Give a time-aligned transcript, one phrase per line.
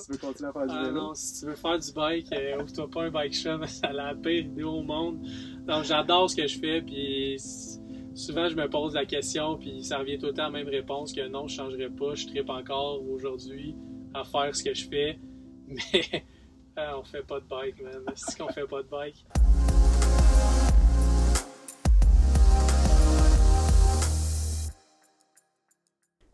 [0.00, 2.32] si tu veux continuer à faire du Ah non, si tu veux faire du bike,
[2.32, 5.26] euh, ouvre-toi pas un bike shop, c'est la pire idée au monde.
[5.66, 7.36] Donc j'adore ce que je fais, puis
[8.14, 10.68] souvent je me pose la question, puis ça revient tout le temps à la même
[10.68, 13.74] réponse que non, je changerai pas, je tripe encore aujourd'hui
[14.14, 15.18] à faire ce que je fais,
[15.68, 16.24] mais
[16.78, 18.04] euh, on fait pas de bike, man.
[18.14, 19.24] C'est qu'on fait pas de bike.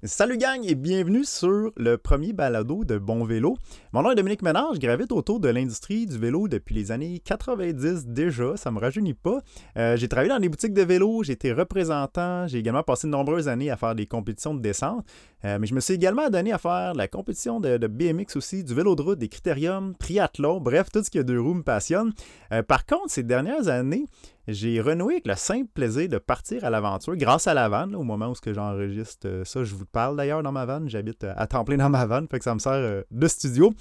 [0.06, 3.56] Salut gang et bienvenue sur le premier balado de Bon Vélo.
[3.92, 7.18] Mon nom est Dominique Ménard, je gravite autour de l'industrie du vélo depuis les années
[7.24, 9.40] 90 déjà, ça me rajeunit pas.
[9.76, 13.10] Euh, j'ai travaillé dans des boutiques de vélo, j'ai été représentant, j'ai également passé de
[13.10, 15.04] nombreuses années à faire des compétitions de descente,
[15.46, 18.74] Euh, mais je me suis également adonné à faire la compétition de, BMX aussi, du
[18.74, 22.12] vélo de route, des critériums, triathlon, bref, tout ce qui a deux roues me passionne.
[22.52, 24.06] Euh, par contre, ces dernières années,
[24.48, 28.02] j'ai renoué avec le simple plaisir de partir à l'aventure grâce à la vanne, au
[28.02, 29.62] moment où j'enregistre euh, ça.
[29.62, 30.88] Je vous parle d'ailleurs dans ma vanne.
[30.88, 33.72] J'habite à temps plein dans ma vanne, fait que ça me sert de studio.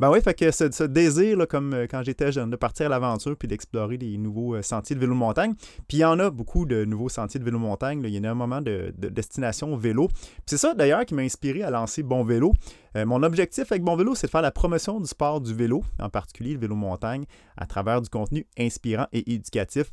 [0.00, 2.88] Ben oui, fait que ce, désir, là, comme euh, quand j'étais jeune, de partir à
[2.88, 5.52] l'aventure puis d'explorer des nouveaux euh, sentiers de vélo de montagne.
[5.88, 8.00] Puis il y en a beaucoup de nouveaux sentiers de vélo de montagne.
[8.00, 8.08] là.
[8.08, 10.08] Il y en a un moment de, de destination vélo.
[10.46, 12.54] C'est ça d'ailleurs qui m'a inspiré à lancer Bon Vélo.
[12.96, 15.84] Euh, mon objectif avec Bon Vélo, c'est de faire la promotion du sport du vélo,
[15.98, 17.26] en particulier le vélo montagne,
[17.58, 19.92] à travers du contenu inspirant et éducatif.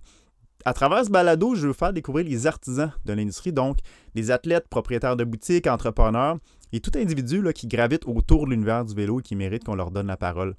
[0.63, 3.79] À travers ce balado, je veux faire découvrir les artisans de l'industrie, donc
[4.15, 6.37] des athlètes, propriétaires de boutiques, entrepreneurs
[6.73, 9.75] et tout individu là, qui gravite autour de l'univers du vélo et qui mérite qu'on
[9.75, 10.55] leur donne la parole.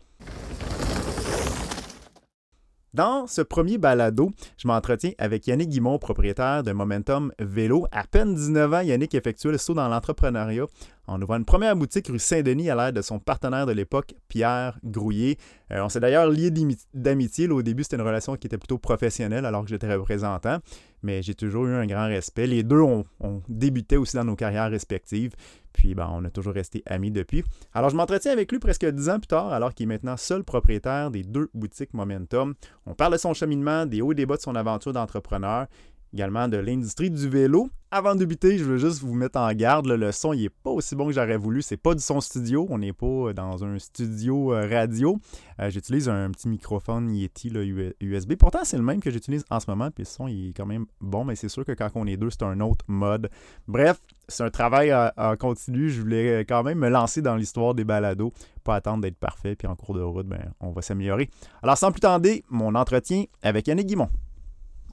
[2.95, 7.87] Dans ce premier balado, je m'entretiens avec Yannick Guimont, propriétaire de Momentum Vélo.
[7.93, 10.65] À peine 19 ans, Yannick effectue le saut dans l'entrepreneuriat
[11.07, 14.79] en ouvrant une première boutique rue Saint-Denis à l'aide de son partenaire de l'époque, Pierre
[14.85, 15.37] Grouillet.
[15.71, 16.51] Euh, on s'est d'ailleurs liés
[16.95, 17.49] d'amitié.
[17.49, 20.59] Au début, c'était une relation qui était plutôt professionnelle alors que j'étais représentant,
[21.03, 22.47] mais j'ai toujours eu un grand respect.
[22.47, 23.05] Les deux ont
[23.49, 25.33] débuté aussi dans nos carrières respectives,
[25.79, 27.45] puis ben, on a toujours resté amis depuis.
[27.73, 30.43] Alors, je m'entretiens avec lui presque 10 ans plus tard, alors qu'il est maintenant seul
[30.43, 32.55] propriétaire des deux boutiques Momentum.
[32.85, 35.69] On parle de son cheminement, des hauts et des bas de son aventure d'entrepreneur,
[36.13, 37.69] également de l'industrie du vélo.
[37.91, 40.69] Avant de débuter, je veux juste vous mettre en garde, le son il est pas
[40.69, 41.63] aussi bon que j'aurais voulu.
[41.63, 45.19] C'est pas du son studio, on n'est pas dans un studio euh, radio.
[45.59, 47.63] Euh, j'utilise un petit microphone Yeti là,
[48.01, 48.35] USB.
[48.35, 50.85] Pourtant, c'est le même que j'utilise en ce moment, puis le son est quand même
[51.01, 53.31] bon, mais c'est sûr que quand on est deux, c'est un autre mode.
[53.67, 55.89] Bref, c'est un travail en continu.
[55.89, 59.67] Je voulais quand même me lancer dans l'histoire des balados, pas attendre d'être parfait, puis
[59.67, 61.31] en cours de route, ben, on va s'améliorer.
[61.63, 64.11] Alors, sans plus tarder, mon entretien avec Yannick Guimont.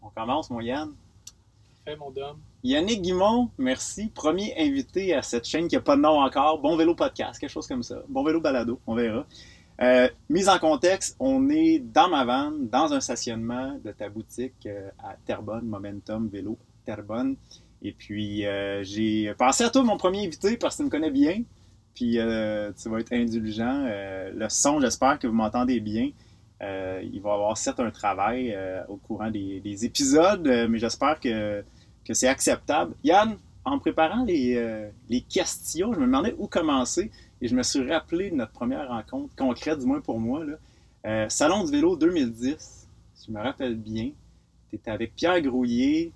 [0.01, 0.93] On commence, mon Yann.
[1.87, 2.11] Mon.
[2.63, 4.09] Yannick Guimont, merci.
[4.09, 6.59] Premier invité à cette chaîne qui n'a pas de nom encore.
[6.59, 8.01] Bon Vélo Podcast, quelque chose comme ça.
[8.09, 9.27] Bon Vélo Balado, on verra.
[9.81, 14.65] Euh, mise en contexte, on est dans ma vanne, dans un stationnement de ta boutique
[14.65, 17.35] euh, à Terrebonne, Momentum Vélo Terrebonne.
[17.83, 21.11] Et puis, euh, j'ai pensé à toi, mon premier invité, parce que tu me connais
[21.11, 21.43] bien.
[21.93, 23.85] Puis, tu vas être indulgent.
[24.33, 26.09] Le son, j'espère que vous m'entendez bien.
[26.61, 28.57] Il va y avoir certes un travail
[28.89, 31.63] au courant des, des épisodes, mais j'espère que
[32.05, 32.95] que c'est acceptable.
[33.03, 37.11] Yann, en préparant les, euh, les questions, je me demandais où commencer
[37.41, 40.43] et je me suis rappelé de notre première rencontre, concrète du moins pour moi.
[41.05, 44.11] Euh, Salon du vélo 2010, si je me rappelle bien,
[44.69, 46.11] tu étais avec Pierre Grouillet,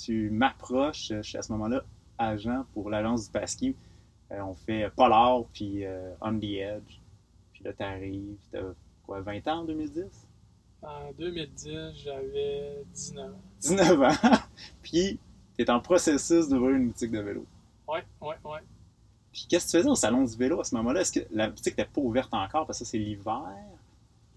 [0.00, 1.82] tu m'approches, je suis à ce moment-là
[2.18, 3.74] agent pour l'agence du Pasquier.
[4.30, 7.00] Euh, on fait Polar puis euh, On the Edge.
[7.52, 8.60] Puis là, t'arrives, t'as
[9.04, 10.21] quoi, 20 ans en 2010?
[10.82, 13.40] En 2010, j'avais 19 ans.
[13.60, 14.38] 19 ans.
[14.82, 15.18] puis
[15.56, 17.46] t'es en processus d'ouvrir une boutique de vélo.
[17.86, 18.60] Ouais, ouais, ouais.
[19.32, 21.00] Puis qu'est-ce que tu faisais au salon du vélo à ce moment-là?
[21.00, 23.42] Est-ce que la boutique n'était pas ouverte encore parce que ça c'est l'hiver?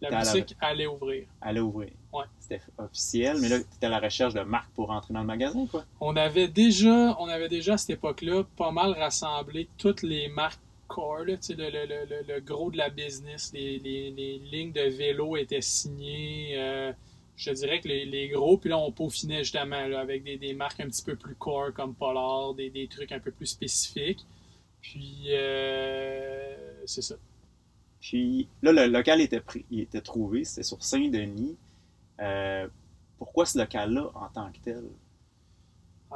[0.02, 1.26] La boutique allait ouvrir.
[1.42, 1.90] Allait ouvrir.
[2.14, 2.26] Ouais.
[2.40, 5.26] C'était officiel, mais là, tu étais à la recherche de marques pour rentrer dans le
[5.26, 5.84] magasin, quoi.
[6.00, 10.60] On avait déjà, on avait déjà à cette époque-là pas mal rassemblé toutes les marques
[10.88, 13.52] core, là, le- le- le- le gros de la business.
[13.54, 16.54] Les, les- les lignes de vélo étaient signées.
[16.58, 16.92] euh,
[17.38, 20.54] je dirais que les, les gros, puis là, on peaufinait justement là, avec des, des
[20.54, 24.26] marques un petit peu plus core comme Polar, des, des trucs un peu plus spécifiques.
[24.82, 27.16] Puis, euh, c'est ça.
[28.00, 31.58] Puis là, le local était, pris, il était trouvé, c'était sur Saint-Denis.
[32.22, 32.68] Euh,
[33.18, 34.84] pourquoi ce local-là en tant que tel?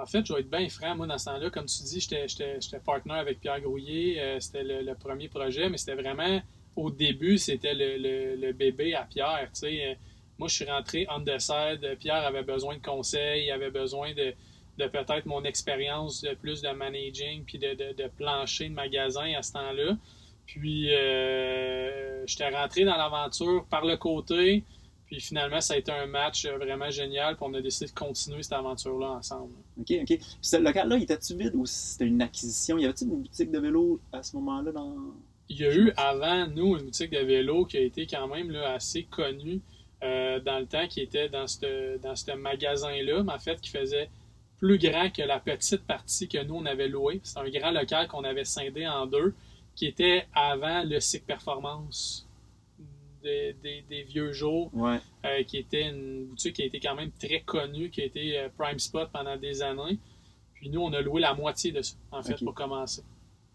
[0.01, 2.79] En fait, je vais être bien franc, moi, dans ce temps-là, comme tu dis, j'étais-
[2.85, 4.19] partner avec Pierre Grouillet.
[4.19, 6.41] euh, c'était le, premier projet, mais c'était vraiment,
[6.75, 9.49] au début, c'était le, bébé à Pierre.
[9.63, 9.93] Euh,
[10.37, 11.95] Moi, je suis rentré on the.
[11.99, 14.33] Pierre avait besoin de conseils, il avait besoin de,
[14.87, 19.41] peut-être mon expérience de plus de managing puis de, de, de plancher de magasin à
[19.41, 19.97] ce temps-là.
[20.45, 24.63] Puis, euh, j'étais rentré dans l'aventure par le côté.
[25.09, 27.35] Puis finalement, ça a été un match euh, vraiment génial.
[27.35, 29.53] Puis on a décidé de continuer cette aventure-là ensemble.
[29.79, 30.05] OK, OK.
[30.05, 32.77] Puis ce local-là, il était-tu vide ou c'était une acquisition?
[32.77, 34.95] Y avait-tu une boutique de vélo à ce moment-là dans...
[35.49, 38.51] il y a eu avant nous une boutique de vélo qui a été quand même
[38.51, 39.61] là, assez connue
[40.03, 44.09] euh, dans le temps, qui était dans ce dans magasin-là, mais en fait qui faisait
[44.59, 47.19] plus grand que la petite partie que nous on avait louée.
[47.23, 49.33] C'est un grand local qu'on avait scindé en deux,
[49.75, 52.28] qui était avant le SIC Performance
[53.23, 54.99] des, des, vieux jours, Ouais.
[55.25, 58.37] euh, qui était une boutique qui a été quand même très connue, qui a été
[58.39, 59.99] euh, Prime Spot pendant des années.
[60.55, 63.03] Puis nous, on a loué la moitié de ça, en fait, pour commencer.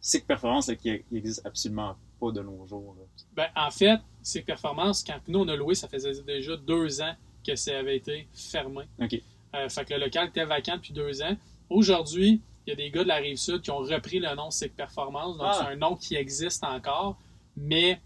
[0.01, 2.95] SIC Performance là, qui qui existe absolument pas de nos jours.
[3.35, 7.15] Ben, en fait, ces performances, quand nous on a loué, ça faisait déjà deux ans
[7.47, 8.85] que ça avait été fermé.
[9.01, 9.21] OK.
[9.55, 11.37] Euh, fait que le local était vacant depuis deux ans.
[11.71, 14.51] Aujourd'hui, il y a des gars de la rive sud qui ont repris le nom
[14.51, 15.37] SIC Performance.
[15.39, 15.59] Donc, Ah.
[15.61, 17.19] c'est un nom qui existe encore,
[17.57, 18.01] mais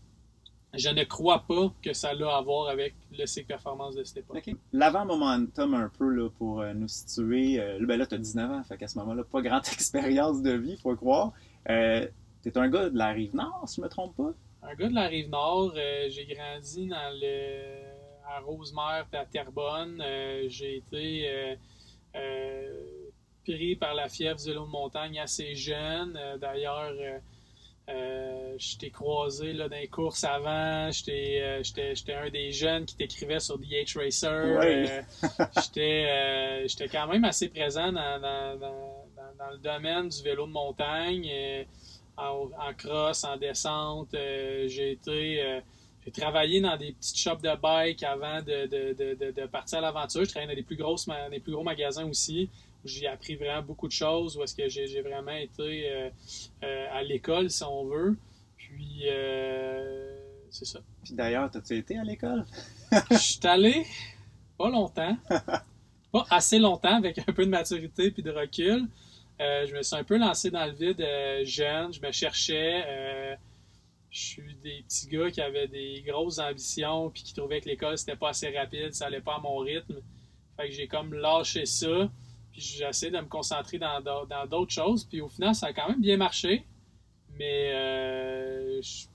[0.79, 4.19] je ne crois pas que ça a à voir avec le SIC Performance de cette
[4.19, 4.49] époque.
[4.73, 7.61] L'avant-momentum, un peu, là, pour euh, nous situer.
[7.61, 10.53] euh, ben là, tu as 19 ans, fait qu'à ce moment-là, pas grande expérience de
[10.53, 11.33] vie, faut croire.
[11.69, 12.07] Euh,
[12.43, 14.33] tu es un gars de la rive nord, si je me trompe pas?
[14.63, 17.89] Un gars de la rive nord, euh, j'ai grandi dans le
[18.31, 20.03] à Rosemère et à Terrebonne.
[20.05, 21.57] Euh, j'ai été
[23.45, 26.19] pris par la fièvre du vélo de montagne assez jeune.
[26.39, 26.93] D'ailleurs,
[27.89, 30.91] euh, je t'ai croisé là, dans les courses avant.
[30.91, 34.31] J'étais euh, j'étais- un des jeunes qui t'écrivait sur DH Racer.
[34.31, 35.03] Euh,
[35.63, 40.53] J'étais euh, j'étais quand même assez présent dans, dans- dans- le domaine du vélo de
[40.53, 41.31] montagne.
[42.17, 44.09] en, en cross, en descente.
[44.13, 45.61] J'ai été.
[46.05, 49.79] j'ai travaillé dans des petites shops de bike avant de, de- de- de- de partir
[49.79, 50.25] à l'aventure.
[50.25, 52.51] Je travaillais dans des plus, grosses, ma- des plus gros magasins aussi.
[52.89, 56.11] J'ai appris vraiment beaucoup de choses, où est-ce que j'ai vraiment été euh,
[56.65, 58.17] euh, à l'école, si on veut.
[58.57, 60.19] Puis, euh,
[60.51, 60.81] c'est ça.
[61.05, 62.45] Puis d'ailleurs, t'as-tu été à l'école?
[63.11, 63.85] Je suis allé
[64.57, 65.17] pas longtemps,
[66.13, 68.89] pas assez longtemps, avec un peu de maturité puis de recul.
[69.39, 71.05] Je me suis un peu lancé dans le vide
[71.47, 73.39] jeune, je me cherchais.
[74.11, 77.97] je suis des petits gars qui avaient des grosses ambitions puis qui trouvaient que l'école
[77.97, 80.01] c'était pas assez rapide, ça allait pas à mon rythme.
[80.59, 82.11] Fait que j'ai comme lâché ça,
[82.59, 85.05] puis j'essaie de me concentrer dans dans d'autres choses.
[85.05, 86.67] Puis au final, ça a quand même bien marché.
[87.39, 89.07] Mais euh, je-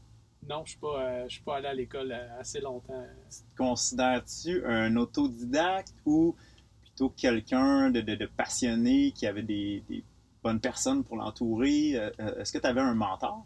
[0.48, 3.06] non, je suis pas, euh, suis pas allé à l'école euh, assez longtemps.
[3.30, 6.36] Te Considères-tu un autodidacte ou
[6.82, 10.04] plutôt quelqu'un de, de- de passionné qui avait des, des
[10.42, 11.92] bonnes personnes pour l'entourer?
[12.40, 13.46] Est-ce que tu avais un mentor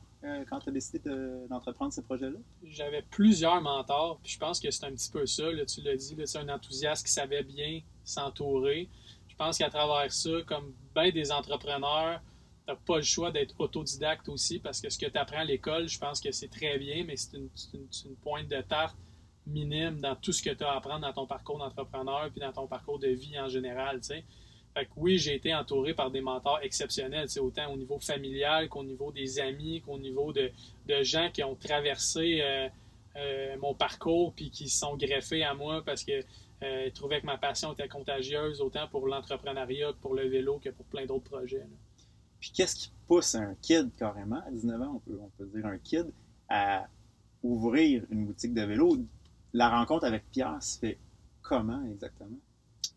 [0.50, 2.38] quand tu as décidé de- d'entreprendre ce projet-là?
[2.66, 5.96] j'avais plusieurs mentors, puis je pense que c'est un petit peu ça, là, tu l'as
[5.96, 8.90] dit, c'est un enthousiaste qui savait bien s'entourer.
[9.38, 12.20] Je pense qu'à travers ça, comme bien des entrepreneurs,
[12.66, 15.88] t'as pas le choix d'être autodidacte aussi, parce que ce que tu apprends à l'école,
[15.88, 18.98] je pense que c'est très bien, mais c'est une, pointe de tarte
[19.46, 22.52] minime dans tout ce que tu as à apprendre dans ton parcours d'entrepreneur, puis dans
[22.52, 24.16] ton parcours de vie en général, tu.
[24.74, 28.70] Fait que oui, j'ai été entouré par des mentors exceptionnels, tu autant au niveau familial
[28.70, 30.52] qu'au niveau des amis, qu'au niveau de,
[30.88, 32.68] de gens qui ont traversé euh,
[33.18, 36.24] euh, mon parcours puis qui se sont greffés à moi parce que
[36.64, 40.60] euh, ils trouvaient que ma passion était contagieuse autant pour l'entrepreneuriat que pour le vélo
[40.60, 41.60] que pour plein d'autres projets.
[41.60, 41.78] là.
[42.40, 45.66] Puis qu'est-ce qui pousse un kid carrément, à 19 ans, on peut, on peut dire
[45.66, 46.12] un kid,
[46.50, 46.88] à
[47.44, 48.98] ouvrir une boutique de vélo?
[49.54, 50.98] La rencontre avec Pierre se fait
[51.42, 52.38] comment exactement?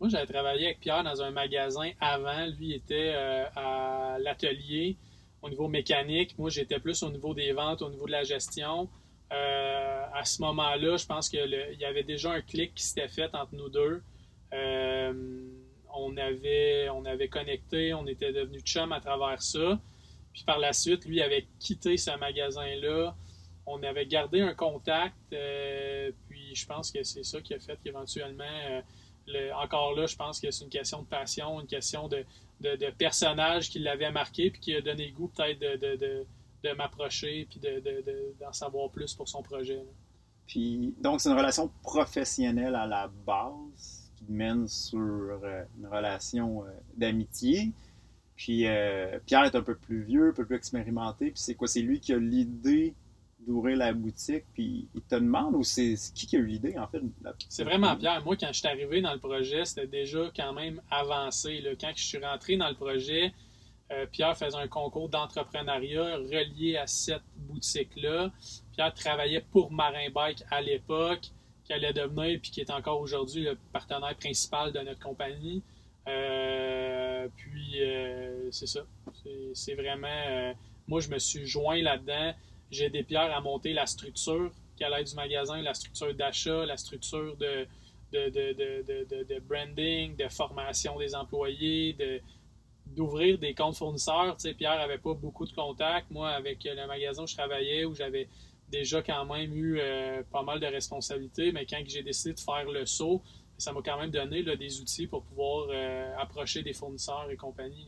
[0.01, 2.47] Moi, j'avais travaillé avec Pierre dans un magasin avant.
[2.59, 4.97] Lui était euh, à l'atelier
[5.43, 6.39] au niveau mécanique.
[6.39, 8.89] Moi, j'étais plus au niveau des ventes, au niveau de la gestion.
[9.33, 13.33] Euh, à ce moment-là, je pense qu'il y avait déjà un clic qui s'était fait
[13.35, 14.03] entre nous deux.
[14.53, 15.13] Euh,
[15.95, 19.79] on, avait, on avait connecté, on était devenus chums à travers ça.
[20.33, 23.15] Puis par la suite, lui avait quitté ce magasin-là.
[23.67, 25.15] On avait gardé un contact.
[25.33, 28.83] euh, puis je pense que c'est ça qui a fait qu'éventuellement,
[29.29, 32.25] le- encore là, je pense que c'est une question de passion, une question de,
[32.61, 36.27] de, de personnage qui l'avait marqué puis qui a donné goût peut-être de,
[36.63, 39.77] de, m'approcher puis d'en de, de, d'en savoir plus pour son projet.
[39.77, 39.83] là.
[40.47, 46.65] Puis, donc, c'est une relation professionnelle à la base qui mène sur euh, une relation
[46.65, 47.71] euh, d'amitié.
[48.37, 51.27] Puis, euh, Pierre est un peu plus vieux, un peu plus expérimenté.
[51.31, 51.69] Puis, c'est quoi?
[51.69, 52.95] C'est lui qui a l'idée
[53.47, 54.45] d'ouvrir la boutique.
[54.53, 57.01] Puis, il te demande ou c'est c'est qui qui a eu l'idée, en fait?
[57.23, 58.23] la- C'est vraiment Pierre.
[58.25, 61.61] Moi, quand je suis arrivé dans le projet, c'était déjà quand même avancé.
[61.61, 61.71] là.
[61.81, 63.33] Quand je suis rentré dans le projet,
[63.91, 68.31] euh, Pierre faisait un concours d'entrepreneuriat relié à cette boutique-là.
[68.73, 71.31] Pierre travaillait pour Marin Bike à l'époque,
[71.65, 75.63] qui allait devenir, puis qui est encore aujourd'hui le partenaire principal de notre compagnie.
[76.09, 78.81] Euh, puis, euh, c'est ça.
[79.55, 80.55] C'est- vraiment.
[80.89, 82.33] moi, je me suis joint là-dedans.
[82.71, 86.77] J'ai aidé Pierre à monter la structure qui allait du magasin, la structure d'achat, la
[86.77, 87.67] structure de-
[88.13, 92.21] de branding, de formation des employés, de,
[92.95, 94.37] d'ouvrir des comptes fournisseurs.
[94.37, 96.11] Tu sais, Pierre avait pas beaucoup de contacts.
[96.11, 98.29] Moi, avec le magasin où je travaillais, où j'avais
[98.71, 102.71] déjà quand même eu euh, pas mal de responsabilités, mais quand j'ai décidé de faire
[102.71, 103.23] le saut,
[103.59, 107.37] ça m'a quand même donné là, des outils pour pouvoir euh, approcher des fournisseurs et
[107.37, 107.87] compagnie.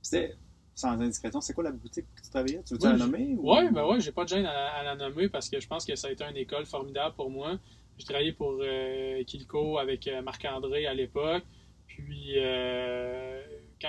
[0.00, 0.36] C'était,
[0.74, 2.62] sans indiscrétion, c'est quoi la boutique que tu travaillais?
[2.64, 3.34] Tu veux la nommer?
[3.38, 5.96] Oui, ben ouais, j'ai pas de gêne à, la nommer parce que je pense que
[5.96, 7.58] ça a été une école formidable pour moi.
[7.98, 11.44] J'ai travaillé pour euh, Kilco avec Marc-André à l'époque.
[11.86, 12.34] Puis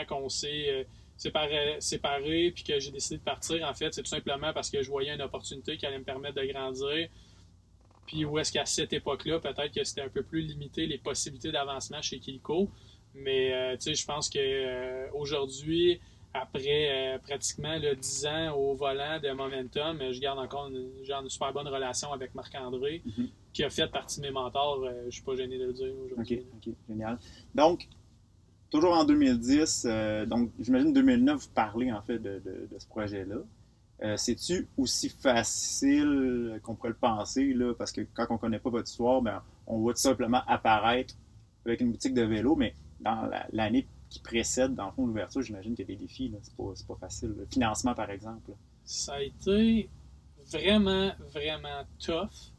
[0.04, 0.86] quand on s'est
[1.18, 4.82] séparé, séparé puis que j'ai décidé de partir, en fait, c'est tout simplement parce que
[4.82, 7.10] je voyais une opportunité qui allait me permettre de grandir.
[8.06, 11.52] Puis où est-ce qu'à cette époque-là, peut-être que c'était un peu plus limité les possibilités
[11.52, 12.70] d'avancement chez Kilco.
[13.16, 16.00] Mais euh, tu sais, je pense qu'aujourd'hui,
[16.34, 21.30] après euh, pratiquement le 10 ans au volant de Momentum, je garde encore une, une
[21.30, 23.30] super bonne relation avec Marc-André, mm-hmm.
[23.54, 24.84] qui a fait partie de mes mentors.
[24.84, 26.40] Euh, je ne suis pas gêné de le dire aujourd'hui.
[26.40, 27.18] OK, OK, génial.
[27.56, 27.88] Donc,
[28.69, 32.41] toujours en 2010, euh, donc j'imagine 2009, vous parlez en fait de,
[32.77, 33.38] ce projet-là.
[34.03, 38.60] Euh, c'est-tu aussi facile qu'on pourrait le penser, là, parce que quand on ne connaît
[38.60, 41.15] pas votre histoire, ben, on voit tout simplement apparaître
[41.65, 45.75] avec une boutique de vélo, mais dans l'année qui précède, dans le fond, l'ouverture, j'imagine
[45.75, 46.34] qu'il y a des défis.
[46.41, 47.34] C'est pas, pas facile.
[47.38, 48.51] Le financement, par exemple.
[48.84, 49.89] Ça a été
[50.51, 52.53] vraiment, vraiment tough.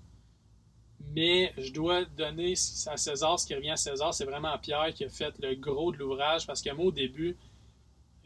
[1.14, 2.54] Mais je dois donner
[2.86, 4.12] à César ce qui revient à César.
[4.12, 7.36] C'est vraiment Pierre qui a fait le gros de l'ouvrage parce que moi, au début,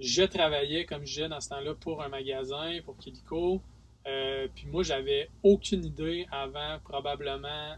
[0.00, 3.60] je travaillais, comme je disais dans ce temps-là, pour un magasin, pour Kilico.
[4.06, 7.76] Euh, puis moi, j'avais aucune idée avant, probablement,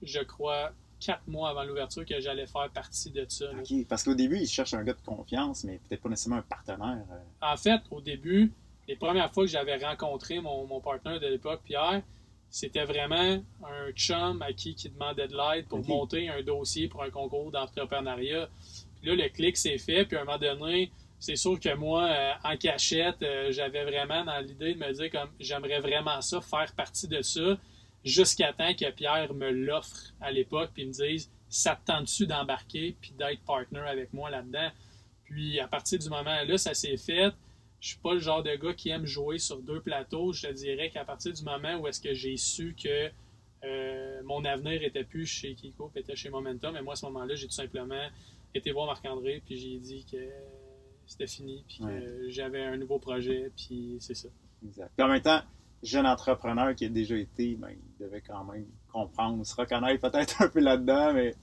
[0.00, 3.46] je crois, quatre mois avant l'ouverture, que j'allais faire partie de ça.
[3.50, 6.42] OK, parce qu'au début, il cherche un gars de confiance, mais peut-être pas nécessairement un
[6.42, 7.04] partenaire.
[7.10, 7.52] Euh.
[7.52, 8.52] En fait, au début,
[8.86, 12.02] les premières fois que j'avais rencontré mon, mon partenaire de l'époque, Pierre,
[12.50, 17.02] c'était vraiment un chum à qui qui demandait de l'aide pour monter un dossier pour
[17.02, 18.48] un concours d'entrepreneuriat.
[19.00, 20.90] Puis là, le clic s'est fait, puis à un moment donné,
[21.20, 25.10] c'est sûr que moi, euh, en cachette, euh, j'avais vraiment dans l'idée de me dire
[25.10, 27.56] comme j'aimerais vraiment ça, faire partie de ça,
[28.04, 32.96] jusqu'à temps que Pierre me l'offre à l'époque, puis me dise ça te tente-tu d'embarquer,
[33.00, 34.70] puis d'être partner avec moi là-dedans?
[35.24, 37.32] Puis à partir du moment là, ça s'est fait
[37.80, 40.32] je suis pas le genre de gars qui aime jouer sur deux plateaux.
[40.32, 43.10] Je te dirais qu'à partir du moment où est-ce que j'ai su que
[43.64, 47.34] euh, mon avenir était plus chez Kiko, était chez Momentum, mais moi à ce moment-là,
[47.34, 48.08] j'ai tout simplement
[48.54, 50.18] été voir Marc-André, puis j'ai dit que
[51.06, 54.28] c'était fini, puis que j'avais un nouveau projet, puis c'est ça.
[54.62, 55.00] Exact.
[55.00, 55.40] en même temps,
[55.82, 60.42] jeune entrepreneur qui a déjà été, ben, il devait quand même comprendre, se reconnaître peut-être
[60.42, 61.34] un peu là-dedans, mais.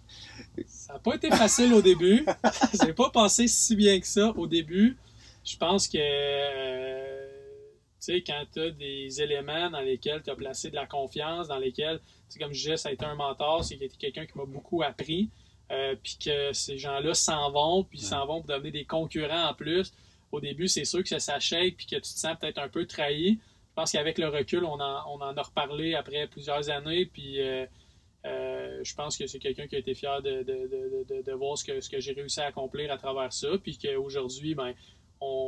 [0.68, 2.26] Ça n'a pas été facile au début.
[2.86, 4.98] J'ai pas pensé si bien que ça au début
[5.48, 7.28] je pense que, euh,
[8.00, 11.48] tu sais, quand tu as des éléments dans lesquels tu as placé de la confiance,
[11.48, 12.02] dans lesquels,
[12.38, 15.30] comme je disais, ça a été un mentor, c'est quelqu'un qui m'a beaucoup appris,
[15.72, 19.54] euh, puis que ces gens-là s'en vont, puis s'en vont pour devenir des concurrents en
[19.54, 19.94] plus.
[20.34, 22.86] Au début, c'est sûr que ça s'achète, puis que tu te sens peut-être un peu
[22.86, 23.40] trahi.
[23.40, 27.40] Je pense qu'avec le recul, on en, on en, a reparlé après plusieurs années, puis
[27.40, 31.58] euh, je pense que c'est quelqu'un qui a été fier de, de, de, de voir
[31.58, 34.74] ce que, ce que j'ai réussi à accomplir à travers ça, puis qu'aujourd'hui, ben,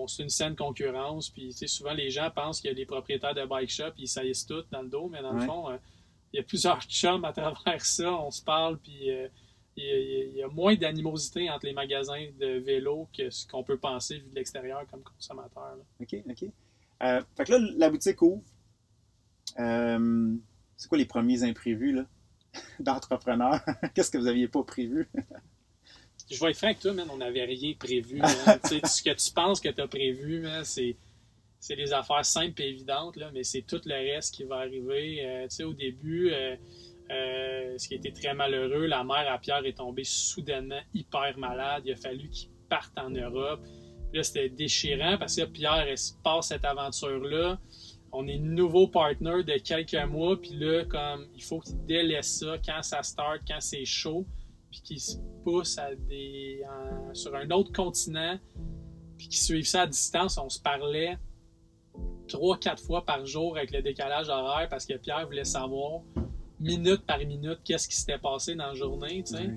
[0.07, 1.29] c'est une saine concurrence.
[1.29, 4.45] Puis, souvent, les gens pensent qu'il y a des propriétaires de bike shop, ils saillissent
[4.45, 5.77] tout dans le dos, mais dans le fond, euh,
[6.33, 8.11] il y a plusieurs chums à travers ça.
[8.11, 9.27] On se parle, puis euh,
[9.75, 14.17] il, y a, moins d'animosité entre les magasins de vélo que ce qu'on peut penser
[14.17, 15.77] vu de l'extérieur comme consommateur.
[16.01, 16.49] OK, OK.
[17.01, 18.43] Euh, fait que là, la boutique ouvre.
[19.55, 21.99] c'est quoi les premiers imprévus
[22.79, 23.61] d'entrepreneurs?
[23.93, 25.09] Qu'est-ce que vous n'aviez pas prévu?
[26.29, 28.21] je vais être franc avec toi, man, on n'avait rien prévu.
[28.63, 30.95] ce que tu penses que tu as prévu, c'est,
[31.59, 35.25] c'est des affaires simples et évidentes, là, mais c'est tout le reste qui va arriver.
[35.25, 36.55] Euh, au début, euh,
[37.11, 41.83] euh, ce qui était très malheureux, la mère à Pierre est tombée soudainement hyper malade.
[41.85, 43.61] Il a fallu qu'il parte en Europe.
[44.13, 47.59] là, c'était déchirant parce que Pierre, elle se passe cette aventure-là.
[48.11, 52.55] On est nouveau partner de quelques mois, puis là, comme il faut qu'il délaisse ça
[52.63, 54.25] quand ça start, quand c'est chaud
[54.71, 56.63] puis qui se poussent à des,
[57.13, 58.37] sur un autre continent,
[59.17, 60.37] puis qui suivent ça à distance.
[60.37, 61.17] On se parlait
[62.27, 66.01] trois, quatre fois par jour avec le décalage horaire parce que Pierre voulait savoir
[66.59, 69.49] minute par minute qu'est-ce qui s'était passé dans la journée, tu sais.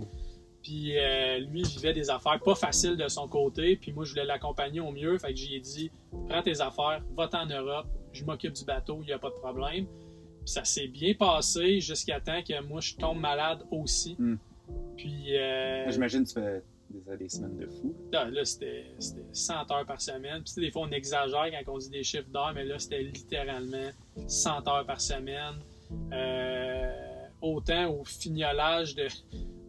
[0.63, 4.25] Puis euh, lui, vivait des affaires pas faciles de son côté, puis moi, je voulais
[4.25, 5.19] l'accompagner au mieux.
[5.19, 5.91] Fait que j'ai dit,
[6.29, 9.35] prends tes affaires, va en Europe, je m'occupe du bateau, il n'y a pas de
[9.35, 9.87] problème.
[9.87, 14.15] Puis ça s'est bien passé jusqu'à temps que moi, je tombe malade aussi.
[14.19, 14.37] Hmm.
[14.97, 15.37] Puis.
[15.37, 16.63] Euh, J'imagine que tu fais
[17.17, 17.95] des, semaines de fou.
[18.13, 18.85] Là, c'était
[19.33, 20.43] 100 heures par semaine.
[20.43, 23.91] Puis, des fois, on exagère quand on dit des chiffres d'heures, mais là, c'était littéralement
[24.27, 25.55] 100 heures par semaine.
[26.13, 26.93] Euh,
[27.41, 29.09] autant au fignolage de,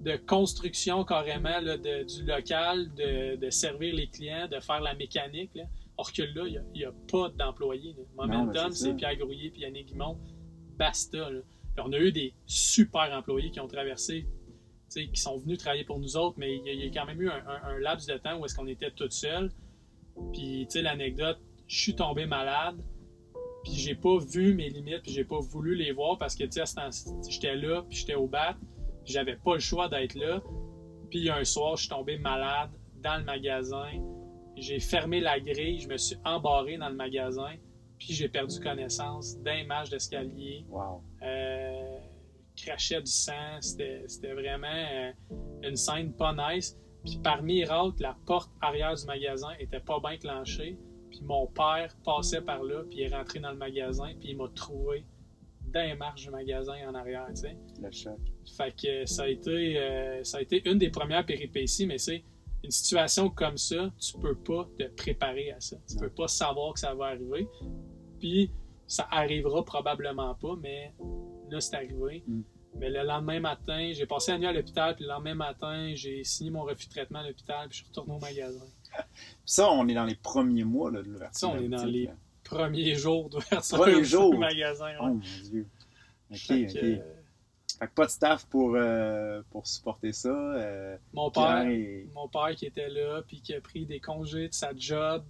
[0.01, 4.93] de construction carrément là, de- du local, de, de servir les clients, de faire la
[4.93, 5.51] mécanique.
[5.55, 5.63] Là.
[5.98, 7.95] Or que là, il n'y a, pas d'employés.
[8.15, 8.93] Momentum, c'est.
[8.93, 10.17] Pierre Grouillet puis Yannick Guimont.
[10.77, 11.29] Basta.
[11.29, 11.39] là.
[11.77, 14.25] On a eu des super employés qui ont traversé,
[15.00, 17.06] qui sont venus travailler pour nous autres, mais il y, a- il y a quand
[17.06, 19.52] même eu un, un- un laps de temps où est-ce qu'on était tout seuls.
[20.34, 22.78] Puis, tu sais, l'anecdote, je suis tombé malade,
[23.64, 26.62] puis j'ai pas vu mes limites, puis j'ai pas voulu les voir parce que, tu
[26.64, 28.56] sais, j'étais là, puis j'étais au bat,
[29.04, 30.42] puis j'avais pas le choix d'être là.
[31.10, 32.70] Puis un soir, je suis tombé malade
[33.02, 33.90] dans le magasin.
[34.58, 37.56] J'ai fermé la grille, je me suis embarré dans le magasin,
[37.98, 40.66] puis j'ai perdu connaissance d'un match d'escalier.
[40.70, 41.02] Wow.
[41.24, 41.73] Euh,
[42.55, 43.60] crachait du sang.
[43.62, 45.12] C'était vraiment euh,
[45.63, 46.77] une scène pas nice.
[47.03, 50.77] Puis par miracle, la porte arrière du magasin était pas bien clenchée.
[51.10, 54.38] Puis mon père passait par là, puis il est rentré dans le magasin, puis il
[54.38, 55.05] m'a trouvé
[55.67, 57.57] dans les marches du magasin en arrière, tu sais.
[57.81, 58.17] Le choc.
[58.57, 62.24] Fait que ça a été, euh, ça a été une des premières péripéties, mais c'est
[62.63, 65.75] une situation comme ça, tu peux pas te préparer à ça.
[65.88, 66.01] Tu Non.
[66.01, 67.48] peux pas savoir que ça va arriver.
[68.19, 68.51] Puis
[68.88, 70.93] ça arrivera probablement pas, mais
[71.53, 72.24] là, c'est arrivé.
[72.27, 72.41] Mm.
[72.79, 76.24] Mais le lendemain matin, j'ai passé la nuit à l'hôpital, puis le lendemain matin, j'ai
[76.24, 78.65] signé mon refus de traitement à l'hôpital, puis je suis retourné au magasin.
[79.45, 81.39] Ça, on est dans les premiers mois là, de l'ouverture.
[81.39, 82.12] Ça, on est dans les là.
[82.43, 84.38] Premier jour d'ouverture Premier du jour.
[84.38, 84.88] magasin.
[84.88, 84.95] ouais.
[85.00, 85.67] Oh mon dieu.
[86.31, 86.74] Ok, Fait ok.
[86.74, 86.98] que, euh,
[87.79, 90.29] Fait que pas de staff pour, euh, pour supporter ça.
[90.29, 94.50] euh, mon père, et- mon père qui était là, puis qui a pris des congés
[94.50, 95.24] de sa job,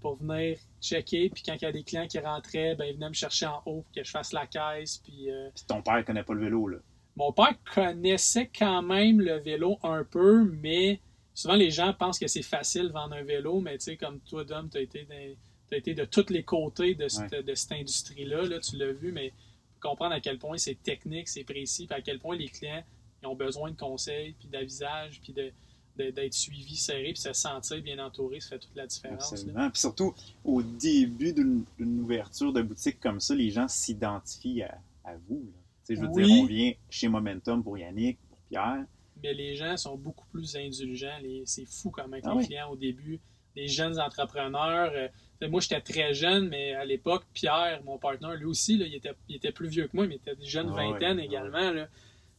[0.00, 1.30] pour venir checker.
[1.30, 3.58] Puis quand il y a des clients qui rentraient, ben, il venait me chercher en
[3.66, 4.98] haut pour que je fasse la caisse.
[4.98, 6.78] Puis, euh, Puis ton père connaît pas le vélo, là.
[7.16, 11.00] mon père connaissait quand même le vélo un peu, mais
[11.34, 14.20] souvent les gens pensent que c'est facile de vendre un vélo, mais tu sais, comme
[14.20, 17.72] toi, Dom, tu as été, dans- été de tous les côtés de cette, de cette
[17.72, 18.42] industrie-là.
[18.44, 19.32] Là, tu l'as vu, mais
[19.80, 22.82] comprendre à quel point c'est technique, c'est précis, puis à quel point les clients
[23.22, 25.52] ils ont besoin de conseils, puis d'avisage, puis de-
[25.98, 29.32] d'être suivis serrés, puis se sentir bien entouré, ça fait toute la différence.
[29.32, 29.70] Absolument.
[29.70, 30.14] Puis surtout,
[30.44, 31.64] au début d'une
[32.00, 35.42] ouverture de boutique comme ça, les gens s'identifient à, à vous.
[35.88, 36.24] je veux Oui.
[36.24, 38.84] dire, on vient chez Momentum pour Yannick, pour Pierre.
[39.22, 41.18] mais les gens sont beaucoup plus indulgents.
[41.44, 42.46] C'est fou quand même Ah les oui.
[42.46, 43.20] clients au début.
[43.56, 44.92] Les jeunes entrepreneurs.
[44.94, 48.94] euh, moi, j'étais très jeune, mais à l'époque, Pierre, mon partenaire, lui aussi, là, il,
[48.94, 51.24] était, il était plus vieux que moi, mais il était des jeunes Ah vingtaine ah
[51.24, 51.70] également.
[51.72, 51.88] Là.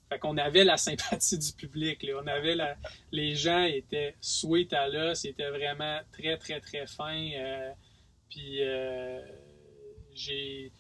[0.09, 2.05] Fait qu'on avait la sympathie du public.
[2.15, 2.75] On avait la...
[3.11, 7.29] Les gens étaient sweet à l'os, étaient vraiment très, très, très fins.
[7.35, 7.71] euh,
[8.29, 9.21] Puis euh,
[10.13, 10.71] j'ai.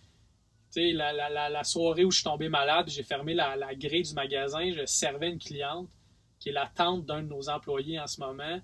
[0.71, 4.71] Tu sais, la, soirée où je suis tombé malade, j'ai fermé la, grille du magasin,
[4.71, 5.89] je servais une cliente
[6.39, 8.61] qui est la tante d'un de nos employés en ce moment.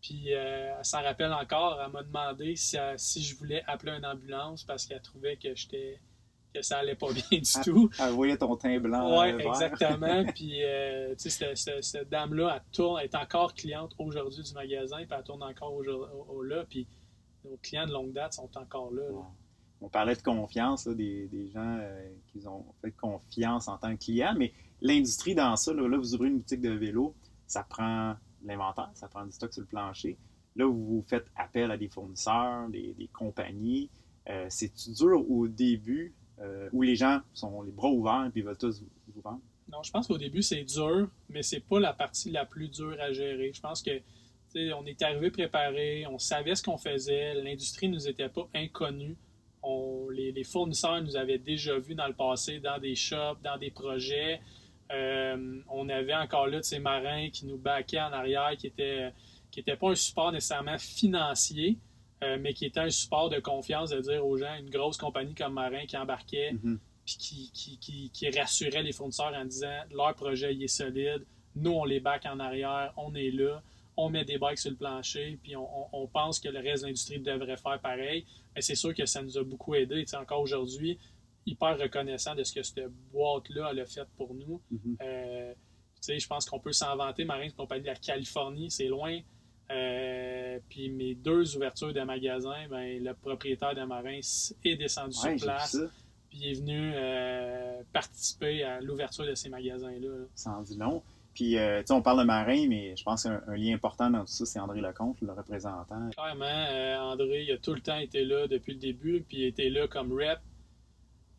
[0.00, 4.62] Puis euh, elle s'en rappelle encore, elle m'a demandé si je voulais appeler une ambulance
[4.62, 6.00] parce qu'elle trouvait que j'étais
[6.52, 7.90] que ça allait pas bien du Ah, tout.
[8.00, 9.08] Elle voyait ton teint blanc.
[9.22, 9.38] Vert.
[9.40, 10.24] exactement.
[10.34, 14.42] Puis, euh, tu sais, cette, cette- cette dame-là, elle, tourne, elle est encore cliente aujourd'hui
[14.42, 16.64] du magasin, puis elle tourne encore aujourd- au, au- là.
[16.68, 16.86] Puis,
[17.44, 19.02] nos clients de longue date sont encore là.
[19.80, 23.96] On parlait de confiance, là, des, des gens euh, qui ont fait confiance en tant
[23.96, 27.14] que client, mais l'industrie dans ça, là, là, vous ouvrez une boutique de vélo,
[27.46, 28.10] ça prend
[28.42, 30.18] de l'inventaire, ça prend du stock sur le plancher.
[30.56, 33.88] Là, vous vous faites appel à des fournisseurs, des, des compagnies.
[34.28, 38.56] Euh, C'est-tu dur au début euh, où les gens sont les bras ouverts et veulent
[38.56, 39.40] tous vous, vendre?
[39.70, 42.96] Non, je pense qu'au début, c'est dur, mais c'est pas la partie la plus dure
[43.00, 43.52] à gérer.
[43.52, 44.00] Je pense que
[44.74, 49.16] on est arrivé préparé, on savait ce qu'on faisait, l'industrie nous était pas inconnue.
[49.62, 53.70] On, les, fournisseurs nous avaient déjà vus dans le passé, dans des shops, dans des
[53.70, 54.40] projets.
[54.90, 59.12] Euh, on avait encore là ces marins qui nous baquaient en arrière, qui étaient
[59.50, 61.78] qui était pas un support nécessairement financier,
[62.22, 65.34] euh, mais qui était un support de confiance de dire aux gens, une grosse compagnie
[65.34, 66.78] comme Marin qui embarquait, Mhm.
[67.06, 71.24] puis qui, qui, qui, qui rassurait les fournisseurs en disant leur projet il est solide,
[71.56, 73.62] nous on les back en arrière, on est là,
[73.96, 76.82] on met des bikes sur le plancher, puis on, on- on pense que le reste
[76.82, 78.24] de l'industrie devrait faire pareil.
[78.54, 80.00] Mais c'est sûr que ça nous a beaucoup aidé.
[80.04, 80.98] Tu sais, encore aujourd'hui,
[81.46, 84.60] hyper reconnaissant de ce que cette boîte-là a fait pour nous.
[84.70, 84.96] Mhm.
[85.02, 85.58] Euh, tu
[86.02, 87.24] sais, je pense qu'on peut s'en vanter.
[87.24, 89.18] Marin, une compagnie de la Californie, c'est loin.
[89.70, 94.18] Euh, puis mes deux ouvertures de magasins, ben, le propriétaire de Marin
[94.64, 95.76] est descendu Ouais, sur place
[96.28, 100.26] puis il est venu euh, participer à l'ouverture de ces magasins-là.
[100.52, 101.02] en dit long.
[101.34, 104.10] Puis, euh, tu sais, on parle de marin, mais je pense qu'un un lien important
[104.10, 106.08] dans tout ça, c'est André Lecomte, le représentant.
[106.10, 109.68] Clairement, André, il a tout le temps été là depuis le début, puis il était
[109.70, 110.38] là comme rep.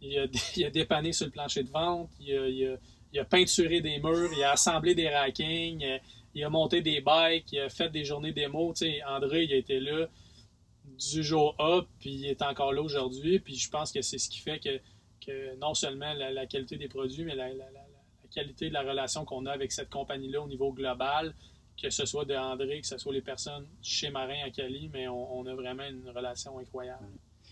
[0.02, 0.26] Il a,
[0.58, 2.78] il a dépanné sur le plancher de vente, il a, il a-
[3.14, 5.86] il a peinturé des murs, il a assemblé des rackings,
[6.34, 8.74] il a monté des bikes, il a fait des journées démo.
[9.08, 10.08] André, il a été là
[10.86, 13.40] du jour A, puis il est encore là aujourd'hui.
[13.40, 14.80] Puis je pense que c'est ce qui fait que,
[15.26, 17.50] que non seulement la, qualité des produits, mais la,
[18.32, 21.34] qualité de la relation qu'on a avec cette compagnie-là au niveau global,
[21.82, 25.08] que ce soit de André, que ce soit les personnes chez Marin à Cali, mais
[25.10, 27.08] on, a vraiment une relation incroyable.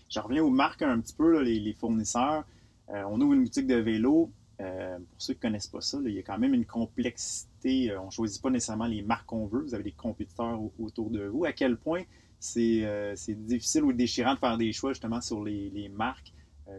[0.08, 2.44] Je reviens aux marques un petit peu, les, fournisseurs.
[2.88, 4.30] Euh, on ouvre une boutique de vélo.
[4.60, 7.90] Euh, pour ceux qui ne connaissent pas ça, il y a quand même une complexité.
[7.90, 9.62] Euh, on ne choisit pas nécessairement les marques qu'on veut.
[9.62, 11.44] Vous avez des compétiteurs autour de vous.
[11.44, 12.02] À quel point
[12.38, 12.86] c'est
[13.28, 16.32] difficile ou déchirant de faire des choix justement sur les, marques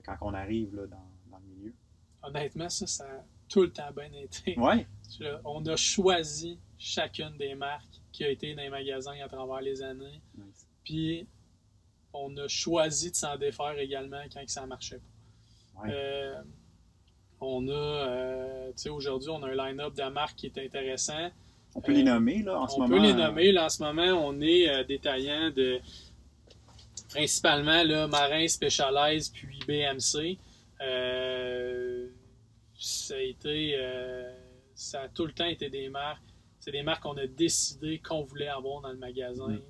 [0.06, 1.74] quand on arrive là, dans, dans, le milieu?
[2.24, 4.58] Honnêtement, ça, ça a tout le temps bien été.
[4.58, 4.88] Ouais.
[5.44, 9.82] On a choisi chacune des marques qui a été dans les magasins à travers les
[9.84, 10.22] années.
[10.84, 11.28] Puis
[12.14, 15.90] on a choisi de s'en défaire également quand ça ne marchait pas.
[15.90, 16.42] Euh,
[17.42, 21.30] on a, euh, tu sais, aujourd'hui, on a un line-up de marques qui est intéressant.
[21.76, 22.96] On peut les euh, nommer, là, en ce moment.
[22.96, 24.28] On peut les nommer, là, en ce moment.
[24.28, 25.80] On est détaillant de,
[27.10, 30.38] principalement, là, Marin, Specialized, puis BMC.
[32.78, 33.78] ça a été,
[34.76, 36.22] ça a tout le temps été des marques
[36.62, 39.62] c'est des marques qu'on a décidé qu'on voulait avoir dans le magasin mm.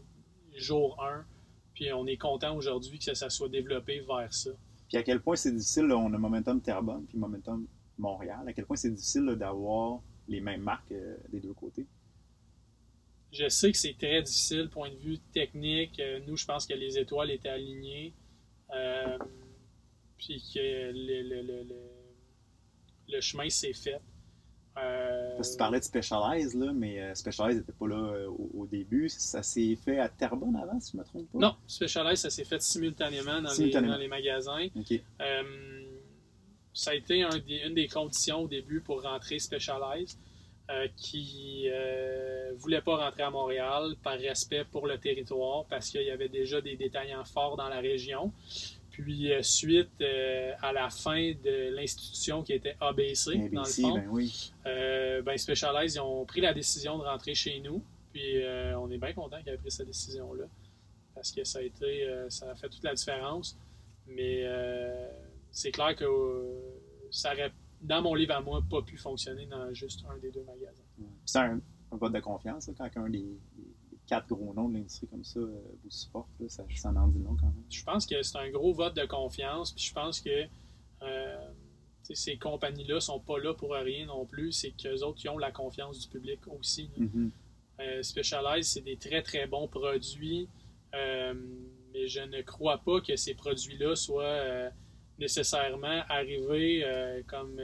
[0.58, 1.26] jour 1.
[1.74, 4.52] Puis on est content aujourd'hui que ça, soit développé vers ça.
[4.92, 7.66] Puis à quel point c'est difficile, on a Momentum Terrebonne puis Momentum
[7.98, 11.88] Montréal, à quel point c'est difficile d'avoir les mêmes marques euh, des deux côtés?
[13.32, 15.98] Je sais que c'est très difficile, point de vue technique.
[16.02, 18.14] Euh, nous, je pense que les étoiles étaient alignées.
[18.76, 19.18] Euh,
[20.18, 20.92] puis que
[23.08, 24.02] le chemin s'est fait.
[24.78, 28.30] Euh, Parce que tu parlais de Specialized, là, mais euh, Specialized n'était pas là euh,
[28.30, 29.10] au, début.
[29.10, 31.40] Ça s'est fait à Terrebonne avant, si je ne me trompe pas?
[31.40, 34.68] Non, Specialized, ça s'est fait simultanément dans, Les, dans les, magasins.
[36.74, 37.22] ça a été
[37.66, 40.18] une des conditions au début pour rentrer Specialized,
[40.96, 46.12] qui ne voulait pas rentrer à Montréal par respect pour le territoire, parce qu'il y
[46.12, 48.32] avait déjà des détaillants forts dans la région.
[48.92, 53.96] Puis, euh, suite euh, à la fin de l'institution qui était ABC, dans le fond,
[53.96, 54.52] ben, oui.
[54.66, 57.82] Euh, ben Specialized, ils ont pris la décision de rentrer chez nous.
[58.12, 58.44] Puis,
[58.78, 60.44] on est bien content qu'ils aient pris cette décision-là.
[61.16, 63.58] Parce que ça a été, ça a fait toute la différence.
[64.08, 64.46] Mais
[65.52, 66.06] c'est clair que
[67.10, 70.44] ça aurait, dans mon livre à moi, pas pu fonctionner dans juste un des deux
[70.44, 70.84] magasins.
[71.24, 73.26] C'est un, vote de confiance quand un des
[74.12, 76.28] quatre gros noms de l'industrie comme ça euh, vous supportent.
[76.50, 77.64] ça, ça en dit long quand même.
[77.70, 79.72] Je pense que c'est un gros vote de confiance.
[79.72, 80.48] Puis je pense que
[81.02, 81.50] euh,
[82.04, 84.52] ces compagnies-là sont pas là pour rien non plus.
[84.52, 86.92] C'est qu'eux autres, ils ont la confiance du public aussi.
[87.80, 90.50] Euh, Specialized, c'est des très très bons produits.
[90.92, 94.72] mais je ne crois pas que ces produits-là soient
[95.20, 96.86] nécessairement arrivés
[97.28, 97.62] comme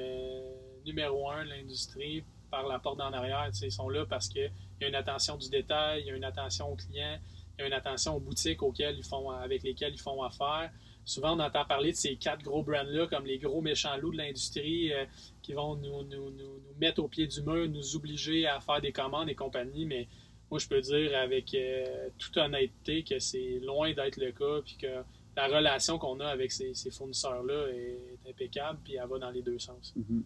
[0.86, 3.50] numéro un de l'industrie par la porte d'en arrière.
[3.62, 4.50] Ils sont là parce que
[4.80, 7.18] il y a une attention du détail, il y a une attention aux clients,
[7.58, 10.72] il y a une attention aux boutiques auxquelles ils font, avec lesquelles ils font affaire.
[11.06, 14.18] Souvent, on entend parler de ces quatre gros brands-là comme les gros méchants loups de
[14.18, 15.06] l'industrie euh,
[15.42, 18.92] qui vont nous, nous, nous, mettre au pied du mur, nous obliger à faire des
[18.92, 19.86] commandes et compagnie.
[19.86, 20.08] Mais
[20.52, 24.76] moi, je peux dire avec euh, toute honnêteté que c'est loin d'être le cas, puis
[24.76, 25.02] que
[25.38, 29.60] la relation qu'on a avec ces, fournisseurs-là est impeccable, puis elle va dans les deux
[29.60, 29.94] sens.
[29.98, 30.24] Mm-hmm.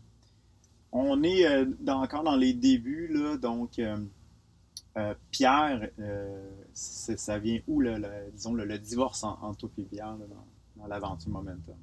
[0.93, 3.79] On est euh, encore dans les débuts, là, donc
[4.97, 7.95] euh, Pierre, euh, ça vient où, le,
[8.33, 10.17] disons, le, divorce entre toi et Pierre
[10.75, 11.75] dans, l'aventure Momentum?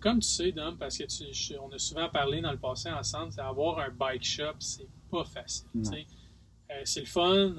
[0.00, 3.80] comme tu sais, Dom, parce que on a souvent parlé dans le passé ensemble, avoir
[3.80, 5.66] un bike shop, c'est pas facile.
[5.74, 7.56] Euh, c'est le fun.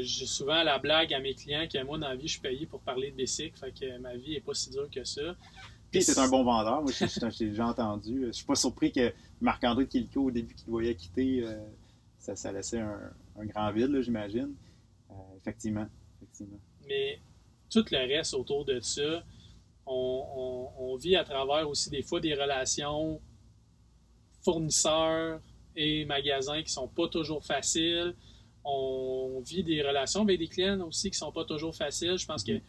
[0.00, 2.64] J'ai souvent la blague à mes clients que moi, dans la vie, je suis payé
[2.64, 5.34] pour parler de bicycle, fait que ma vie est pas si dure que ça.
[5.90, 8.26] Puis c'est un bon vendeur, moi, j'ai déjà entendu.
[8.28, 11.44] Je suis pas surpris que Marc-André Kilko, au début, qu'il voyait quitter
[12.20, 13.12] ça, ça laissait un,
[13.46, 14.54] grand vide, j'imagine.
[15.10, 15.86] Euh, effectivement,
[16.86, 17.18] Mais
[17.70, 19.24] tout le reste autour de ça,
[19.86, 23.20] on, vit à travers aussi des fois des relations
[24.44, 25.40] fournisseurs
[25.74, 28.14] et magasins qui sont pas toujours faciles.
[28.62, 32.18] On vit des relations avec des clients aussi qui sont pas toujours faciles.
[32.18, 32.62] Je pense que mm-hmm.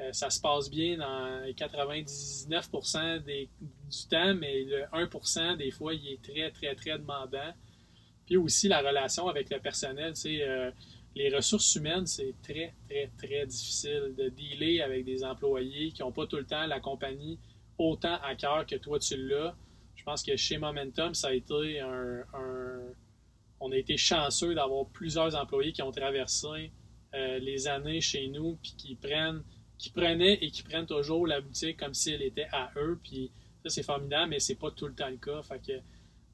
[0.00, 5.94] euh, ça se passe bien dans 99% des, du temps, mais le 1% des fois,
[5.94, 7.54] il est très, très, très demandant.
[8.26, 10.12] Puis aussi la relation avec le personnel.
[10.26, 10.70] Euh,
[11.14, 16.12] les ressources humaines, c'est très, très, très difficile de dealer avec des employés qui n'ont
[16.12, 17.38] pas tout le temps la compagnie
[17.78, 19.54] autant à cœur que toi tu l'as.
[19.94, 22.24] Je pense que chez Momentum, ça a été un.
[23.60, 26.70] on a été chanceux d'avoir plusieurs employés qui ont traversé
[27.14, 29.42] euh, les années chez nous, puis qui prennent,
[29.78, 32.98] qui prenaient et qui prennent toujours la boutique comme si elle était à eux.
[33.02, 33.30] Puis
[33.62, 35.42] ça, c'est formidable, mais c'est pas tout le temps le cas.
[35.42, 35.72] Fait que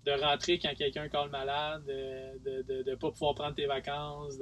[0.05, 4.37] de rentrer quand quelqu'un colle malade, de ne pas pouvoir prendre tes vacances,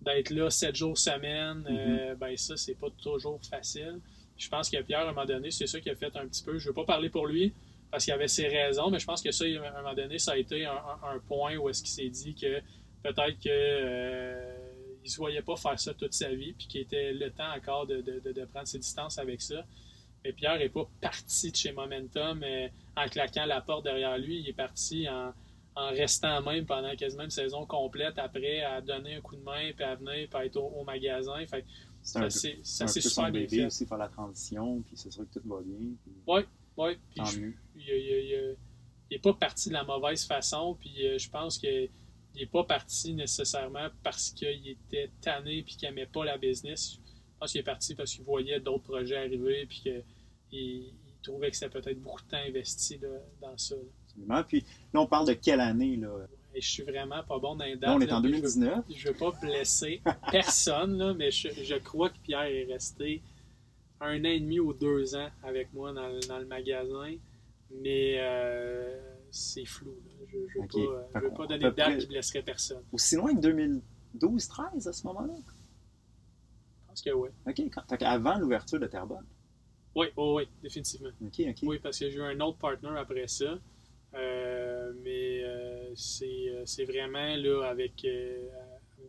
[0.00, 4.00] d'être là sept jours semaine, euh, ben ça, c'est pas toujours facile.
[4.36, 6.42] Je pense que Pierre, à un moment donné, c'est ça qui a fait un petit
[6.42, 6.58] peu.
[6.58, 7.52] Je veux pas parler pour lui,
[7.90, 10.32] parce qu'il avait ses raisons, mais je pense que ça, à un moment donné, ça
[10.32, 12.60] a été un, un- un point où est-ce qu'il s'est dit que
[13.02, 14.56] peut-être que euh,
[15.04, 17.86] il se voyait pas faire ça toute sa vie, puis qu'il était le temps encore
[17.86, 19.64] de, de- de- de prendre ses distances avec ça.
[20.24, 24.38] Mais Pierre n'est pas parti de chez Momentum euh, en claquant la porte derrière lui.
[24.40, 25.32] Il est parti en,
[25.76, 29.70] en restant même pendant quasiment une saison complète après, à donner un coup de main,
[29.74, 31.44] puis à venir, puis à être au, au magasin.
[31.46, 31.64] Fait
[32.02, 33.64] ça s'est super bien bébé fait.
[33.66, 35.76] aussi, faire la transition, puis c'est sûr que tout va bien.
[37.10, 37.54] puis je- mieux.
[37.76, 38.56] il, il- il-
[39.10, 41.90] il est pas parti de la mauvaise façon, puis euh, je pense qu'il
[42.34, 46.98] n'est pas parti nécessairement parce qu'il était tanné puis qu'il n'aimait pas la business.
[47.34, 50.02] Je pense qu'il est parti parce qu'il voyait d'autres projets arriver puis qu'il
[50.52, 50.92] il
[51.22, 53.08] trouvait que c'était peut-être beaucoup de temps investi là,
[53.40, 53.74] dans ça.
[53.76, 53.80] là.
[54.08, 54.42] Absolument.
[54.44, 56.08] Puis là, on parle de quelle année, là?
[56.54, 57.90] Et je suis vraiment pas bon dans les dates.
[57.96, 58.84] On est en puis je veux- 2019.
[58.96, 63.22] Je veux pas blesser personne, là, mais je, je crois que Pierre est resté
[64.00, 67.14] un an et demi ou deux ans avec moi dans, le- dans le magasin.
[67.82, 69.00] Mais euh,
[69.32, 69.90] c'est flou.
[70.06, 70.24] là.
[70.30, 72.82] Je ne veux, pas, je veux pas donner de date près- qui blesserait personne.
[72.92, 75.32] Aussi loin que 2012-13 à ce moment-là?
[76.94, 77.28] Pense que oui.
[77.48, 77.60] OK.
[77.74, 79.26] Quand, qu'avant l'ouverture de Terrebonne.
[79.96, 81.10] Oui, oui, oui, définitivement.
[81.20, 81.56] OK, OK.
[81.64, 83.58] Oui, parce que j'ai eu un autre partner après ça.
[84.14, 88.48] Euh, mais euh, c'est euh, c'est vraiment là avec euh,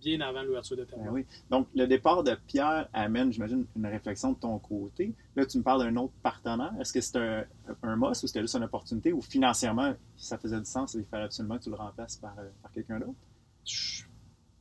[0.02, 1.14] bien avant l'ouverture de Ben Terrebonne.
[1.14, 1.26] oui.
[1.52, 5.14] Donc, le départ de Pierre amène, j'imagine, une réflexion de ton côté.
[5.36, 6.74] Là, tu me parles d'un autre partenaire.
[6.80, 7.46] Est-ce que c'est un,
[7.84, 11.06] un must ou c'était juste une opportunité ou financièrement, ça faisait du sens et il
[11.06, 13.14] fallait absolument que tu le remplaces par, par quelqu'un d'autre?
[13.68, 14.05] je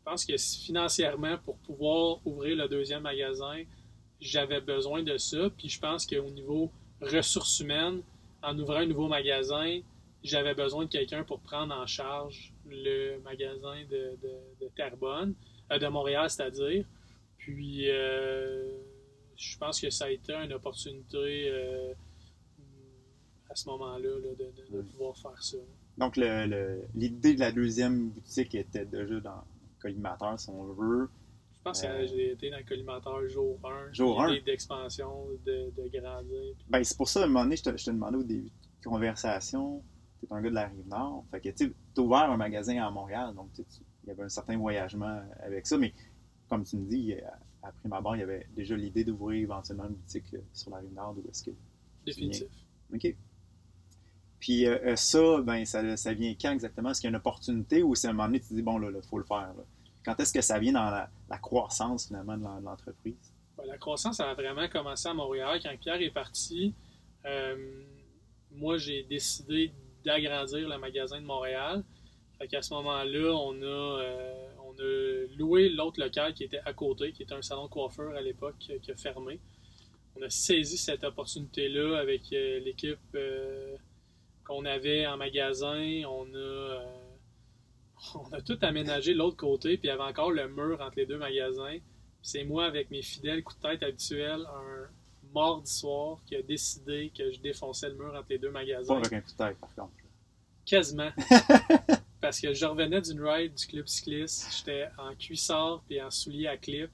[0.05, 3.63] pense que financièrement, pour pouvoir ouvrir le deuxième magasin,
[4.21, 5.51] j'avais besoin de ça.
[5.57, 8.03] Puis je pense qu'au niveau ressources humaines,
[8.43, 9.81] en ouvrant un nouveau magasin,
[10.23, 14.33] j'avais besoin de quelqu'un pour prendre en charge le magasin de, de,
[14.65, 15.35] de Terrebonne,
[15.71, 16.85] euh, de Montréal, c'est-à-dire.
[17.39, 18.71] Puis euh,
[19.37, 21.93] je pense que ça a été une opportunité euh,
[23.51, 25.59] à ce moment-là là, de, de- pouvoir faire ça.
[25.99, 29.45] Donc, le- le- l'idée de la deuxième boutique était déjà dans
[29.89, 31.09] collimateur, si on veut.
[31.57, 33.93] Je pense que Euh, j'ai été dans le collimateur jour 1.
[33.93, 36.55] Jour l'idée d'expansion, de, de grandir.
[36.57, 38.23] puis- Ben, c'est pour ça, à un moment donné, je te, je te demandais au
[38.23, 38.51] début
[38.83, 39.83] de conversation,
[40.21, 42.91] tu es un gars de la Rive-Nord, fait que tu as ouvert un magasin à
[42.91, 43.65] Montréal, donc il
[44.09, 45.93] y avait un certain voyagement avec ça, mais
[46.49, 49.85] comme tu me dis, à, à prime abord, il y avait déjà l'idée d'ouvrir éventuellement
[49.89, 51.51] une boutique euh, sur la Rive-Nord, d'où est-ce que...
[52.05, 52.49] Définitif.
[52.95, 53.17] OK.
[54.39, 56.91] Puis euh, ça, ben, ça, ça vient quand exactement?
[56.91, 58.61] Est-ce qu'il y a une opportunité ou c'est à un moment donné, tu te dis,
[58.63, 59.55] bon, là, il faut le faire?
[59.57, 59.65] là?
[60.05, 60.91] Quand est-ce que ça vient dans
[61.29, 63.33] la, croissance, finalement, de l'en- de l'entreprise?
[63.57, 65.61] Ben, la croissance a vraiment commencé à Montréal.
[65.63, 66.75] Quand Pierre est parti,
[67.25, 67.83] euh,
[68.51, 69.73] moi, j'ai décidé
[70.05, 71.83] d'agrandir le magasin de Montréal.
[72.39, 77.13] Fait ce moment-là, on a, euh, on a loué l'autre local qui était à côté,
[77.13, 79.41] qui était un salon de coiffeur à l'époque, qui, qui a fermé.
[80.17, 83.77] On a saisi cette opportunité-là avec euh, l'équipe euh,
[84.45, 86.03] qu'on avait en magasin.
[86.07, 86.85] On a, euh,
[88.15, 90.97] on a tout aménagé de l'autre côté, puis il y avait encore le mur entre
[90.97, 91.79] les deux magasins.
[92.23, 94.89] C'est moi, avec mes fidèles coups de tête habituels, un
[95.35, 98.97] mardi soir, qui a décidé que je défonçais le mur entre les deux Pas magasins.
[98.97, 99.93] avec un coup de tête, par contre.
[100.65, 101.11] Quasiment.
[102.21, 104.49] Parce que je revenais d'une ride du club cycliste.
[104.57, 106.91] J'étais en cuissard puis en souliers à clip.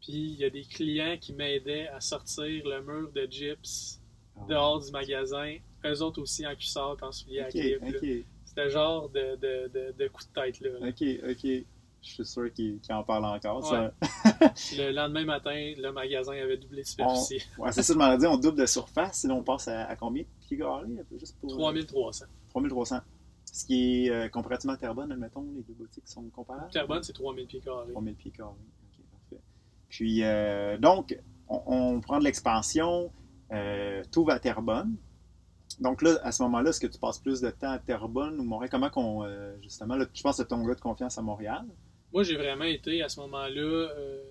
[0.00, 4.00] Puis il y a des clients qui m'aidaient à sortir le mur de gyps
[4.48, 5.58] dehors du magasin.
[5.84, 7.82] Eux autres aussi en cuissard puis en souliers à clip.
[8.56, 10.60] C'était genre de, de, de, de coup de tête.
[10.60, 10.88] Là, là.
[10.88, 11.66] OK, OK.
[12.02, 13.70] Je suis sûr qu'il en parle encore.
[13.72, 13.90] Ouais.
[13.90, 14.76] Ça...
[14.76, 17.42] Le lendemain matin, le magasin avait doublé de superficie.
[17.58, 19.20] Ouais, c'est ça, je m'en dit, on double de surface.
[19.20, 20.86] Sinon, on passe à, à combien de pieds carrés?
[21.18, 22.26] Juste pour, euh, 3300.
[22.50, 23.00] 3300.
[23.52, 26.70] Ce qui est euh, comparativement à Terrebonne, admettons, les deux boutiques sont comparables.
[26.70, 27.92] Terrebonne, c'est 3000 pieds carrés.
[27.92, 28.50] 3000 pieds carrés.
[28.50, 29.42] OK, parfait.
[29.88, 33.10] Puis, euh, donc, on, on prend de l'expansion.
[33.52, 34.94] Euh, tout va à Terrebonne.
[35.80, 38.44] Donc là, à ce moment-là, est-ce que tu passes plus de temps à Terrebonne ou
[38.44, 38.70] Montréal?
[38.70, 41.64] Comment qu'on, euh, justement, là, je pense que ton gars de confiance à Montréal.
[42.12, 44.22] Moi, j'ai vraiment été à ce moment-là euh,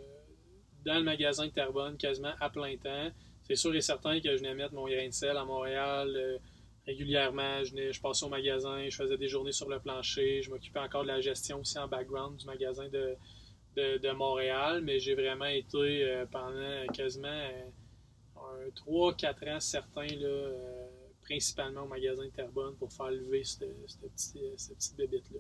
[0.85, 3.09] dans le magasin de Terrebonne quasiment à plein temps.
[3.43, 6.37] C'est sûr et certain que je venais mettre mon grain de sel à Montréal euh,
[6.87, 7.63] régulièrement.
[7.63, 10.41] Je, je passais au magasin, je faisais des journées sur le plancher.
[10.41, 13.15] Je m'occupais encore de la gestion aussi en background du magasin de,
[13.75, 14.81] de, de Montréal.
[14.83, 20.51] Mais j'ai vraiment été pendant quasiment euh, un 3-4 ans certains, là,
[21.25, 25.39] principalement au magasin de Terrebonne pour faire lever ce ce petit, ce petit bébite-là.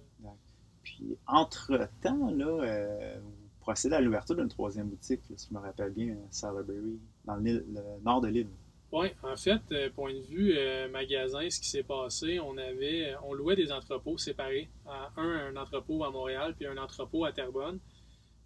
[0.83, 5.59] Puis, entre-temps, là, euh, vous procédez à l'ouverture d'une troisième boutique, là, si je me
[5.59, 7.63] rappelle bien, à Salaberry, dans le
[8.03, 8.49] nord de l'île.
[8.91, 13.15] Oui, en fait, euh, point de vue euh, magasin, ce qui s'est passé, on avait,
[13.23, 14.69] on louait des entrepôts séparés.
[14.85, 17.79] À un, un entrepôt à Montréal, puis un entrepôt à Terrebonne.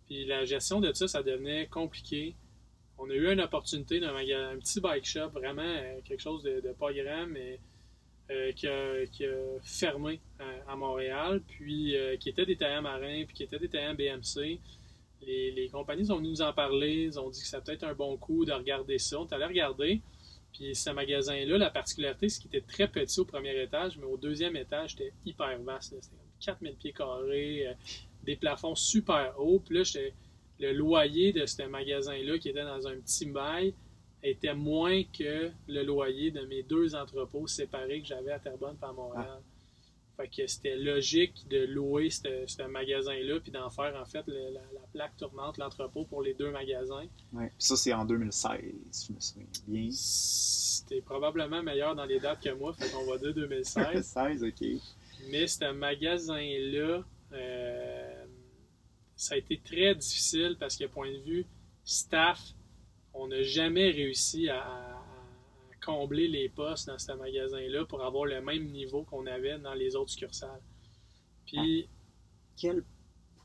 [0.08, 2.36] Puis la gestion de ça, ça devenait compliqué.
[3.00, 6.74] On a eu une opportunité d'un un petit bike shop, vraiment euh, quelque chose de,
[6.78, 7.60] pas grand, mais
[8.32, 9.32] euh, qui, a,
[9.64, 14.60] fermé à, à Montréal, puis euh, qui était détaillant marin, puis qui était détaillant BMC.
[15.22, 17.94] Les, compagnies sont venues nous en parler, ils ont dit que ça peut être un
[17.94, 19.20] bon coup de regarder ça.
[19.20, 20.02] On est allé regarder.
[20.54, 24.18] Puis ce magasin-là, la particularité, c'est qu'il était très petit au premier étage, mais au
[24.18, 25.96] deuxième étage, c'était hyper vaste.
[26.02, 27.74] C'était comme 4000 pieds carrés, euh,
[28.24, 29.60] des plafonds super hauts.
[29.60, 30.14] Puis là, j'étais-
[30.60, 33.74] le loyer de ce magasin-là, qui était dans un petit bail,
[34.22, 38.86] était moins que le loyer de mes deux entrepôts séparés que j'avais à Terrebonne et
[38.86, 39.40] à Montréal.
[40.18, 44.60] Fait que c'était logique de louer ce magasin-là puis d'en faire en fait le- la,
[44.74, 47.06] la plaque tournante, l'entrepôt pour les deux magasins.
[47.32, 47.46] Ouais.
[47.48, 48.60] Puis ça, c'est en 2016,
[48.92, 49.88] si je me souviens bien.
[49.92, 54.06] C'était probablement meilleur dans les dates que moi, fait qu'on va dire 2016.
[54.06, 54.68] 16, ok.
[55.32, 58.09] Mais ce magasin-là, euh,
[59.20, 61.46] ça a été très difficile parce que, point de vue
[61.84, 62.54] staff,
[63.14, 68.26] on n'a jamais réussi à, à- à combler les postes dans ce magasin-là pour avoir
[68.26, 70.62] le même niveau qu'on avait dans les autres succursales.
[71.46, 71.88] Puis,
[72.56, 72.84] Quel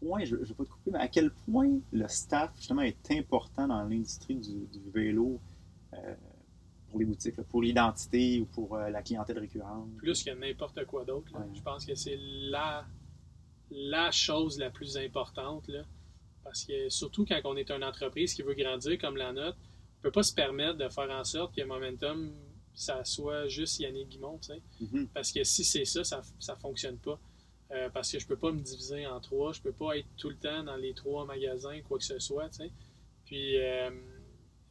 [0.00, 3.10] point, je ne vais pas te couper, mais à quel point le staff, justement, est
[3.12, 5.40] important dans l'industrie du, du vélo
[5.94, 6.14] euh,
[6.90, 9.88] pour les boutiques, là, pour l'identité ou pour euh, la clientèle récurrente?
[9.96, 11.46] plus que n'importe quoi d'autre, Ouais.
[11.54, 12.84] je pense que c'est la,
[13.70, 15.66] la chose la plus importante.
[15.68, 15.82] Là,
[16.42, 19.98] parce que surtout quand on est une entreprise qui veut grandir comme la nôtre, on
[19.98, 22.32] ne peut pas se permettre de faire en sorte que Momentum,
[22.74, 24.40] ça soit juste Yannick Guimont.
[24.80, 25.08] Mhm.
[25.14, 27.18] Parce que si c'est ça, ça ne fonctionne pas.
[27.70, 30.28] Euh, parce que je peux pas me diviser en trois, je peux pas être tout
[30.28, 32.50] le temps dans les trois magasins, quoi que ce soit.
[33.24, 33.90] Puis euh,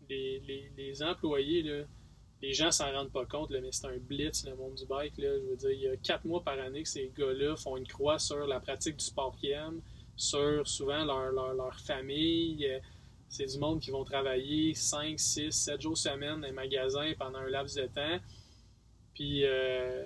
[0.07, 1.83] les, les- les employés, là,
[2.43, 5.17] les gens s'en rendent pas compte, là, mais c'est un blitz, le monde du bike.
[5.17, 7.77] Là, je veux dire, il y a quatre mois par année que ces gars-là font
[7.77, 9.79] une croix sur la pratique du sport qu'ils aiment,
[10.17, 12.69] sur souvent leur, leur, leur famille.
[13.29, 17.39] C'est du monde qui vont travailler 5, 6, 7 jours semaine dans les magasins pendant
[17.39, 18.19] un laps de temps.
[19.13, 20.03] Puis, euh,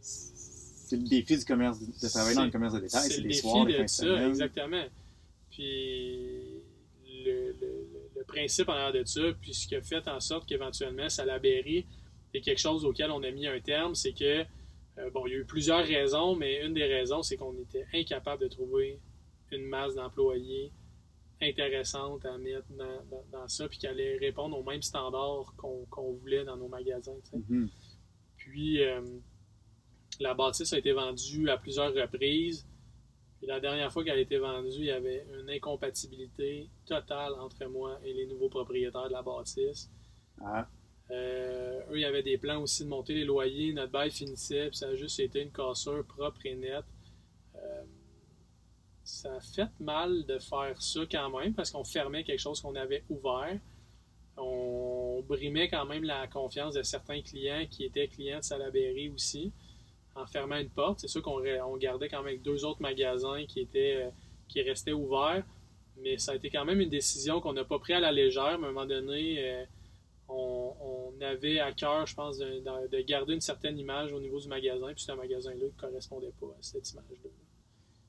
[0.00, 3.28] C'est le défi du commerce, de travailler dans le commerce de détail, c'est c'est le
[3.28, 4.84] les soirs, les de fins de ça, exactement.
[5.50, 6.53] Puis
[8.26, 11.86] principe en arrière de ça, puis ce qui a fait en sorte qu'éventuellement, Salaberry
[12.32, 14.44] est quelque chose auquel on a mis un terme, c'est que,
[14.98, 17.86] euh, bon, il y a eu plusieurs raisons, mais une des raisons, c'est qu'on était
[17.94, 18.98] incapable de trouver
[19.52, 20.72] une masse d'employés
[21.42, 26.12] intéressante à mettre dans, dans- dans ça, puis qui allait répondre aux mêmes standards qu'on
[26.12, 27.16] voulait dans nos magasins.
[27.32, 27.68] Mhm.
[28.36, 29.00] Puis euh,
[30.20, 32.66] la bâtisse a été vendue à plusieurs reprises.
[33.44, 37.66] Puis la dernière fois qu'elle a été vendue, il y avait une incompatibilité totale entre
[37.66, 39.90] moi et les nouveaux propriétaires de la bâtisse.
[40.40, 40.66] Ah,
[41.10, 43.74] Euh, eux, il y avait des plans aussi de monter les loyers.
[43.74, 46.86] Notre bail finissait, puis ça a juste été une cassure propre et nette.
[47.56, 47.84] Euh,
[49.02, 52.74] ça a fait mal de faire ça quand même, parce qu'on fermait quelque chose qu'on
[52.76, 53.60] avait ouvert.
[54.38, 59.52] On brimait quand même la confiance de certains clients qui étaient clients de Salaberry aussi,
[60.14, 61.00] en fermant une porte.
[61.00, 64.10] C'est sûr qu'on gardait quand même deux autres magasins qui, étaient, euh,
[64.48, 65.44] qui restaient ouverts,
[66.02, 68.58] mais ça a été quand même une décision qu'on n'a pas pris à la légère.
[68.58, 69.64] Mais à un moment donné, euh,
[70.28, 74.38] on, avait à cœur, je pense, de, de- de garder une certaine image au niveau
[74.38, 77.30] du magasin, puis ce magasin-là ne correspondait pas à cette image-là.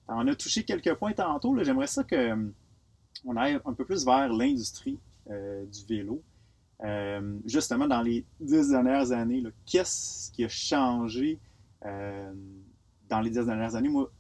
[0.08, 1.56] On a touché quelques points tantôt.
[1.64, 2.36] J'aimerais ça que euh,
[3.26, 6.22] on aille un peu plus vers l'industrie euh, du vélo.
[7.46, 11.40] Justement, dans les dix dernières années, qu'est-ce qui a changé
[11.86, 12.34] euh,
[13.10, 13.90] dans les dix dernières années?
[13.90, 14.12] Moi,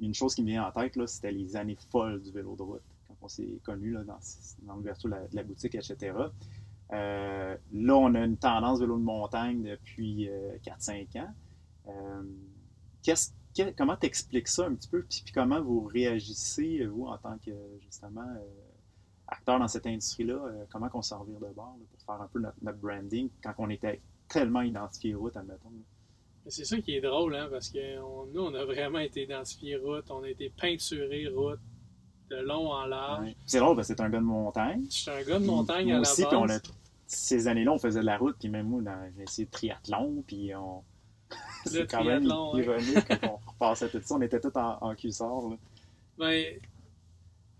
[0.00, 2.82] une chose qui me vient en tête, c'était les années folles du vélo de route,
[3.08, 4.18] quand on s'est connus dans,
[4.62, 6.12] dans l'ouverture de la, de la boutique, etc.
[6.92, 11.34] Euh, là, on a une tendance vélo de montagne depuis euh, 4-5 ans.
[11.88, 12.22] Euh,
[13.02, 17.38] qu'est-ce que- comment t'expliques ça un petit peu, puis, comment vous réagissez, vous, en tant
[17.38, 18.40] que, justement, euh,
[19.28, 22.40] acteur dans cette industrie-là, euh, comment qu'on s'en revire de bord pour faire un peu
[22.40, 25.70] notre, notre branding quand on était tellement identifié route, admettons.
[25.70, 25.93] là?
[26.46, 29.76] C'est ça qui est drôle, hein, parce que on- nous, on a vraiment été identifié
[29.76, 31.58] route, on a été peinturé route,
[32.30, 33.24] de long en large.
[33.26, 33.36] Ouais.
[33.46, 34.84] C'est drôle parce que c'est un gars de montagne.
[34.90, 36.30] Je suis un gars de montagne à la aussi, base.
[36.30, 36.58] puis on a,
[37.06, 38.82] ces années-là, on faisait de la route, puis même moi,
[39.16, 40.82] j'ai essayé de triathlon, puis on...
[41.66, 42.62] c'est quand même ouais.
[42.62, 44.14] ironique quand on repassait tout ça.
[44.14, 45.48] On était tous en, en cuissard.
[45.48, 45.56] là.
[46.18, 46.44] Ben,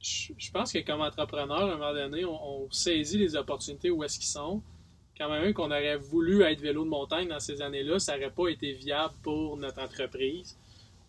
[0.00, 3.90] je, je pense que comme entrepreneur, à un moment donné, on, on saisit les opportunités
[3.90, 4.62] où est-ce qu'ils sont.
[5.16, 8.48] Quand même qu'on aurait voulu être vélo de montagne dans ces années-là, ça n'aurait pas
[8.48, 10.58] été viable pour notre entreprise.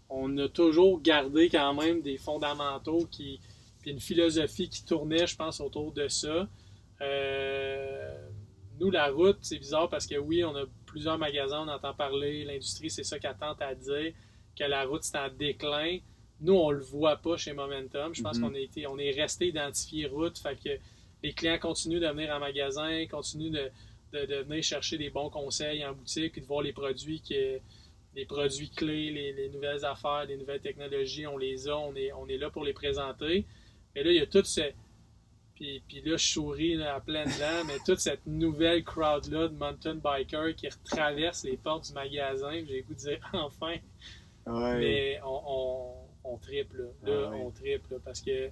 [0.10, 3.40] On a toujours gardé quand même des fondamentaux qui,
[3.82, 6.48] puis une philosophie qui tournait, je pense, autour de ça.
[7.02, 8.28] Euh,
[8.80, 12.44] nous, la route, c'est bizarre parce que oui, on a plusieurs magasins, on entend parler,
[12.46, 14.14] l'industrie, c'est ça qu'elle tente à dire,
[14.58, 15.98] que la route, c'est en déclin.
[16.42, 18.14] Nous, on le voit pas chez Momentum.
[18.14, 18.44] Je pense Mhm.
[18.50, 20.38] qu'on a été, on est resté identifié route.
[20.38, 20.70] Fait que
[21.24, 23.72] les clients continuent de venir en magasin, continuent de,
[24.16, 27.36] de, de venir chercher des bons conseils en boutique, puis de voir les produits qui,
[28.16, 32.12] les produits clés, les, les nouvelles affaires, les nouvelles technologies, on les a, on est,
[32.14, 33.46] on est là pour les présenter.
[33.94, 34.62] Mais là, il y a tout ce.
[35.56, 39.54] Puis, puis là, je souris là, à pleine dents, mais toute cette nouvelle crowd-là de
[39.56, 43.76] mountain bikers qui traverse les portes du magasin, j'ai le goût de dire enfin.
[44.48, 44.78] Ouais.
[44.80, 47.12] Mais on, on, on triple, là.
[47.12, 47.42] Là, Ah ouais.
[47.42, 48.50] on triple, là, parce que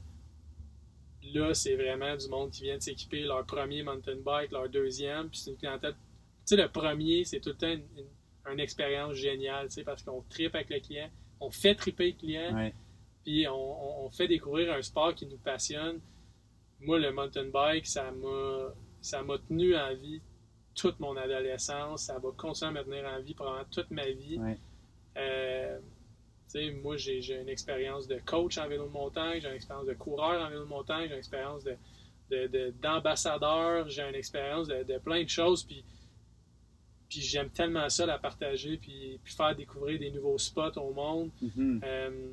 [1.33, 5.29] là, c'est vraiment du monde qui vient de s'équiper leur premier mountain bike, leur deuxième,
[5.29, 5.93] puis c'est une clientèle.
[5.93, 9.83] Tu sais, le premier, c'est tout le temps une, une- une expérience géniale, tu sais,
[9.83, 11.09] parce qu'on tripe avec le client,
[11.39, 12.73] on fait triper le client, Ouais.
[13.23, 16.01] puis on, fait découvrir un sport qui nous passionne.
[16.81, 20.21] Moi, le mountain bike, ça m'a ça m'a tenu en vie
[20.75, 22.03] toute mon adolescence.
[22.03, 24.37] Ça va continuer à me tenir en vie pendant toute ma vie.
[24.37, 24.57] Ouais.
[26.83, 30.41] Moi, j'ai une expérience de coach en vélo de montagne, j'ai une expérience de coureur
[30.45, 31.75] en vélo de montagne, j'ai une expérience de-
[32.29, 35.63] de- de- d'ambassadeur, j'ai une expérience de, de plein de choses.
[35.63, 35.83] Puis,
[37.09, 41.29] puis j'aime tellement ça, la partager, puis, puis faire découvrir des nouveaux spots au monde.
[41.41, 41.81] Mhm.
[41.83, 42.29] Euh,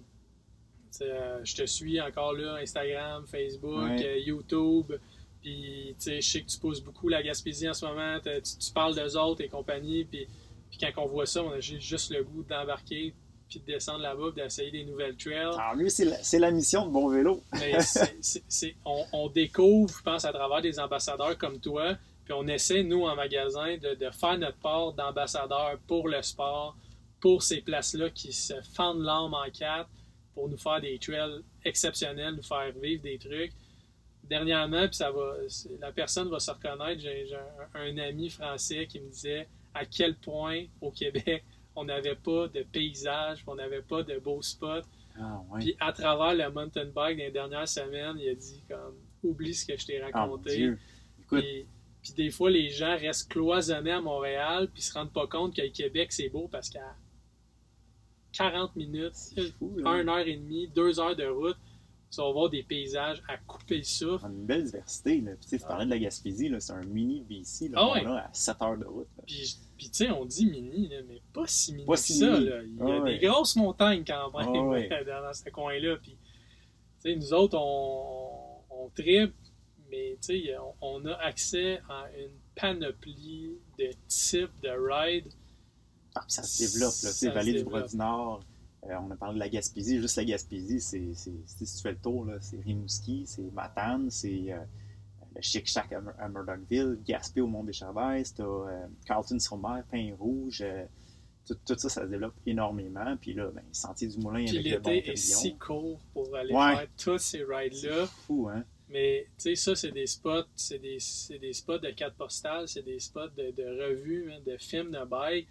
[1.02, 4.04] euh, je te suis encore là, Instagram, Facebook, Ouais.
[4.06, 4.92] euh, YouTube.
[5.40, 8.18] Puis, tu sais, je sais que tu pousses beaucoup la Gaspésie en ce moment.
[8.20, 10.04] Tu, tu parles d'eux autres et compagnie.
[10.04, 10.26] Puis,
[10.70, 13.14] puis quand on voit ça, on a ju- juste le goût d'embarquer,
[13.50, 15.50] puis de descendre là-bas, d'essayer des nouvelles trails.
[15.56, 16.04] Tant mieux, c'est
[16.38, 17.42] la, la mission de Bon Vélo.
[17.54, 22.46] Mais c'est- on, on découvre, je pense, à travers des ambassadeurs comme toi, puis on
[22.46, 26.76] essaie, nous, en magasin, de, de faire notre part d'ambassadeur pour le sport,
[27.20, 29.90] pour ces places-là qui se fendent l'âme en quatre,
[30.32, 33.52] pour nous faire des trails exceptionnels, nous faire vivre des trucs.
[34.22, 35.34] Dernièrement, puis ça va,
[35.80, 37.34] la personne va se reconnaître, j'ai j'ai
[37.74, 41.42] un, un ami français qui me disait à quel point au Québec
[41.80, 44.82] on n'avait pas de paysage, on n'avait pas de beaux spots.
[45.18, 45.42] Ah.
[45.58, 49.66] Puis à travers le mountain bike les dernières semaines, il a dit comme oublie ce
[49.66, 50.72] que je t'ai Ah, raconté.
[51.30, 51.66] Puis,
[52.02, 55.62] puis des fois, les gens restent cloisonnés à Montréal puis se rendent pas compte que
[55.62, 56.94] le Québec, c'est beau parce qu'à
[58.32, 59.90] 40 minutes, c'est fou, là.
[59.90, 61.56] 1 heure et demie, 2 heures de route,
[62.10, 64.24] tu vas voir des paysages à couper le souffle.
[64.24, 65.20] On a une belle diversité.
[65.20, 65.32] Là.
[65.32, 68.10] Puis, tu sais, tu parlais de la Gaspésie, c'est un mini BC là, Ah qu'on
[68.10, 68.16] ouais.
[68.18, 69.08] a à 7 heures de route.
[69.16, 69.22] là.
[69.26, 72.18] Puis, puis tu sais, on dit mini, là, mais pas si mini Pas que si
[72.18, 72.30] ça.
[72.32, 72.44] mini.
[72.50, 72.62] là.
[72.62, 73.18] Il y a Ah ouais.
[73.18, 74.88] des grosses montagnes quand même Ah ouais.
[75.06, 75.96] dans ce coin-là.
[75.96, 76.18] Puis,
[77.02, 79.32] tu sais, nous autres, on, on tripe,
[79.90, 85.32] mais tu sais, on, on a accès à une panoplie de types de rides.
[86.14, 86.92] Ah, puis ça se développe.
[87.02, 87.72] Là, tu sais, Vallée du développe.
[87.80, 88.40] Bras du Nord,
[88.84, 89.98] euh, on a parlé de la Gaspésie.
[89.98, 93.50] Juste la Gaspésie, c'est, c'est, c'est- si tu fais le tour, là, c'est Rimouski, c'est
[93.52, 94.58] Matane, c'est euh,
[95.40, 99.84] le Chic Shack à, Mur- à Murdochville, Gaspé au Mont des Chavaises, t'as euh, Carlton-sur-Mer,
[99.90, 100.62] Pain-Rouge.
[100.62, 100.84] euh,
[101.46, 103.16] tout, tout ça, ça se développe énormément.
[103.20, 106.52] Puis là, ben, Sentier du Moulin Puis avec le bon est si court pour aller
[106.54, 106.76] Ouais.
[106.76, 108.06] faire tous ces rides-là.
[108.06, 108.62] C'est fou, hein?
[108.88, 112.66] Mais tu sais, ça, c'est des spots, c'est des, c'est des spots de carte postale,
[112.68, 115.48] c'est des spots de, de revues, hein, de films de bike.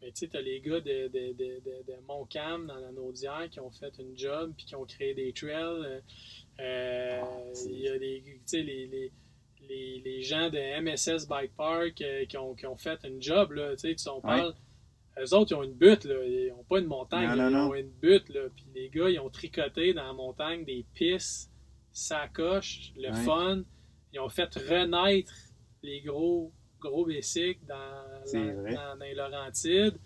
[0.00, 3.48] Mais tu sais, t'as les gars de, de, de, de, de Montcalm dans la Naudière
[3.50, 6.00] qui ont fait une job puis qui ont créé des trails.
[6.60, 7.28] Euh, Ah,
[7.66, 9.12] Il y a des, tu sais, les, les,
[9.68, 13.52] les, les gens de MSS Bike Park euh, qui, ont, qui ont fait une job.
[13.52, 14.54] Là, tu sais, tu- on parle.
[15.20, 16.24] Eux autres, ils ont une butte, là.
[16.24, 17.70] Ils n'ont pas une montagne, Non, là, non, ils non.
[17.70, 18.42] ont une butte, là.
[18.54, 21.50] Puis les gars, ils ont tricoté dans la montagne des pistes,
[21.92, 23.24] sacoches, le Ouais.
[23.24, 23.62] fun.
[24.12, 25.32] Ils ont fait renaître
[25.82, 27.76] les gros, gros bicycles dans,
[28.32, 29.98] la- dans, les Laurentides.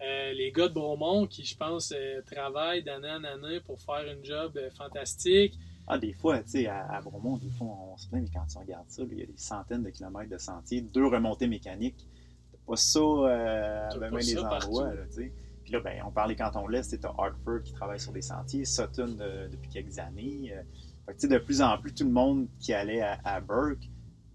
[0.00, 4.04] Euh, les gars de Bromont qui, je pense, euh, travaillent d'année en année pour faire
[4.10, 5.54] une job fantastique.
[5.90, 8.46] Ah, des fois, tu sais, à, à Bromont, des fois, on se plaint, mais quand
[8.46, 12.06] tu regardes ça, il y a des centaines de kilomètres de sentiers, deux remontées mécaniques.
[12.52, 15.32] T'as pas ça euh, ben, pas ben des ça endroits, tu sais.
[15.64, 18.64] Puis là, ben, on parlait quand on laisse, t'as Hartford qui travaille sur des sentiers,
[18.64, 20.52] Sutton euh, depuis quelques années.
[20.54, 20.62] euh.
[21.06, 23.40] Fait que, tu sais, de plus en plus, tout le monde qui allait à, à
[23.40, 23.88] Burke,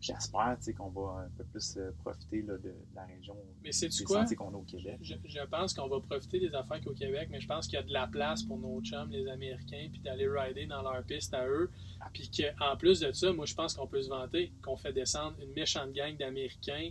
[0.04, 3.74] j'espère, qu'on va un peu plus euh, profiter là, de, de la région, Mais des
[3.89, 4.97] sentiers qu'on a au Québec.
[5.01, 7.82] Je, je pense qu'on va profiter des affaires qu'au Québec, mais je pense qu'il y
[7.82, 11.34] a de la place pour nos chums, les Américains, puis d'aller rider dans leur piste
[11.34, 11.70] à eux.
[12.14, 15.36] Puis qu'en plus de ça, moi, je pense qu'on peut se vanter qu'on fait descendre
[15.41, 16.89] une méchante gang d'Américains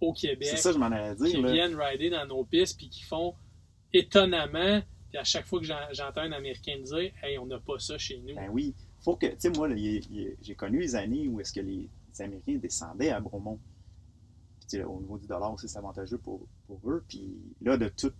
[0.00, 1.42] au Québec C'est ça, je m'en allais qui dire.
[1.42, 1.52] là.
[1.52, 3.34] viennent rider dans nos pistes, puis qui font
[3.92, 4.80] étonnamment.
[5.10, 7.96] Puis à chaque fois que j'en- j'entends un Américain dire Hey, on n'a pas ça
[7.98, 8.34] chez nous.
[8.34, 8.74] Ben oui.
[9.00, 11.88] Faut que, tu sais, moi, j'ai connu les années où est-ce que les
[12.24, 13.58] Américains descendaient à Bromont.
[14.86, 17.02] Au niveau du dollar aussi, c'est avantageux pour, pour eux.
[17.08, 18.12] Puis là, de tout,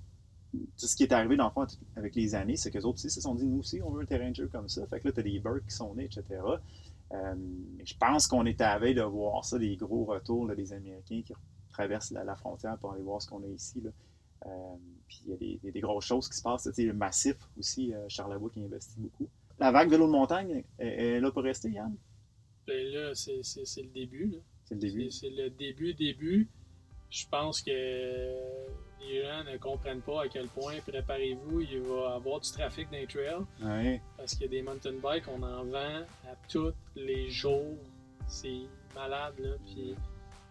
[0.53, 3.11] tout ce qui est arrivé, dans le fond, avec les années, c'est qu'eux autres aussi
[3.11, 4.86] se sont dit, nous aussi, on veut un terrain de jeu comme ça.
[4.86, 6.40] Fait que là, tu as des Burks qui sont nés, etc.
[7.12, 7.34] Euh,
[7.84, 11.22] je pense qu'on est à veille de voir ça, des gros retours là, des Américains
[11.24, 11.32] qui
[11.70, 13.80] traversent la, frontière pour aller voir ce qu'on a ici.
[13.80, 13.90] Là.
[14.46, 14.76] Euh,
[15.07, 16.68] puis il y, a des- des grosses choses qui se passent.
[16.76, 19.28] Le massif aussi, euh, Charlevoix qui investit beaucoup.
[19.59, 21.94] La vague vélo de montagne, elle est là pour rester, Yann?
[22.68, 24.26] Ben là, c'est c'est- c'est le début.
[24.30, 24.38] là.
[24.66, 25.10] C'est le début.
[25.10, 26.48] C'est le début, début.
[27.10, 27.70] Je pense que
[29.00, 32.90] les gens ne comprennent pas à quel point, préparez-vous, il va y avoir du trafic
[32.90, 33.44] dans les trails.
[33.62, 34.02] Ouais.
[34.18, 37.76] Parce qu'il y a des mountain bikes, on en vend à tous les jours.
[38.28, 38.60] C'est
[38.94, 39.52] malade, là.
[39.64, 39.94] Puis,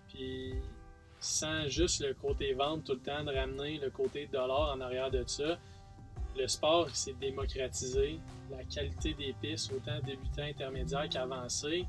[0.09, 0.53] puis
[1.19, 5.11] sans juste le côté vente tout le temps, de ramener le côté dollar en arrière
[5.11, 5.59] de ça,
[6.35, 8.19] le sport s'est démocratisé.
[8.49, 11.85] La qualité des pistes, autant débutants, intermédiaires qu'avancés.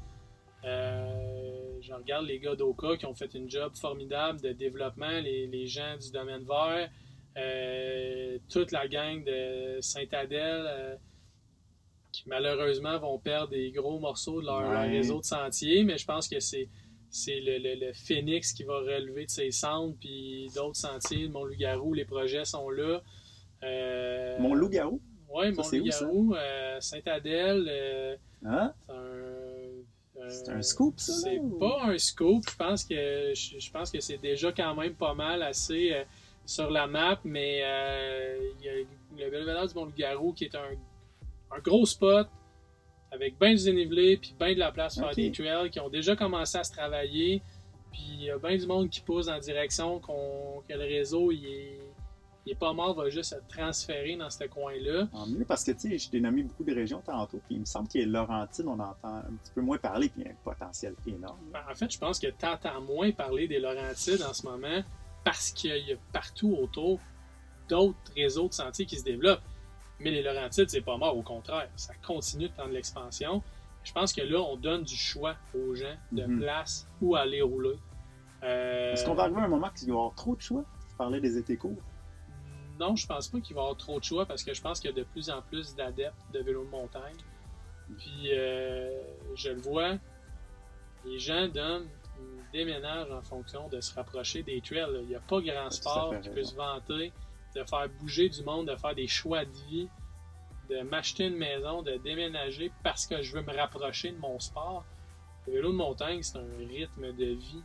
[0.64, 5.46] Euh, je regarde les gars d'Oka qui ont fait une job formidable de développement, les,
[5.46, 6.90] les gens du domaine vert,
[7.36, 10.96] euh, toute la gang de Saint-Adèle euh,
[12.12, 14.58] qui malheureusement vont perdre des gros morceaux de leur,
[14.90, 16.68] réseau de sentiers, mais je pense que c'est
[17.10, 21.28] c'est le, le- le phénix qui va relever de ses cendres, puis d'autres sentiers, le
[21.30, 23.00] Mont-Loup-Garou, les projets sont là.
[23.62, 25.00] Euh, Mon loup-garou.
[25.32, 25.50] Oui?
[25.52, 28.72] Mont-Loup-Garou, euh, Saint-Adèle, euh, Hein?
[30.30, 31.12] C'est un, scoop, ça?
[31.12, 32.44] c'est ou- pas un scoop.
[32.50, 36.04] Je pense que je, je pense que c'est déjà quand même pas mal assez euh,
[36.46, 40.70] sur la map, mais euh, il y a le Belvédère du Mont-Loup-Garou qui est un,
[41.50, 42.28] un gros spot
[43.10, 45.88] avec bien du dénivelé puis bien de la place pour faire des trails qui ont
[45.88, 47.42] déjà commencé à se travailler.
[47.92, 51.32] Puis il y a bien du monde qui pousse en direction qu'on, que le réseau
[51.32, 51.78] il est,
[52.48, 55.06] il est pas mort, va juste se transférer dans ce coin-là.
[55.12, 57.60] En mieux, parce que, tu sais, je t'ai nommé beaucoup de régions tantôt, puis il
[57.60, 60.32] me semble que Laurentide, on entend un petit peu moins parler, puis il y a
[60.32, 61.38] un potentiel qui est énorme.
[61.52, 64.82] Ben, En fait, je pense que tu entends moins parler des Laurentides en ce moment
[65.24, 67.00] parce qu'il y a partout autour
[67.68, 69.42] d'autres réseaux de sentiers qui se développent.
[70.00, 71.68] Mais les Laurentides, c'est pas mort, au contraire.
[71.76, 73.42] Ça continue de prendre l'expansion.
[73.84, 76.40] Je pense que là, on donne du choix aux gens de Mhm.
[76.40, 77.76] place où aller rouler.
[78.42, 80.64] Euh, Est-ce qu'on va arriver à un moment qu'il va y avoir trop de choix?
[80.88, 81.82] Tu parlais des étés courts.
[82.78, 84.80] Non, je pense pas qu'il va y avoir trop de choix parce que je pense
[84.80, 87.16] qu'il y a de plus en plus d'adeptes de vélo de montagne.
[87.98, 89.00] Puis euh,
[89.34, 89.94] je le vois,
[91.04, 91.88] les gens donnent,
[92.52, 95.00] déménagent en fonction de se rapprocher des trails.
[95.02, 97.12] Il n'y a pas grand sport qui peut se vanter
[97.54, 99.88] de faire bouger du monde, de faire des choix de vie,
[100.70, 104.84] de m'acheter une maison, de déménager parce que je veux me rapprocher de mon sport.
[105.46, 107.62] Le vélo de montagne, c'est un rythme de vie.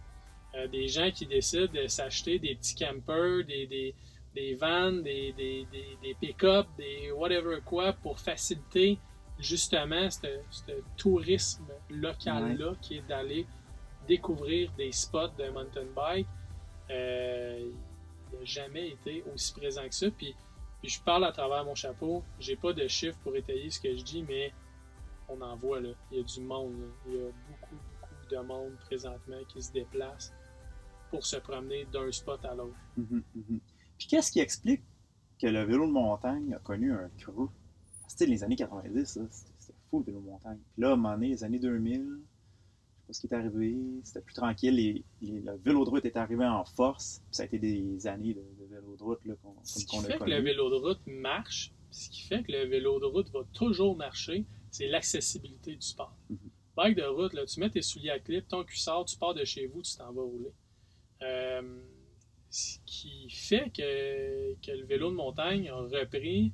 [0.55, 3.95] Euh, des gens qui décident de s'acheter des petits campers, des, des,
[4.36, 9.00] des vannes, des, des, des, des pick-up, des whatever quoi pour faciliter
[9.40, 13.46] justement ce tourisme local-là qui est d'aller
[14.08, 16.28] découvrir des spots de mountain bike.
[16.90, 17.70] Euh,
[18.32, 20.08] il n'a jamais été aussi présent que ça.
[20.12, 20.36] Puis,
[20.82, 22.24] puis je parle à travers mon chapeau.
[22.40, 24.52] J'ai pas de chiffres pour étayer ce que je dis, mais
[25.30, 25.90] on en voit là.
[26.12, 26.74] Il y a du monde.
[26.80, 26.88] là.
[27.08, 30.34] Il y a beaucoup, beaucoup de monde présentement qui se déplace
[31.10, 32.76] pour se promener d'un spot à l'autre.
[32.98, 33.60] Mhm, mhm.
[34.04, 34.82] Puis qu'est-ce qui explique
[35.41, 37.47] que le vélo de montagne a connu un creux?
[38.01, 40.60] Parce que, tu sais, les années 90, là, c'était c'était fou le vélo de montagne.
[40.74, 42.18] Puis là, à un moment donné, les années 2000, je sais
[43.08, 44.76] pas ce qui est arrivé, c'était plus tranquille.
[44.76, 47.22] Les, les- le vélo de route est arrivé en force.
[47.28, 50.06] Puis ça a été des années de, de vélo de route qu'on Ce qu'on qui
[50.06, 50.32] a fait que connu.
[50.32, 53.95] le vélo de route marche, ce qui fait que le vélo de route va toujours
[53.95, 56.14] marcher, c'est l'accessibilité du sport.
[56.30, 56.38] Mhm.
[56.76, 59.45] Bike de route, là, tu mets tes souliers à clip, ton cuissard, tu pars de
[59.45, 60.51] chez vous, tu t'en vas rouler.
[61.22, 61.80] Euh,
[62.54, 66.54] ce qui fait que, que le vélo de montagne a repris,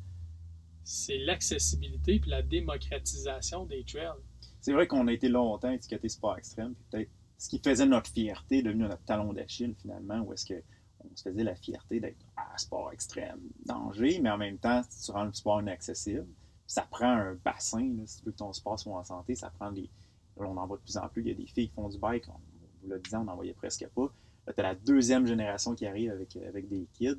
[0.85, 4.13] c'est l'accessibilité puis la démocratisation des trails.
[4.61, 8.09] C'est vrai qu'on a été longtemps étiqueté sport extrême, puis peut-être ce qui faisait notre
[8.09, 10.63] fierté devenu notre talon d'Achille finalement, où est-ce que
[11.01, 15.05] on se faisait la fierté d'être ah, sport extrême, danger, mais en même temps, si
[15.05, 16.27] tu rends le sport inaccessible,
[16.65, 19.71] ça prend un bassin, si tu veux que ton sport soit en santé, ça prend
[19.71, 19.89] des.
[20.37, 21.97] on en voit de plus en plus, il y a des filles qui font du
[21.97, 22.39] bike, on,
[22.83, 24.13] vous le disant, on n'en voyait presque pas.
[24.49, 27.15] Là, tu as la deuxième génération qui arrive avec, avec des kids.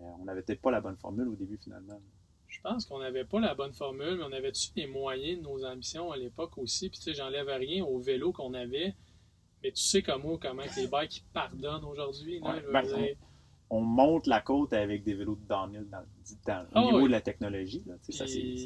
[0.00, 2.00] Euh, on n'avait peut-être pas la bonne formule au début finalement.
[2.48, 5.62] Je pense qu'on n'avait pas la bonne formule, mais on avait-tu les moyens de nos
[5.66, 6.88] ambitions à l'époque aussi?
[6.88, 8.94] Puis tu sais, j'enlève rien au vélo qu'on avait,
[9.62, 12.38] mais tu sais comme moi comment que les bikes pardonnent aujourd'hui.
[12.40, 13.14] Ouais, ben.
[13.70, 15.98] On monte la côte avec des vélos de downhill dans,
[16.46, 17.06] dans- Ah au niveau oui.
[17.06, 17.82] de la technologie.
[17.86, 18.56] Là, ça, c'est-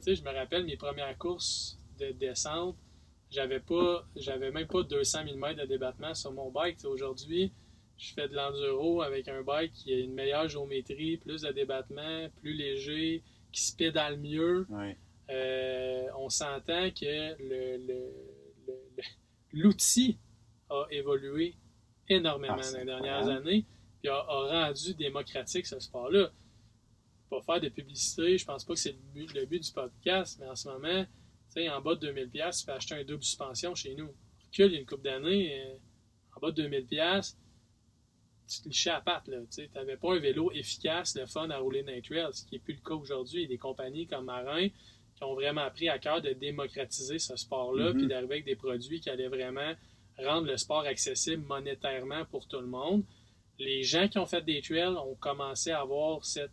[0.00, 2.76] sais, je me rappelle mes premières courses de descente,
[3.30, 6.84] j'avais pas, j'avais même pas 200 mm de débattement sur mon bike.
[6.84, 7.52] Aujourd'hui,
[7.96, 12.28] je fais de l'enduro avec un bike qui a une meilleure géométrie, plus de débattement,
[12.40, 13.22] plus léger,
[13.52, 14.66] qui se pédale mieux.
[14.70, 14.96] Ouais.
[15.30, 18.12] Euh, on s'entend que le- le-
[18.66, 19.02] le- le-
[19.52, 20.18] l'outil
[20.68, 21.54] a évolué
[22.08, 23.48] énormément Ah, dans les dernières incroyable.
[23.48, 23.66] années,
[24.00, 26.32] puis a, a rendu démocratique ce sport-là.
[27.28, 30.38] Pas faire de publicité, je pense pas que c'est le but, le but du podcast,
[30.40, 31.04] mais en ce moment,
[31.52, 34.08] sais, en bas de 2000$, tu peux acheter un double suspension chez nous.
[34.46, 35.76] Recule, il y a une couple d'années, euh,
[36.36, 37.36] en bas de 2000$,
[38.48, 39.30] tu te lichais à patte.
[39.54, 42.54] Tu n'avais pas un vélo efficace, le fun à rouler dans les trails, ce qui
[42.56, 43.40] n'est plus le cas aujourd'hui.
[43.40, 47.18] Il y a des compagnies comme Marin qui ont vraiment pris à cœur de démocratiser
[47.18, 47.98] ce sport-là, Mhm.
[47.98, 49.74] puis d'arriver avec des produits qui allaient vraiment
[50.18, 53.04] rendre le sport accessible monétairement pour tout le monde.
[53.58, 56.50] Les gens qui ont fait des trails ont commencé à avoir cette,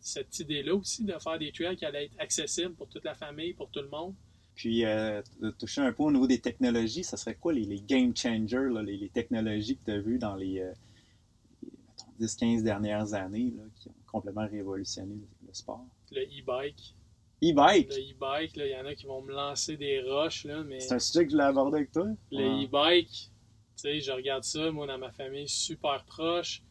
[0.00, 3.52] cette idée-là aussi de faire des trails qui allaient être accessibles pour toute la famille,
[3.54, 4.14] pour tout le monde.
[4.54, 7.80] Puis, euh, de toucher un peu au niveau des technologies, ça serait quoi les, les
[7.80, 10.72] game changers, là, les, les, technologies que tu as vues dans les, euh,
[12.20, 15.84] les 10-15 dernières années là, qui ont complètement révolutionné le, le sport?
[16.12, 16.94] Le e-bike.
[17.42, 17.92] E-bike?
[17.94, 20.46] Le e-bike, il y en a qui vont me lancer des roches.
[20.66, 22.06] Mais C'est un sujet que je voulais aborder avec toi?
[22.30, 23.30] Le e-bike, tu
[23.74, 26.62] sais, je regarde ça, moi, dans ma famille, super proche.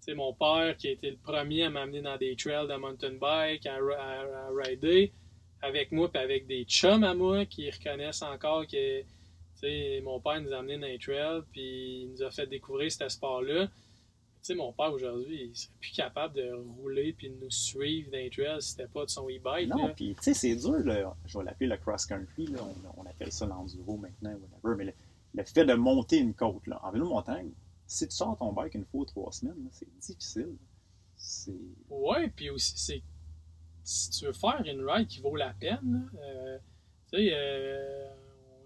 [0.00, 2.76] Tu sais, mon père, qui a été le premier à m'amener dans des trails de
[2.76, 5.12] mountain bike, à, à, à rider,
[5.62, 9.02] avec moi, puis avec des chums à moi qui reconnaissent encore que,
[10.02, 13.08] mon père nous a amenés dans les trails, puis il nous a fait découvrir ce
[13.08, 13.66] sport-là.
[13.66, 18.10] Tu sais, mon père, aujourd'hui, il serait plus capable de rouler puis de nous suivre
[18.10, 19.68] dans les trails si c'était pas de son e-bike.
[19.68, 21.14] Non, puis tu sais, c'est dur, là.
[21.26, 22.60] je vais l'appeler le cross-country, là.
[22.62, 24.94] on, on appelle ça l'enduro maintenant, whatever, mais le,
[25.34, 27.50] le fait de monter une côte, là, en vélo montagne,
[27.86, 30.56] si tu sors ton bike une fois ou trois semaines, c'est difficile.
[31.16, 31.52] C'est...
[31.90, 33.02] Ouais, puis aussi, c'est
[33.84, 36.58] si tu veux faire une ride qui vaut la peine, euh,
[37.12, 38.06] tu sais, euh,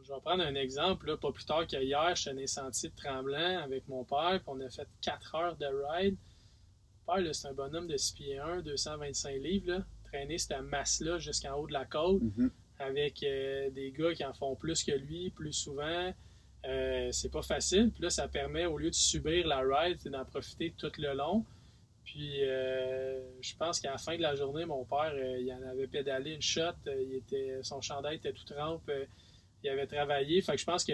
[0.03, 3.59] je vais prendre un exemple, là, pas plus tard qu'hier, je suis sentiers de Tremblant
[3.63, 6.17] avec mon père, puis on a fait 4 heures de ride.
[7.07, 11.19] Mon père, c'est un bonhomme de 6 pieds 1, 225 livres, là, traîner cette masse-là
[11.19, 12.51] jusqu'en haut de la côte Mhm.
[12.79, 16.13] avec euh, des gars qui en font plus que lui, plus souvent.
[17.13, 17.91] C'est pas facile.
[17.91, 21.45] Puis là, ça permet, au lieu de subir la ride, d'en profiter tout le long.
[22.05, 25.63] Puis euh, je pense qu'à la fin de la journée, mon père, euh, il en
[25.69, 26.61] avait pédalé une shot.
[26.87, 28.91] euh, il était, son chandail était tout trempe.
[29.63, 30.43] il avait travaillé.
[30.43, 30.93] Fait que je pense que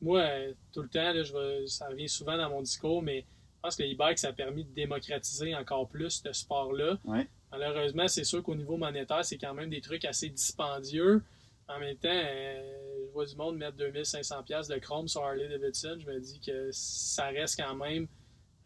[0.00, 0.24] moi,
[0.72, 3.76] tout le temps, là, je vais- ça revient souvent dans mon discours, mais je pense
[3.76, 6.98] que le e-bike, ça a permis de démocratiser encore plus ce sport-là.
[7.04, 7.26] Ouais.
[7.50, 11.22] Malheureusement, c'est sûr qu'au niveau monétaire, c'est quand même des trucs assez dispendieux.
[11.68, 15.96] En même temps, je vois du monde mettre 2500$ piastres de chrome sur Harley Davidson.
[15.98, 18.06] Je me dis que ça reste quand même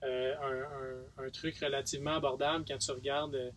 [0.05, 3.51] euh, un, un- un truc relativement abordable quand tu regardes euh,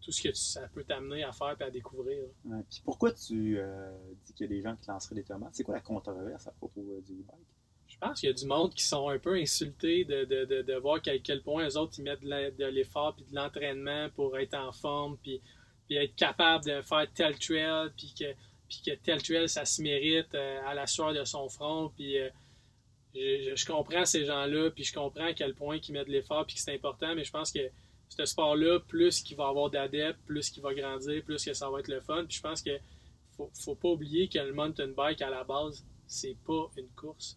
[0.00, 2.22] tout ce que tu- ça peut t'amener à faire et à découvrir.
[2.44, 2.62] Ouais.
[2.70, 3.90] Puis pourquoi tu euh,
[4.24, 5.50] dis qu'il y a des gens qui lanceraient des tomates?
[5.54, 7.46] C'est quoi la controverse à propos du e-bike?
[7.88, 10.62] Je pense qu'il y a du monde qui sont un peu insultés de, de, de,
[10.62, 14.38] de voir qu'à quel point les autres ils mettent de l'effort puis de l'entraînement pour
[14.38, 15.42] être en forme puis,
[15.86, 18.32] puis être capable de faire tel trail puis que,
[18.68, 22.16] puis que tel trail ça se mérite à la sueur de son front puis
[23.14, 26.12] je, je- je comprends ces gens-là puis je comprends à quel point ils mettent de
[26.12, 27.60] l'effort puis que c'est important mais je pense que
[28.08, 31.80] ce sport-là plus qu'il va avoir d'adeptes plus qu'il va grandir plus que ça va
[31.80, 32.76] être le fun puis je pense que
[33.36, 37.36] faut, faut pas oublier que le mountain bike à la base c'est pas une course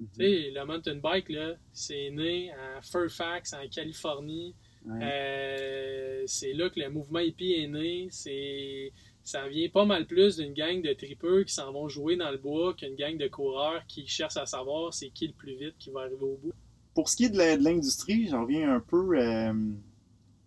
[0.00, 4.54] tu sais, le mountain bike, là, c'est né à Fairfax, en Californie.
[4.86, 5.00] Ouais.
[5.02, 8.06] Euh, c'est là que le mouvement hippie est né.
[8.12, 8.92] C'est,
[9.28, 12.38] ça vient pas mal plus d'une gang de tripeux qui s'en vont jouer dans le
[12.38, 15.90] bois qu'une gang de coureurs qui cherchent à savoir c'est qui le plus vite qui
[15.90, 16.52] va arriver au bout.
[16.94, 19.52] Pour ce qui est de l'industrie, j'en reviens un peu euh,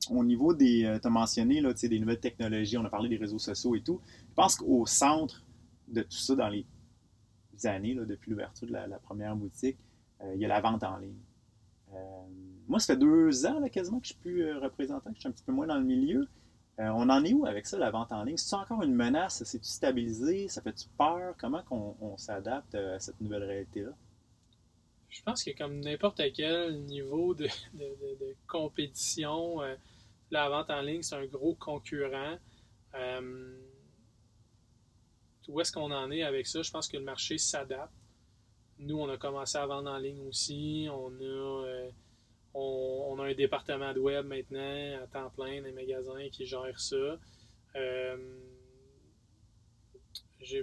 [0.10, 0.98] au niveau des.
[1.02, 4.02] tu as mentionné là, des nouvelles technologies, on a parlé des réseaux sociaux et tout.
[4.30, 5.44] Je pense qu'au centre
[5.88, 6.66] de tout ça, dans les
[7.66, 9.78] années, depuis l'ouverture de la, première boutique,
[10.22, 11.20] euh, il y a la vente en ligne.
[11.94, 11.98] Euh,
[12.68, 15.22] moi, ça fait deux ans là, quasiment que je suis plus euh, représentant, que je
[15.22, 16.28] suis un petit peu moins dans le milieu.
[16.80, 18.38] Euh, on en est où avec ça, la vente en ligne?
[18.38, 19.44] C'est-tu encore une menace?
[19.44, 20.48] C'est-tu stabilisé?
[20.48, 21.36] Ça fait-tu peur?
[21.38, 23.92] Comment on s'adapte euh, à cette nouvelle réalité-là?
[25.10, 27.50] Je pense que comme n'importe quel niveau de,
[28.48, 29.76] compétition, euh,
[30.32, 32.38] la vente en ligne, c'est un gros concurrent.
[35.48, 36.62] Où est-ce qu'on en est avec ça?
[36.62, 37.92] Je pense que le marché s'adapte.
[38.80, 40.88] Nous, on a commencé à vendre en ligne aussi.
[40.90, 41.90] On a,
[42.54, 47.18] on, a un département de web maintenant à temps plein les magasins qui gère ça.
[47.76, 48.18] Euh,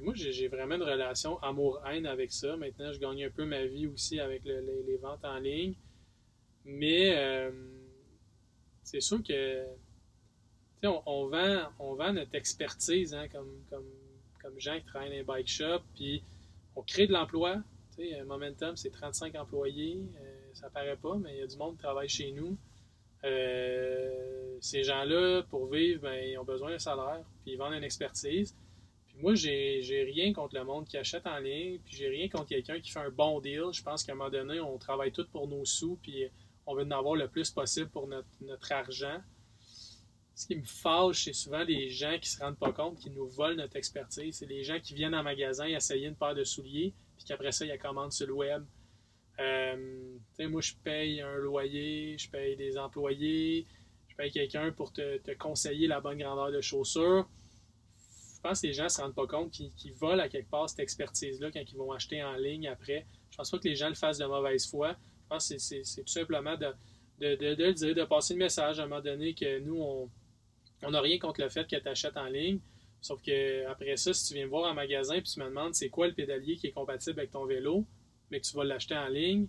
[0.02, 2.56] moi, j'ai vraiment une relation amour-haine avec ça.
[2.56, 5.74] Maintenant, je gagne un peu ma vie aussi avec le- les, ventes en ligne.
[6.64, 7.50] Mais euh,
[8.82, 9.64] c'est sûr que
[10.82, 13.88] on, vend, on vend notre expertise hein, comme, comme,
[14.42, 16.22] comme gens qui travaillent dans les bike shops, puis
[16.76, 17.62] on crée de l'emploi.
[18.26, 19.98] Momentum, c'est 35 employés.
[20.20, 22.56] euh, ça paraît pas, mais il y a du monde qui travaille chez nous.
[23.24, 27.84] Euh, ces gens-là, pour vivre, ben, ils ont besoin d'un salaire, puis ils vendent une
[27.84, 28.56] expertise.
[29.06, 32.48] Puis moi, j'ai rien contre le monde qui achète en ligne, puis j'ai rien contre
[32.48, 33.66] quelqu'un qui fait un bon deal.
[33.72, 36.26] Je pense qu'à un moment donné, on travaille tous pour nos sous, puis
[36.66, 39.20] on veut en avoir le plus possible pour notre, argent.
[40.34, 43.28] Ce qui me fâche, c'est souvent les gens qui se rendent pas compte qu'ils nous
[43.28, 44.36] volent notre expertise.
[44.36, 47.64] C'est les gens qui viennent en magasin essayer une paire de souliers, puis qu'après ça,
[47.64, 48.64] ils la commandent sur le web.
[49.40, 53.66] Euh, moi, je paye un loyer, je paye des employés,
[54.08, 57.28] je paye quelqu'un pour te, conseiller la bonne grandeur de chaussures.
[58.34, 60.68] je pense que les gens ne se rendent pas compte qu'ils volent à quelque part
[60.68, 63.06] cette expertise-là quand ils vont acheter en ligne après.
[63.30, 64.96] Je pense pas que les gens le fassent de mauvaise foi.
[65.22, 66.72] Je pense que c'est tout simplement de,
[67.20, 70.08] de, dire, de passer le message à un moment donné que nous,
[70.82, 72.60] on n'a rien contre le fait que tu achètes en ligne.
[73.00, 75.74] Sauf que après ça, si tu viens me voir en magasin et tu me demandes
[75.74, 77.86] c'est quoi le pédalier qui est compatible avec ton vélo,
[78.30, 79.48] mais que tu vas l'acheter en ligne,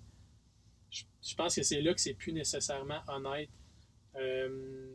[0.89, 3.49] je, pense que c'est là que c'est plus nécessairement honnête.
[4.15, 4.89] Euh,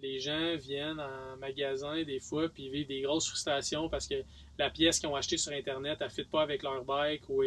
[0.00, 4.22] les gens viennent en magasin des fois puis vivent des grosses frustrations parce que
[4.58, 7.42] la pièce qu'ils ont achetée sur Internet ne fit pas avec leur bike ou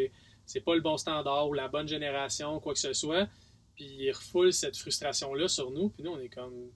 [0.46, 3.28] c'est pas le bon standard ou la bonne génération, quoi que ce soit.
[3.76, 5.90] Puis ils refoulent cette frustration-là sur nous.
[5.90, 6.72] Puis nous, on est comme.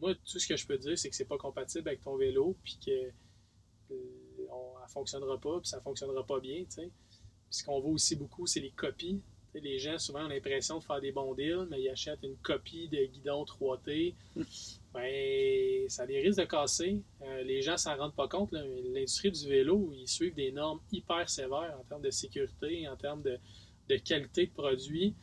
[0.00, 2.56] Moi, tout ce que je peux dire, c'est que c'est pas compatible avec ton vélo,
[2.62, 3.12] puis que euh,
[3.92, 6.90] elle fonctionnera pas, puis ça fonctionnera pas bien, tu sais.
[7.48, 9.22] Puis ce qu'on voit aussi beaucoup, c'est les copies
[9.60, 12.88] les gens, souvent, ont l'impression de faire des bons deals, mais ils achètent une copie
[12.88, 14.14] de guidon 3T.
[14.94, 17.02] ben, ça a des risques de casser.
[17.22, 18.52] Euh, les gens s'en rendent pas compte.
[18.52, 23.22] L'industrie du vélo, ils suivent des normes hyper sévères en termes de sécurité, en termes
[23.22, 23.38] de,
[23.98, 25.14] qualité de produit.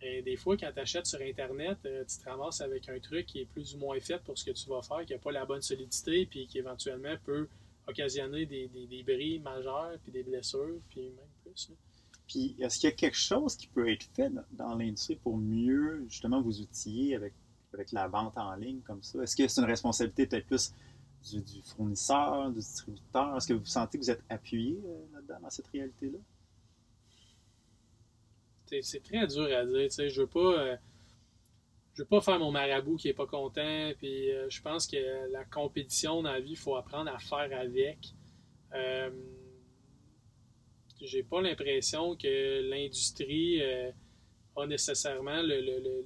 [0.00, 3.26] Et des fois, quand tu achètes sur Internet, euh, tu te ramasses avec un truc
[3.26, 5.32] qui est plus ou moins fait pour ce que tu vas faire, qui n'a pas
[5.32, 7.48] la bonne solidité, puis qui éventuellement peut
[7.88, 11.27] occasionner des, des, des bris majeurs, puis des blessures, puis même
[12.26, 16.04] Puis, est-ce qu'il y a quelque chose qui peut être fait dans l'industrie pour mieux,
[16.08, 17.32] justement, vous outiller avec,
[17.72, 19.22] avec la vente en ligne comme ça?
[19.22, 20.74] Est-ce que c'est une responsabilité peut-être plus
[21.32, 23.36] du, fournisseur, du distributeur?
[23.36, 26.18] Est-ce que vous sentez que vous êtes appuyé euh, là-dedans, dans cette réalité-là?
[28.82, 29.88] C'est très dur à dire.
[29.88, 30.38] Je veux pas.
[30.40, 30.76] Euh,
[31.96, 33.90] veux pas faire mon marabout qui est pas content.
[33.96, 37.48] Puis euh, je pense que la compétition dans la vie, il faut apprendre à faire
[37.58, 38.14] avec
[41.00, 43.90] j'ai pas l'impression que l'industrie euh,
[44.56, 46.04] a nécessairement le,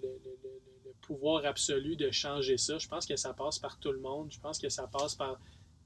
[1.02, 2.78] pouvoir absolu de changer ça.
[2.78, 4.30] Je pense que ça passe par tout le monde.
[4.30, 5.38] Je pense que ça passe par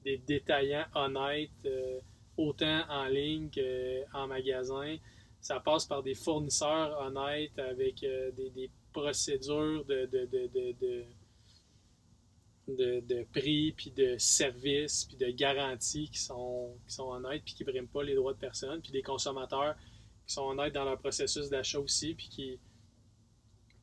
[0.03, 1.99] des détaillants honnêtes, euh,
[2.37, 4.97] autant en ligne qu'en magasin.
[5.41, 11.05] Ça passe par des fournisseurs honnêtes avec euh, des, procédures de de,
[13.31, 17.71] prix, puis de services, puis de garanties qui sont, qui sont honnêtes, puis qui ne
[17.71, 19.75] briment pas les droits de personne, puis des consommateurs
[20.25, 22.59] qui sont honnêtes dans leur processus d'achat aussi, puis qui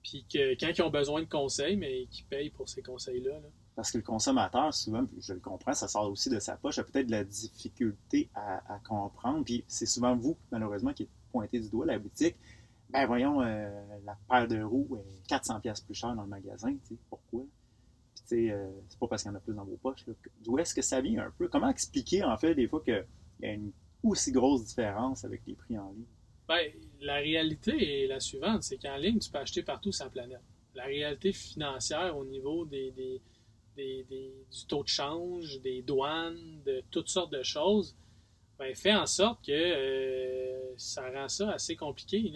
[0.04, 3.40] puis que quand ils ont besoin de conseils, mais qui payent pour ces conseils-là.
[3.74, 6.84] Parce que le consommateur, souvent, je le comprends, ça sort aussi de sa poche, a
[6.84, 9.44] peut-être de la difficulté à, comprendre.
[9.44, 12.36] Puis c'est souvent vous, malheureusement, qui êtes pointé du doigt la boutique.
[12.90, 13.68] Ben voyons, euh,
[14.04, 16.76] la paire de roues est 400$ plus cher dans le magasin.
[17.08, 17.44] Pourquoi?
[18.32, 20.04] Euh, c'est pas parce qu'il y en a plus dans vos poches.
[20.42, 21.48] D'où est-ce que ça vient un peu?
[21.48, 23.04] Comment expliquer, en fait, des fois qu'il
[23.42, 23.72] y a une
[24.02, 26.04] aussi grosse différence avec les prix en ligne?
[26.48, 26.70] Ben,
[27.00, 30.42] la réalité est la suivante, c'est qu'en ligne, tu peux acheter partout sur la planète.
[30.74, 32.90] La réalité financière au niveau des,
[33.76, 37.96] du taux de change, des douanes, de toutes sortes de choses,
[38.58, 42.32] ben, fait en sorte que euh, ça rend ça assez compliqué.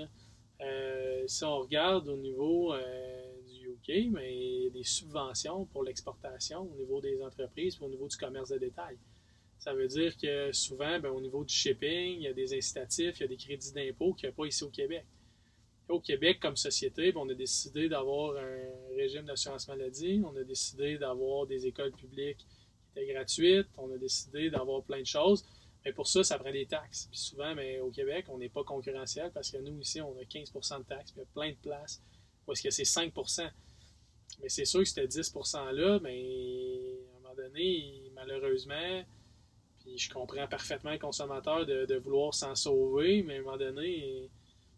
[0.60, 2.72] Euh, si on regarde au niveau
[4.10, 8.96] mais des subventions pour l'exportation au niveau des entreprises, au niveau du commerce de détail.
[9.58, 13.18] Ça veut dire que souvent, ben, au niveau du shipping, il y a des incitatifs,
[13.18, 15.04] il y a des crédits d'impôt qu'il n'y a pas ici au Québec.
[15.88, 20.44] au Québec, comme société, ben, on a décidé d'avoir un régime d'assurance maladie, on a
[20.44, 22.46] décidé d'avoir des écoles publiques
[22.92, 25.44] qui étaient gratuites, on a décidé d'avoir plein de choses.
[25.84, 27.08] Mais pour ça, ça prend des taxes.
[27.10, 30.24] Puis souvent, ben, au Québec, on n'est pas concurrentiel parce que nous, ici, on a
[30.24, 32.02] 15% de taxes, puis il y a plein de places
[32.46, 33.12] où est-ce que c'est 5
[34.40, 39.04] mais c'est sûr que c'était 10 %-là, mais à un moment donné, malheureusement,
[39.80, 44.30] puis je comprends parfaitement le consommateur de, vouloir s'en sauver, mais à un moment donné,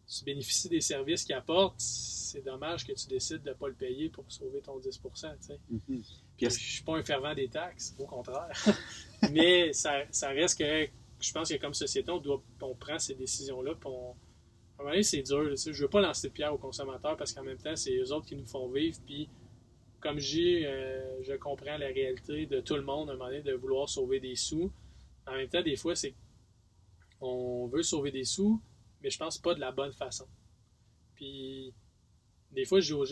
[0.06, 3.74] tu bénéficies des services qu'il apporte, c'est dommage que tu décides de ne pas le
[3.74, 5.60] payer pour sauver ton 10 tu sais.
[5.72, 6.02] Mm-hmm.
[6.38, 8.50] Je ne suis pas un fervent des taxes, au contraire.
[9.32, 10.88] mais ça, reste que
[11.20, 14.90] je pense que comme société, on, doit, on prend ces décisions-là, on, à un moment
[14.90, 15.54] donné, c'est dur.
[15.54, 18.12] Je ne veux pas lancer de pierre aux consommateurs parce qu'en même temps, c'est eux
[18.12, 19.28] autres qui nous font vivre, puis
[20.00, 23.42] comme j'ai, euh, je comprends la réalité de tout le monde à un moment donné
[23.42, 24.72] de vouloir sauver des sous.
[25.26, 26.14] En même temps, des fois, c'est
[27.20, 28.62] on veut sauver des sous,
[29.02, 30.26] mais je pense pas de la bonne façon.
[31.14, 31.72] Puis,
[32.52, 33.04] des fois, dis aux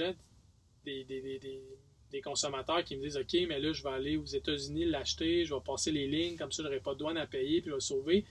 [0.84, 5.54] des, consommateurs qui me disent OK, mais là, je vais aller aux États-Unis l'acheter, je
[5.54, 7.74] vais passer les lignes, comme ça, je n'aurai pas de douane à payer, puis je
[7.74, 8.24] vais sauver.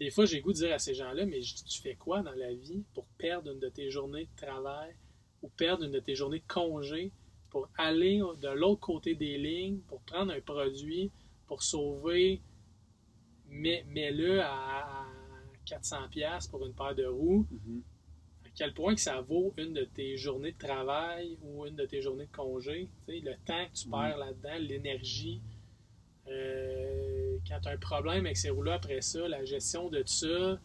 [0.00, 2.52] des fois, j'ai goût de dire à ces gens-là Mais tu fais quoi dans la
[2.52, 4.96] vie pour perdre une de tes journées de travail
[5.42, 7.12] ou perdre une de tes journées de congé?
[7.50, 11.10] Pour aller de l'autre côté des lignes, pour prendre un produit,
[11.46, 12.40] pour sauver,
[13.48, 15.06] mets-le à
[15.66, 17.46] 400$ pour une paire de roues.
[17.52, 17.80] Mm-hmm.
[18.46, 21.86] À quel point que ça vaut une de tes journées de travail ou une de
[21.86, 23.90] tes journées de congé, le temps que tu mm-hmm.
[23.90, 25.40] perds là-dedans, l'énergie.
[26.28, 30.60] Euh, quand tu as un problème avec ces roues-là après ça, la gestion de ça,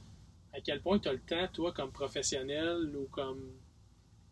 [0.53, 3.51] à quel point tu as le temps, toi, comme professionnel ou comme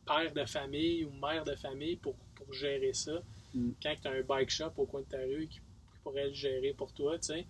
[0.05, 2.15] père de famille ou mère de famille pour,
[2.53, 3.21] pour gérer ça.
[3.53, 3.71] Mm.
[3.81, 6.33] Quand tu as un bike shop au coin de ta rue qui, qui pourrait le
[6.33, 7.45] gérer pour toi, tu sais,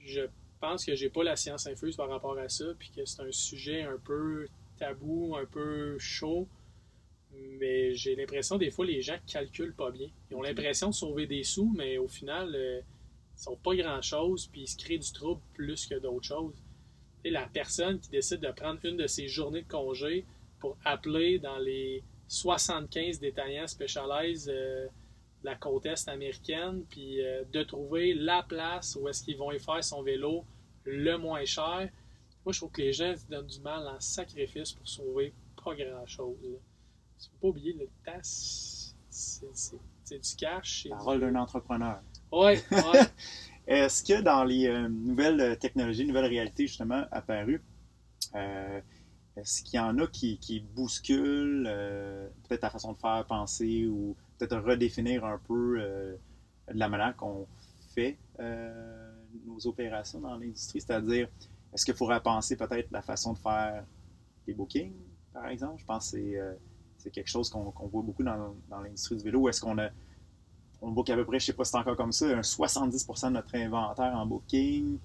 [0.00, 0.22] je
[0.60, 3.32] pense que j'ai pas la science infuse par rapport à ça, puis que c'est un
[3.32, 4.46] sujet un peu
[4.78, 6.46] tabou, un peu chaud.
[7.58, 10.08] Mais j'ai l'impression des fois les gens calculent pas bien.
[10.30, 12.80] Ils ont l'impression de sauver des sous, mais au final, euh,
[13.38, 16.54] ils sont pas grand chose, puis ils se créent du trouble plus que d'autres choses.
[17.24, 20.26] Et la personne qui décide de prendre une de ses journées de congé
[20.60, 22.02] pour appeler dans les
[22.32, 28.96] 75 détaillants Specialized euh, de la côte est américaine, puis euh, de trouver la place
[28.98, 30.44] où est-ce qu'ils vont y faire son vélo
[30.84, 31.90] le moins cher.
[32.44, 35.74] Moi, je trouve que les gens se donnent du mal en sacrifice pour sauver pas
[35.74, 36.36] grand-chose.
[36.42, 36.56] Il
[37.20, 40.86] faut pas oublier, le temps, c'est du cash.
[40.88, 42.00] La rôle d'un entrepreneur.
[42.32, 43.00] Ouais, ouais.
[43.66, 47.62] Est-ce que dans les euh, nouvelles technologies, nouvelles réalités justement apparues,
[48.34, 48.80] euh,
[49.36, 53.86] est-ce qu'il y en a qui, qui bousculent euh, peut-être ta façon de faire, penser
[53.86, 56.16] ou peut-être redéfinir un peu euh,
[56.72, 57.46] de la manière qu'on
[57.94, 59.12] fait euh,
[59.46, 60.80] nos opérations dans l'industrie?
[60.80, 61.28] C'est-à-dire,
[61.72, 63.84] est-ce qu'il faudrait penser peut-être la façon de faire
[64.46, 64.92] des bookings,
[65.32, 65.80] par exemple?
[65.80, 66.56] Je pense que
[66.98, 69.48] c'est, quelque chose qu'on, voit beaucoup dans, dans l'industrie du vélo.
[69.48, 69.88] Est-ce qu'on a
[70.82, 73.28] on book à peu près, je sais pas si c'est encore comme ça, un 70%
[73.28, 74.98] de notre inventaire en booking,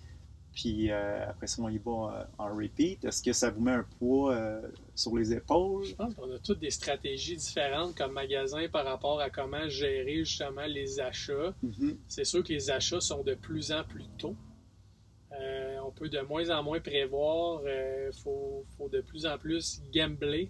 [0.60, 3.05] puis euh, après ça, on y va euh, en repeat.
[3.05, 5.86] Est-ce que ça vous met un poids euh, sur les épaules?
[5.86, 10.26] Je pense qu'on a toutes des stratégies différentes comme magasin par rapport à comment gérer
[10.26, 11.53] justement les achats.
[11.62, 11.99] Mhm.
[12.08, 14.36] C'est sûr que les achats sont de plus en plus tôt.
[15.39, 17.62] Euh, on peut de moins en moins prévoir.
[17.64, 20.49] Il faut, faut de plus en plus gambler.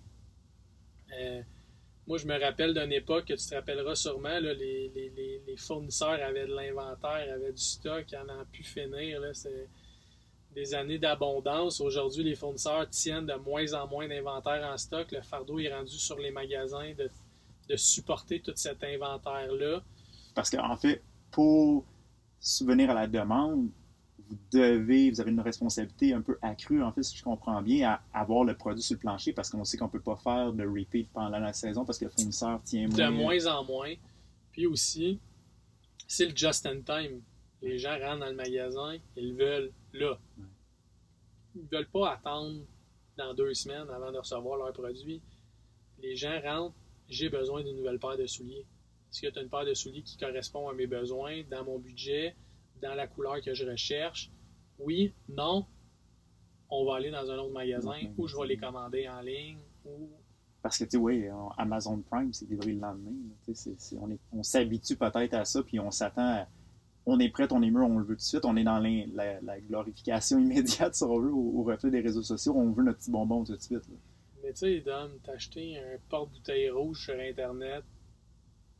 [2.07, 5.57] Moi, je me rappelle d'une époque que tu te rappelleras sûrement, là, les, les- les-
[5.57, 9.19] fournisseurs avaient de l'inventaire, avaient du stock, ils en ont pu finir.
[9.19, 9.31] là.
[10.57, 11.79] Des années d'abondance.
[11.81, 15.11] Aujourd'hui, les fournisseurs tiennent de moins en moins d'inventaire en stock.
[15.11, 17.11] Le fardeau est rendu sur les magasins de,
[17.69, 19.83] de supporter tout cet inventaire-là.
[20.33, 21.85] Parce qu'en fait, pour
[22.39, 23.69] subvenir à la demande,
[24.17, 27.91] vous devez, vous avez une responsabilité un peu accrue, en fait, si je comprends bien,
[27.91, 30.53] à avoir le produit sur le plancher parce qu'on sait qu'on ne peut pas faire
[30.53, 33.11] de repeat pendant la saison parce que le fournisseur tient de moins.
[33.11, 33.93] moins en moins.
[34.51, 35.19] Puis aussi,
[36.07, 37.21] c'est le just in time.
[37.61, 40.19] Les gens rentrent dans le magasin, ils veulent là.
[41.55, 42.61] Ils ne veulent pas attendre
[43.17, 45.21] dans deux semaines avant de recevoir leur produit.
[45.99, 46.75] Les gens rentrent,
[47.09, 48.65] j'ai besoin d'une nouvelle paire de souliers.
[49.11, 51.79] Est-ce que tu as une paire de souliers qui correspond à mes besoins, dans mon
[51.79, 52.35] budget,
[52.81, 54.29] dans la couleur que je recherche?
[54.77, 55.65] Oui, non.
[56.69, 60.09] On va aller dans un autre magasin ou je vais les commander en ligne ou
[60.61, 63.11] Parce que, tu sais, oui, on- Amazon Prime, c'est livré le lendemain.
[63.47, 64.15] là.
[64.33, 66.47] On s'habitue peut-être à ça, puis on s'attend à.
[67.09, 68.43] On est prêt, on est mûr, on le veut tout de suite.
[68.45, 72.21] On est dans la, la glorification immédiate, si on veut, au, au reflet des réseaux
[72.23, 72.53] sociaux.
[72.55, 73.87] On veut notre petit bonbon tout de suite.
[73.87, 73.95] là.
[74.43, 77.83] Mais tu sais, Dom, t'as acheté un porte-bouteille rouge sur Internet,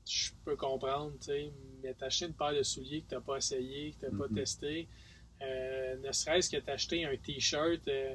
[0.06, 1.52] je peux comprendre, tu sais,
[1.84, 4.36] mais t'as acheté une paire de souliers que t'as pas essayé, que t'as pas Mhm.
[4.36, 4.88] testé,
[5.42, 8.14] euh, ne serait-ce que t'as acheté un t-shirt, euh,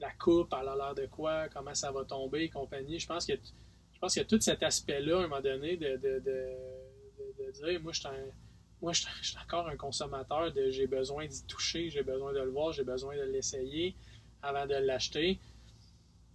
[0.00, 2.98] la coupe, elle a l'air de quoi, comment ça va tomber, et compagnie.
[2.98, 6.18] Je pense que je pense que tout cet aspect-là, à un moment donné, de, de,
[6.18, 8.32] de, de- de dire, moi, je suis un-
[8.80, 12.50] moi, je suis- encore un consommateur de j'ai besoin d'y toucher, j'ai besoin de le
[12.50, 13.94] voir, j'ai besoin de l'essayer
[14.42, 15.38] avant de l'acheter.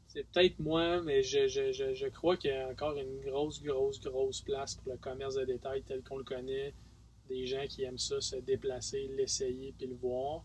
[0.07, 4.41] C'est peut-être moi, mais je, je crois qu'il y a encore une grosse, grosse, grosse
[4.41, 6.73] place pour le commerce de détail tel qu'on le connaît.
[7.27, 10.43] Des gens qui aiment ça, se déplacer, l'essayer, puis le voir.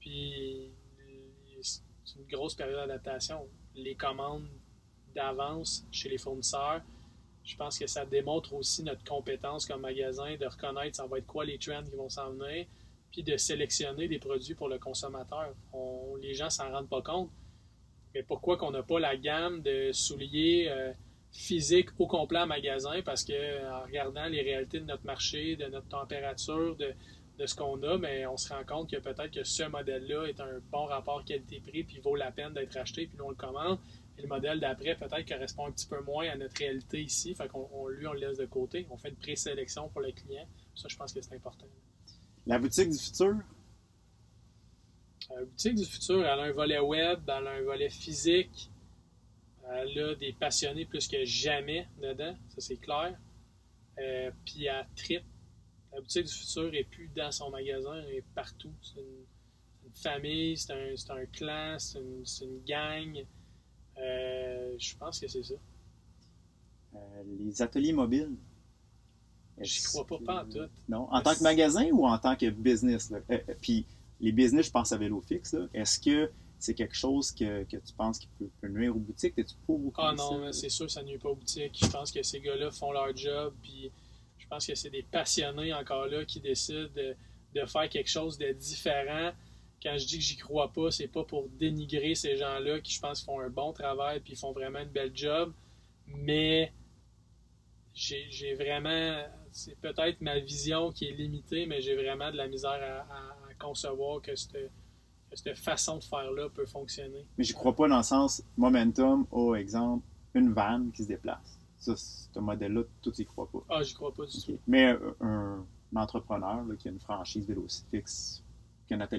[0.00, 0.70] Puis,
[1.60, 3.46] c'est une grosse période d'adaptation.
[3.74, 4.48] Les commandes
[5.14, 6.80] d'avance chez les fournisseurs,
[7.44, 11.26] je pense que ça démontre aussi notre compétence comme magasin de reconnaître ça va être
[11.26, 12.66] quoi les trends qui vont s'en venir,
[13.10, 15.52] puis de sélectionner des produits pour le consommateur.
[15.72, 17.30] On- les gens s'en rendent pas compte.
[18.14, 20.92] Mais pourquoi qu'on n'a pas la gamme de souliers euh,
[21.32, 23.00] physiques au complet en magasin?
[23.02, 26.94] Parce que en regardant les réalités de notre marché, de notre température, de,
[27.44, 30.60] ce qu'on a, mais on se rend compte que peut-être que ce modèle-là est un
[30.70, 33.78] bon rapport qualité-prix, puis vaut la peine d'être acheté, puis on le commande.
[34.18, 37.34] Et le modèle d'après, peut-être, correspond un petit peu moins à notre réalité ici.
[37.34, 38.86] Fait qu'on on- lui, on le laisse de côté.
[38.90, 40.46] On fait une présélection pour le client.
[40.74, 41.66] Ça, je pense que c'est important.
[42.46, 43.36] La boutique du futur,
[45.30, 48.70] La boutique du futur, elle a un volet web, elle a un volet physique,
[49.70, 53.16] elle a des passionnés plus que jamais dedans, ça c'est clair.
[53.98, 55.24] Euh, puis elle tripe.
[55.92, 58.72] La boutique du futur est plus dans son magasin, elle est partout.
[58.82, 59.24] C'est une,
[59.80, 63.24] c'est une famille, c'est un, c'est un clan, c'est une, c'est une gang.
[63.98, 65.54] Euh, je pense que c'est ça.
[66.94, 66.98] euh,
[67.38, 68.32] les ateliers mobiles.
[69.60, 70.58] J'y crois pas, pas en tout.
[70.88, 71.08] Non.
[71.12, 73.10] En tant que magasin ou en tant que business?
[73.10, 73.18] Là?
[73.30, 73.84] Euh, puis
[74.20, 75.54] les business, je pense à vélo fixe.
[75.74, 79.34] Est-ce que c'est quelque chose que, que tu penses qui peut, peut nuire aux boutiques?
[79.36, 81.76] Es-tu pour ou Ah non, mais c'est sûr que ça nuit pas aux boutiques.
[81.80, 83.90] Je pense que ces gars-là font leur job, puis
[84.38, 87.14] je pense que c'est des passionnés encore là qui décident de,
[87.54, 89.32] de faire quelque chose de différent.
[89.82, 93.00] Quand je dis que j'y crois pas, c'est pas pour dénigrer ces gens-là qui, je
[93.00, 95.52] pense, font un bon travail puis font vraiment une belle job,
[96.06, 96.72] mais
[97.94, 102.70] j'ai vraiment, c'est peut-être ma vision qui est limitée, mais j'ai vraiment de la misère
[102.70, 107.26] à, à- à concevoir que cette, que cette façon de faire-là peut fonctionner.
[107.36, 110.04] Mais je crois pas dans le sens Momentum, au exemple,
[110.34, 111.58] une vanne qui se déplace.
[111.78, 113.58] Ça, ce modèle-là, tout y croit pas.
[113.68, 114.58] Ah, j'y crois pas du tout.
[114.66, 118.41] Mais euh, un, un entrepreneur là, qui a une franchise vélo fixe,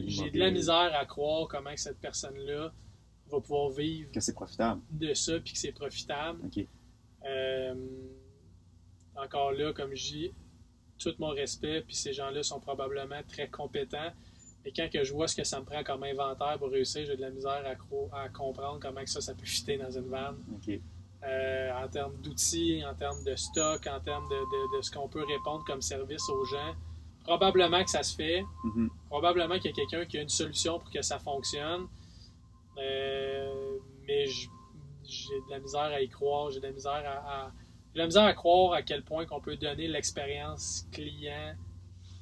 [0.10, 2.72] J'ai de la misère à croire comment cette personne-là
[3.32, 4.82] va pouvoir vivre que c'est profitable.
[4.92, 6.40] de ça puis que c'est profitable.
[6.46, 6.66] Ok.
[7.26, 7.76] Euh,
[9.16, 10.34] encore là, comme je dis,
[11.00, 14.12] tout mon respect, puis ces gens-là sont probablement très compétents.
[14.66, 17.16] Mais quand que je vois ce que ça me prend comme inventaire pour réussir, j'ai
[17.18, 20.08] de la misère à, cro- à comprendre comment que ça, ça peut fitter dans une
[20.08, 20.38] vanne.
[21.26, 25.08] Euh, en termes d'outils, en termes de stock, en termes de, de- de ce qu'on
[25.08, 26.76] peut répondre comme service aux gens.
[27.24, 28.44] Probablement que ça se fait.
[28.64, 28.90] Mhm.
[29.10, 31.88] Probablement qu'il y a quelqu'un qui a une solution pour que ça fonctionne.
[32.78, 34.48] Euh, mais j'ai
[35.48, 36.52] de la misère à y croire.
[36.52, 37.52] J'ai de la misère à, à-
[37.90, 41.56] j'ai de la misère à croire à quel point qu'on peut donner l'expérience client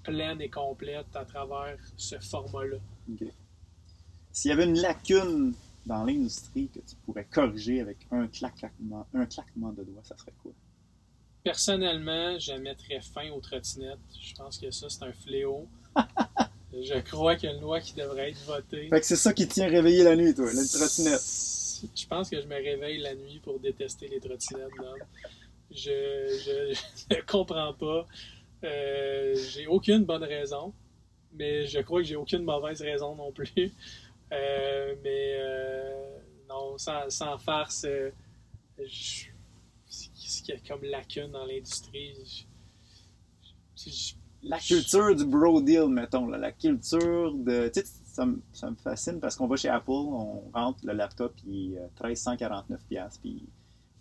[0.04, 2.78] pleine et complète à travers ce format-là.
[4.32, 5.54] S'il y avait une lacune
[5.86, 10.34] dans l'industrie que tu pourrais corriger avec un claquement, un claquement de doigts, ça serait
[10.42, 10.52] quoi?
[11.44, 13.98] Personnellement, je mettrais fin aux trottinettes.
[14.22, 15.68] Je pense que ça, c'est un fléau.
[16.74, 18.90] je crois qu'il y a une loi qui devrait être votée.
[18.90, 21.22] Fait que c'est ça qui te tient réveillé la nuit, toi, la trottinette.
[21.96, 24.98] Je pense que je me réveille la nuit pour détester les trottinettes, Dom.
[25.72, 26.76] Je,
[27.10, 28.06] je, ne comprends pas.
[28.64, 30.74] Euh, j'ai aucune bonne raison,
[31.34, 33.52] mais je crois que j'ai aucune mauvaise raison non plus.
[34.32, 36.18] Euh, mais euh,
[36.48, 37.86] non, sans, sans farce,
[38.78, 39.31] je-
[40.44, 42.46] qu'il y a comme lacune dans l'industrie.
[44.44, 47.70] La culture du bro deal, mettons, là, la culture de.
[47.74, 50.94] Tu sais, ça, me- ça me fascine parce qu'on va chez Apple, on rentre le
[50.94, 53.48] laptop, il est euh, 1349$, piastres, puis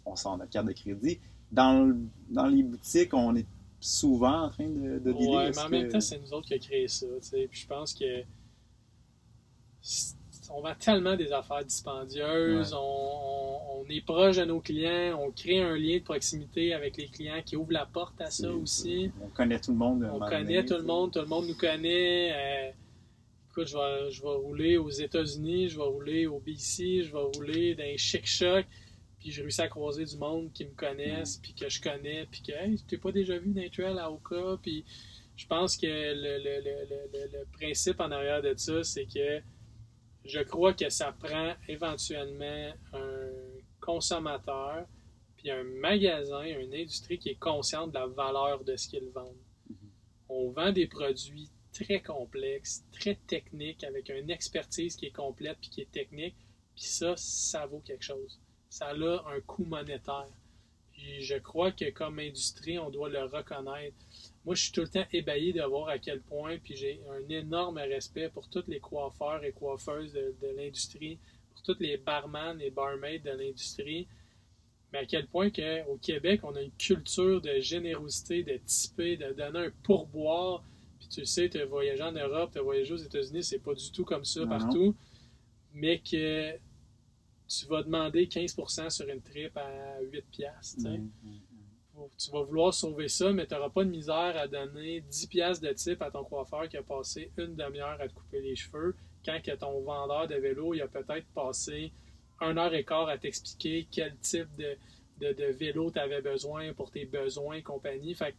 [0.04, 1.20] on sort notre carte de crédit.
[1.52, 1.98] Dans, le-
[2.30, 3.46] dans les boutiques, on est
[3.80, 5.12] souvent en train de, de.
[5.12, 7.06] Ouais, mais en que- même temps, c'est nous autres qui avons créé ça.
[7.30, 8.24] Puis je pense que
[10.52, 12.78] on vend tellement des affaires dispendieuses, Ouais.
[12.80, 17.42] on, est proche de nos clients, on crée un lien de proximité avec les clients
[17.44, 19.10] qui ouvre la porte à ça aussi.
[19.20, 20.08] On connaît tout le monde.
[20.12, 22.32] On connaît donné, tout le monde, tout le monde nous connaît.
[22.32, 22.70] euh,
[23.50, 27.18] écoute, je vais, je vais rouler aux États-Unis, je vais rouler au BC, je vais
[27.34, 28.66] rouler dans les chic-chocs,
[29.18, 32.42] puis j'ai réussi à croiser du monde qui me connaissent, puis que je connais, puis
[32.42, 34.84] que, hey, t'es pas déjà vu trails à Oka, puis
[35.36, 36.38] je pense que le-
[37.32, 39.40] le principe en arrière de ça, c'est que
[40.24, 43.30] je crois que ça prend éventuellement un
[43.80, 44.86] consommateur,
[45.36, 49.36] puis un magasin, une industrie qui est consciente de la valeur de ce qu'ils vendent.
[50.28, 55.70] On vend des produits très complexes, très techniques, avec une expertise qui est complète puis
[55.70, 56.36] qui est technique,
[56.74, 58.40] puis ça, ça vaut quelque chose.
[58.68, 60.28] Ça a un coût monétaire.
[60.92, 63.96] Puis je crois que comme industrie, on doit le reconnaître.
[64.44, 67.28] Moi, je suis tout le temps ébahi de voir à quel point, puis j'ai un
[67.28, 71.18] énorme respect pour tous les coiffeurs et coiffeuses de, de l'industrie,
[71.52, 74.06] pour tous les barman et barmaids de l'industrie,
[74.92, 79.16] mais à quel point que, au Québec, on a une culture de générosité, de typer,
[79.16, 80.64] de donner un pourboire.
[80.98, 83.74] Puis tu sais, tu as voyagé en Europe, tu as voyagé aux États-Unis, c'est pas
[83.74, 84.96] du tout comme ça Non, partout.
[85.74, 86.52] Mais que
[87.46, 90.76] tu vas demander 15% sur une trip à 8 piastres.
[90.76, 90.98] tu sais.
[90.98, 91.40] Mm, mm,
[92.18, 95.66] Tu vas vouloir sauver ça, mais tu n'auras pas de misère à donner 10 piastres
[95.66, 98.94] de type à ton coiffeur qui a passé une demi-heure à te couper les cheveux,
[99.24, 101.92] quand que ton vendeur de vélo, il a peut-être passé
[102.40, 107.04] un heure et quart à t'expliquer quel type de, vélo tu avais besoin pour tes
[107.04, 108.14] besoins compagnie.
[108.14, 108.38] Fait tu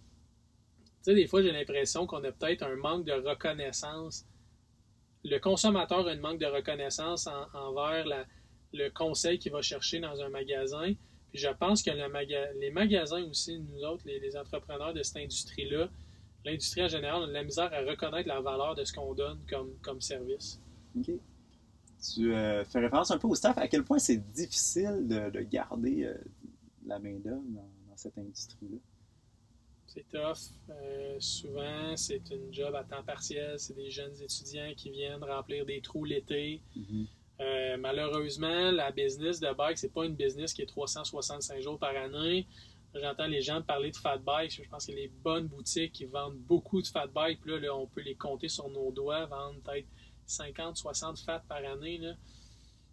[1.04, 4.26] sais, des fois, j'ai l'impression qu'on a peut-être un manque de reconnaissance.
[5.24, 8.06] Le consommateur a un manque de reconnaissance en- envers
[8.74, 10.94] le conseil qu'il va chercher dans un magasin.
[11.32, 15.02] Puis je pense que le maga- les magasins aussi, nous autres, les, les entrepreneurs de
[15.02, 15.90] cette industrie-là,
[16.44, 19.14] l'industrie en général, on a de la misère à reconnaître la valeur de ce qu'on
[19.14, 20.60] donne comme, comme service.
[20.98, 21.12] OK.
[22.14, 23.58] Tu euh, fais référence un peu au staff.
[23.58, 26.18] À quel point c'est difficile de, de garder euh,
[26.86, 28.78] la main-d'œuvre dans, dans cette industrie-là?
[29.86, 30.52] C'est tough.
[30.70, 33.60] Euh, souvent, c'est une job à temps partiel.
[33.60, 36.62] C'est des jeunes étudiants qui viennent remplir des trous l'été.
[37.42, 41.96] Euh, malheureusement, la business de bike, c'est pas une business qui est 365 jours par
[41.96, 42.48] année.
[42.94, 44.62] J'entends les gens parler de fat bikes.
[44.64, 47.88] Je pense que les bonnes boutiques qui vendent beaucoup de fat bikes, là, là, on
[47.88, 49.88] peut les compter sur nos doigts, vendre peut-être
[50.26, 51.98] 50, 60 fat par année.
[51.98, 52.14] Là.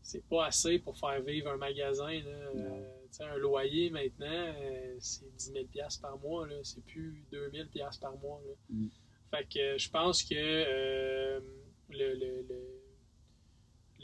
[0.02, 2.12] C'est pas assez pour faire vivre un magasin.
[2.12, 2.30] Là.
[2.30, 2.86] Euh,
[3.20, 5.64] un loyer maintenant, euh, c'est 10 000
[6.00, 6.46] par mois.
[6.46, 6.56] Là.
[6.62, 7.68] C'est plus 2 000
[8.00, 8.40] par mois.
[8.46, 8.54] Là.
[8.70, 8.88] Mm.
[9.30, 11.42] Fait que je pense que le,
[11.90, 12.77] le, le,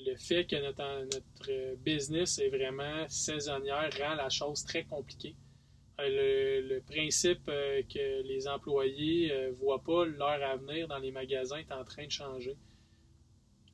[0.06, 5.34] le, fait que notre, notre business est vraiment saisonnière rend la chose très compliquée.
[6.00, 11.58] Euh, le, principe euh, que les employés ne voient pas leur avenir dans les magasins
[11.58, 12.56] est en train de changer.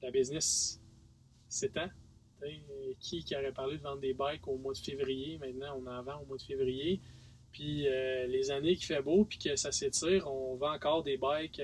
[0.02, 0.80] La business
[1.48, 1.88] s'étend.
[3.00, 5.36] Qui, qui aurait parlé de vendre des bikes au mois de février?
[5.38, 7.00] Maintenant, on en vend au mois de février.
[7.52, 11.18] Puis euh, les années qui fait beau puis que ça s'étire, on vend encore des
[11.18, 11.60] bikes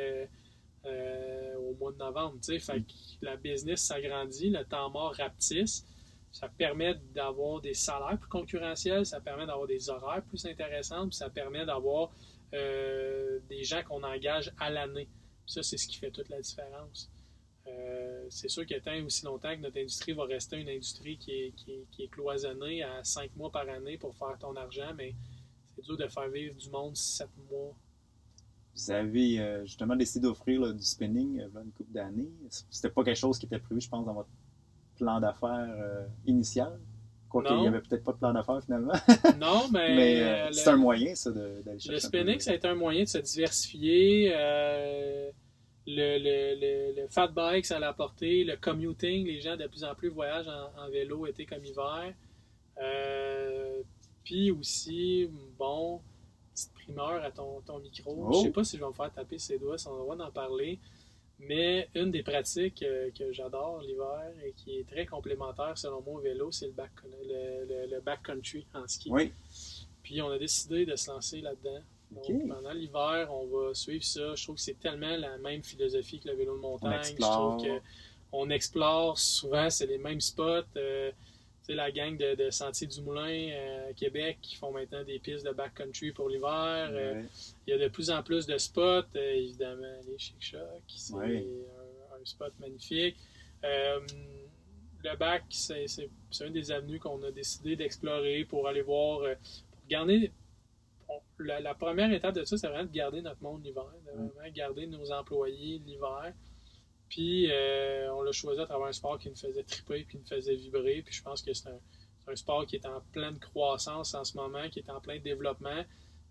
[0.86, 2.38] euh, euh, au mois de novembre.
[2.44, 5.84] Fait que la business s'agrandit, le temps mort rapetisse.
[6.32, 11.16] Ça permet d'avoir des salaires plus concurrentiels, ça permet d'avoir des horaires plus intéressants, puis
[11.16, 12.10] ça permet d'avoir
[12.52, 15.08] des gens qu'on engage à l'année.
[15.46, 17.10] Ça, c'est ce qui fait toute la différence.
[18.28, 21.52] c'est sûr a tant aussi longtemps que notre industrie va rester une industrie qui
[21.98, 25.14] est, cloisonnée à cinq mois par année pour faire ton argent, mais
[25.74, 27.74] c'est dur de faire vivre du monde sept mois.
[28.76, 32.28] Vous avez euh, justement décidé d'offrir du spinning euh, une couple d'années.
[32.70, 34.28] C'était pas quelque chose qui était prévu, je pense, dans votre
[34.98, 36.78] plan d'affaires euh, initial?
[37.30, 38.92] Quoique, il n'y avait peut-être pas de plan d'affaires finalement.
[39.40, 40.52] Non, mais.
[40.52, 41.92] c'est un moyen, ça, d'aller chercher.
[41.92, 44.28] Le spinning, ça a été un moyen de se diversifier.
[45.88, 48.44] Le, le, le, fat bike, ça l'a apporté.
[48.44, 52.12] Le commuting, les gens de plus en plus voyagent en, en vélo été comme hiver.
[54.22, 56.00] Puis aussi, bon,
[56.56, 58.32] petite primeur à ton, ton micro.
[58.32, 58.52] Je sais oh.
[58.52, 60.30] pas si je vais me faire taper ses doigts si on a le droit d'en
[60.30, 60.78] parler.
[61.38, 66.14] Mais une des pratiques euh, que j'adore l'hiver et qui est très complémentaire selon moi
[66.14, 69.10] au vélo, c'est le, back, le, le, backcountry en ski.
[69.10, 69.32] Oui.
[70.02, 71.82] Puis on a décidé de se lancer là-dedans.
[72.10, 74.34] Donc, pendant l'hiver, on va suivre ça.
[74.34, 77.02] Je trouve que c'est tellement la même philosophie que le vélo de montagne.
[77.04, 77.62] Je trouve
[78.30, 80.62] qu'on explore souvent, c'est les mêmes spots.
[80.76, 81.10] Euh,
[81.74, 85.44] la gang de, de Sentier du Moulin euh, à Québec qui font maintenant des pistes
[85.44, 86.90] de backcountry pour l'hiver.
[86.92, 87.22] Euh,
[87.66, 91.14] il y a de plus en plus de spots, euh, évidemment, les Chic Choc, c'est
[91.14, 93.16] un, spot magnifique.
[93.62, 95.86] le bac, c'est
[96.40, 100.32] une des avenues qu'on a décidé d'explorer pour aller voir, pour garder.
[101.38, 104.86] la, première étape de ça, c'est vraiment de garder notre monde l'hiver, de vraiment garder
[104.86, 106.32] nos employés l'hiver.
[107.08, 110.26] Puis euh, on l'a choisi à travers un sport qui nous faisait triper puis nous
[110.26, 111.02] faisait vibrer.
[111.04, 114.68] Puis je pense que c'est un, sport qui est en pleine croissance en ce moment,
[114.68, 115.84] qui est en plein développement.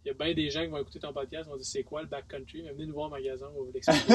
[0.04, 2.02] Il y a bien des gens qui vont écouter ton podcast, vont dire c'est quoi
[2.02, 2.62] le backcountry?
[2.62, 4.14] Venez nous voir au magasin, on va vous l'expliquer.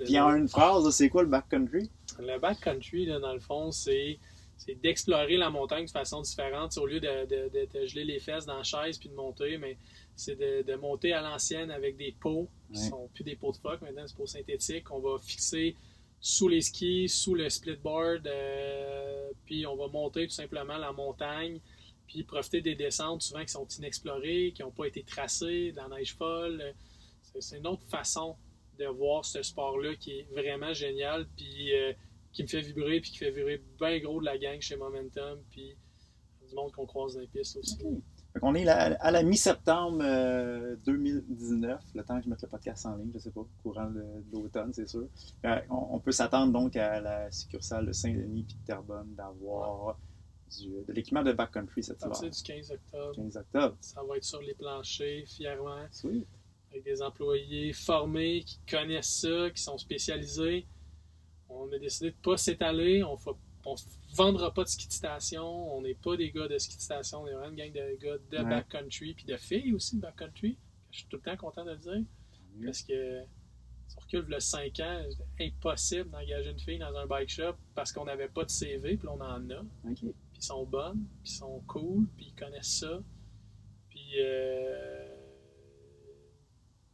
[0.04, 1.88] Puis en une phrase, c'est quoi le backcountry?
[2.18, 4.18] Le backcountry, dans le fond, c'est
[4.82, 6.76] d'explorer la montagne de façon différente.
[6.76, 9.78] Au lieu de, de, de, geler les fesses dans la chaise puis de monter, mais
[10.16, 13.80] c'est de, monter à l'ancienne avec des pots qui sont plus des pots de phoque,
[13.80, 14.90] maintenant c'est pots synthétiques.
[14.90, 15.74] On va fixer
[16.20, 21.60] sous les skis, sous le splitboard, euh, puis on va monter tout simplement la montagne,
[22.06, 25.88] puis profiter des descentes souvent qui sont inexplorées, qui n'ont pas été tracées, de la
[25.88, 26.74] neige folle.
[27.38, 28.36] C'est une autre façon
[28.78, 31.92] de voir ce sport-là qui est vraiment génial, puis euh,
[32.32, 35.42] qui me fait vibrer, puis qui fait vibrer bien gros de la gang chez Momentum,
[35.50, 35.74] puis
[36.48, 37.78] du monde qu'on croise dans les pistes aussi.
[38.42, 39.98] On est à la mi-septembre
[40.84, 43.44] 2019, euh, le temps que je mette le podcast en ligne, je ne sais pas,
[43.62, 45.08] courant de, l'automne, c'est sûr.
[45.44, 49.96] Euh, on, peut s'attendre donc à la succursale de Saint-Denis et de Terrebonne d'avoir
[50.58, 52.30] de l'équipement de backcountry cette hiver.
[52.30, 53.14] du 15 octobre.
[53.14, 53.76] 15 octobre.
[53.80, 55.86] Ça va être sur les planchers, fièrement.
[56.70, 60.66] Avec des employés formés qui connaissent ça, qui sont spécialisés.
[61.48, 63.02] On a décidé de ne pas s'étaler.
[63.02, 63.76] On ne
[64.14, 65.44] vendra pas de ski de station.
[65.76, 67.22] On n'est pas des gars de ski de station.
[67.22, 70.58] On est vraiment une gang de gars de backcountry, puis de filles aussi de backcountry.
[70.90, 72.04] Je suis tout le temps content de le dire.
[72.64, 73.22] Parce que
[73.86, 75.02] si on recule le 5 ans,
[75.40, 79.08] impossible d'engager une fille dans un bike shop parce qu'on n'avait pas de CV, puis
[79.08, 79.62] on en a.
[79.94, 83.00] Puis ils sont bonnes, puis ils sont cool, puis ils connaissent ça.
[83.88, 85.08] Puis euh...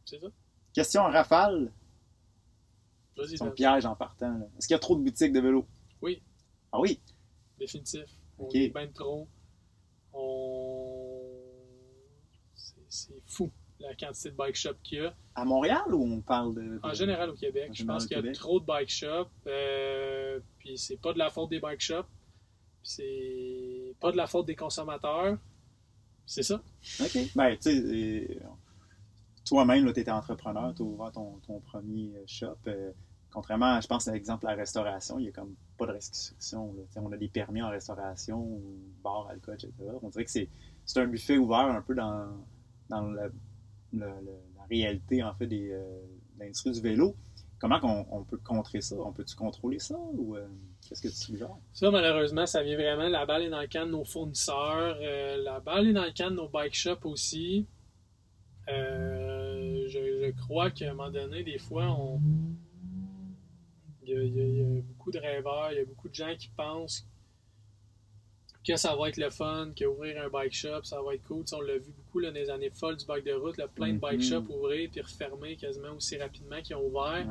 [0.05, 0.27] c'est ça.
[0.73, 1.71] Question en rafale.
[3.35, 4.39] Son piège en partant.
[4.57, 5.67] Est-ce qu'il y a trop de boutiques de vélo?
[6.01, 6.21] Oui.
[6.77, 6.99] Ah oui?
[7.57, 8.05] Définitif.
[8.37, 9.27] On est bien trop.
[10.13, 11.23] On...
[12.87, 15.13] C'est fou la quantité de bike shops qu'il y a.
[15.33, 16.79] À Montréal ou on parle de.
[16.83, 17.71] En général au Québec.
[17.73, 19.29] Je pense qu'il y a trop de bike shops.
[19.47, 22.05] Euh, puis c'est pas de la faute des bike shops.
[22.83, 25.37] C'est pas de la faute des consommateurs.
[26.27, 26.61] C'est ça.
[26.99, 27.17] OK.
[27.35, 28.39] Ben, tu sais, euh,
[29.45, 32.57] toi-même, tu étais entrepreneur, tu as ouvert ton, ton, premier shop.
[32.67, 32.91] Euh,
[33.31, 36.73] Contrairement, je pense à l'exemple de la restauration, il n'y a comme pas de restriction.
[36.95, 38.61] On a des permis en restauration,
[39.03, 39.71] bar, alcool, etc.
[40.01, 40.49] On dirait que c'est
[40.99, 42.27] un buffet ouvert un peu dans,
[42.89, 43.29] dans la,
[44.69, 46.01] réalité en fait des, euh,
[46.35, 47.15] de l'industrie du vélo.
[47.59, 48.95] Comment on, on, peut contrer ça?
[48.97, 50.45] On peut-tu contrôler ça ou euh,
[50.87, 51.55] qu'est-ce que tu suggères?
[51.73, 53.07] Ça, malheureusement, ça vient vraiment.
[53.07, 54.97] La balle est dans le camp de nos fournisseurs.
[55.01, 57.65] Euh, la balle est dans le camp de nos bike shops aussi.
[58.67, 62.19] je, je, crois qu'à un moment donné, des fois, on...
[64.07, 66.33] il, y a, il, y a, beaucoup de rêveurs, il y a beaucoup de gens
[66.37, 67.05] qui pensent
[68.65, 71.45] que ça va être le fun, qu'ouvrir un bike shop, ça va être cool.
[71.53, 73.93] on l'a vu beaucoup là, dans les années folles du bike de route, là, plein
[73.93, 74.45] de bike mm-hmm.
[74.45, 77.25] shops ouvrir puis refermer quasiment aussi rapidement qu'ils ont ouvert.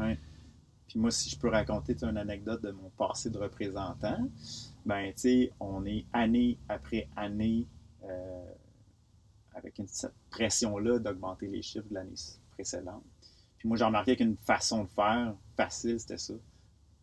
[0.89, 4.31] Puis moi, si je peux raconter une anecdote de mon passé de représentant,
[4.87, 7.67] ben, tu sais, on est année après année
[8.05, 8.45] euh,
[9.55, 12.15] avec une, cette pression-là d'augmenter les chiffres de l'année
[12.53, 13.03] précédente.
[13.59, 16.35] Puis moi, j'ai remarqué qu'une façon de faire facile, c'était ça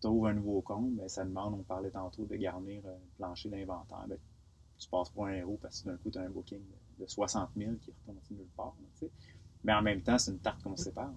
[0.03, 3.49] tu ouvres un nouveau compte, ben, ça demande, on parlait tantôt, de garnir un plancher
[3.49, 4.05] d'inventaire.
[4.07, 4.17] Ben,
[4.77, 6.61] tu passes pas un héros parce que d'un coup, tu as un booking
[6.99, 8.75] de 60 000 qui retombe nulle part.
[9.63, 11.13] Mais en même temps, c'est une tarte qu'on sépare.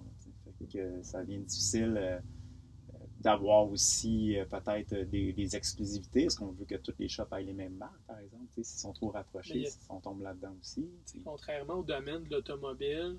[0.71, 2.19] que ça devient difficile euh,
[3.19, 6.23] d'avoir aussi euh, peut-être des, exclusivités.
[6.23, 8.45] Est-ce qu'on veut que toutes les shops aient les mêmes marques, par exemple?
[8.53, 10.89] S'ils sont trop rapprochés, on tombe là-dedans aussi.
[11.25, 13.17] Contrairement au domaine de l'automobile,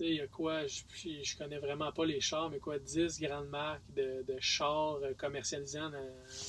[0.00, 0.82] il y a quoi, je,
[1.22, 5.80] je connais vraiment pas les chars, mais quoi, 10 grandes marques de, de chars commercialisés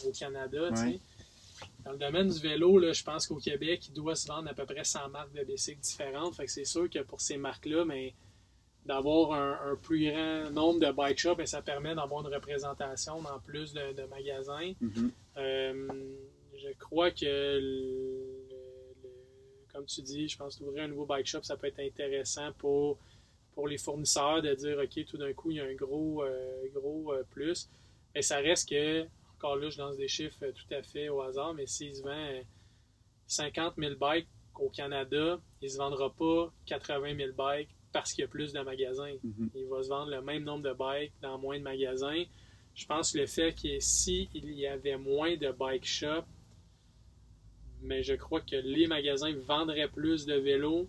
[0.05, 0.69] au Canada,
[1.83, 4.53] Dans le domaine du vélo, là, je pense qu'au Québec, il doit se vendre à
[4.53, 6.35] peu près 100 marques de bicycles différentes.
[6.35, 8.13] Fait que c'est sûr que pour ces marques-là, mais
[8.85, 13.39] d'avoir un, plus grand nombre de bike shops, ben, ça permet d'avoir une représentation dans
[13.39, 14.73] plus de, magasins.
[14.81, 15.11] Mm-hmm.
[15.37, 15.87] Euh,
[16.57, 17.59] je crois que,
[19.73, 22.97] comme tu dis, je pense qu'ouvrir un nouveau bike shop, ça peut être intéressant pour
[23.59, 26.63] pour les fournisseurs de dire, OK, tout d'un coup, il y a un gros, euh,
[26.73, 27.69] gros euh, plus.
[28.15, 29.05] Mais ça reste que,
[29.35, 32.01] encore là, je lance des chiffres euh, tout à fait au hasard, mais s'il se
[32.01, 32.39] vend
[33.27, 38.21] 50 000 bikes au Canada, il ne se vendra pas 80 000 bikes parce qu'il
[38.21, 39.11] y a plus de magasins.
[39.11, 39.49] Mm-hmm.
[39.55, 42.23] Il va se vendre le même nombre de bikes dans moins de magasins.
[42.75, 46.23] Je pense que le fait que s'il y avait moins de bike shops,
[47.81, 50.87] mais je crois que les magasins vendraient plus de vélos,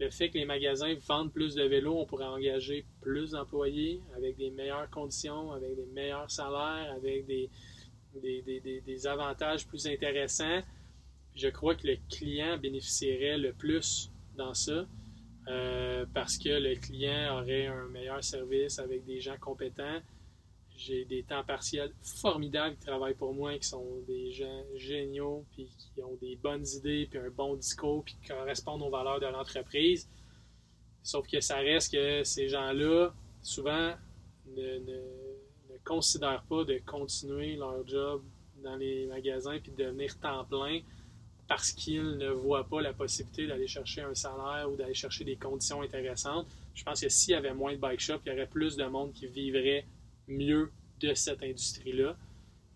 [0.00, 4.36] le fait que les magasins vendent plus de vélos, on pourrait engager plus d'employés avec
[4.36, 7.50] des meilleures conditions, avec des meilleurs salaires, avec des,
[8.14, 10.62] des, avantages plus intéressants.
[11.34, 14.86] Je crois que le client bénéficierait le plus dans ça
[15.48, 20.00] euh, parce que le client aurait un meilleur service avec des gens compétents.
[20.78, 25.68] J'ai des temps partiels formidables qui travaillent pour moi, qui sont des gens géniaux, puis
[25.76, 29.26] qui ont des bonnes idées, puis un bon discours, puis qui correspondent aux valeurs de
[29.26, 30.08] l'entreprise.
[31.02, 33.92] Sauf que ça reste que ces gens-là, souvent,
[34.56, 34.78] ne,
[35.84, 38.22] considèrent pas de continuer leur job
[38.62, 40.80] dans les magasins puis de devenir temps plein
[41.48, 45.36] parce qu'ils ne voient pas la possibilité d'aller chercher un salaire ou d'aller chercher des
[45.36, 46.46] conditions intéressantes.
[46.74, 48.84] Je pense que s'il y avait moins de bike shop, il y aurait plus de
[48.84, 49.86] monde qui vivrait
[50.28, 52.16] mieux de cette industrie-là.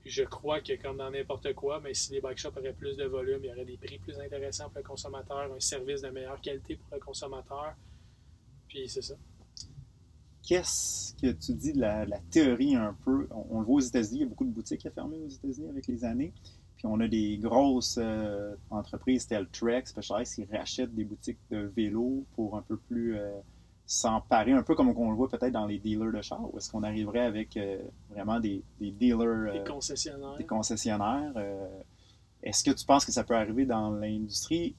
[0.05, 3.05] Je crois que comme dans n'importe quoi, mais si les bike shops auraient plus de
[3.05, 6.41] volume, il y aurait des prix plus intéressants pour le consommateur, un service de meilleure
[6.41, 7.75] qualité pour le consommateur.
[8.69, 9.15] Puis c'est ça.
[10.43, 13.29] Qu'est-ce que tu dis de la, théorie un peu?
[13.31, 15.29] On, le voit aux États-Unis, il y a beaucoup de boutiques qui ont fermé aux
[15.29, 16.33] États-Unis avec les années.
[16.77, 21.71] Puis on a des grosses euh, entreprises telles Trek, Specialized, qui rachètent des boutiques de
[21.77, 23.31] vélos pour un peu plus euh,
[23.93, 26.73] s'emparer, un peu comme on le voit peut-être dans les dealers de chars, où est-ce
[26.73, 27.77] qu'on arriverait avec euh,
[28.09, 29.53] vraiment des, dealers...
[29.53, 30.37] des euh, concessionnaires.
[30.39, 31.33] Des concessionnaires.
[31.37, 31.83] Euh,
[32.43, 34.75] est-ce que tu penses que ça peut arriver dans l'industrie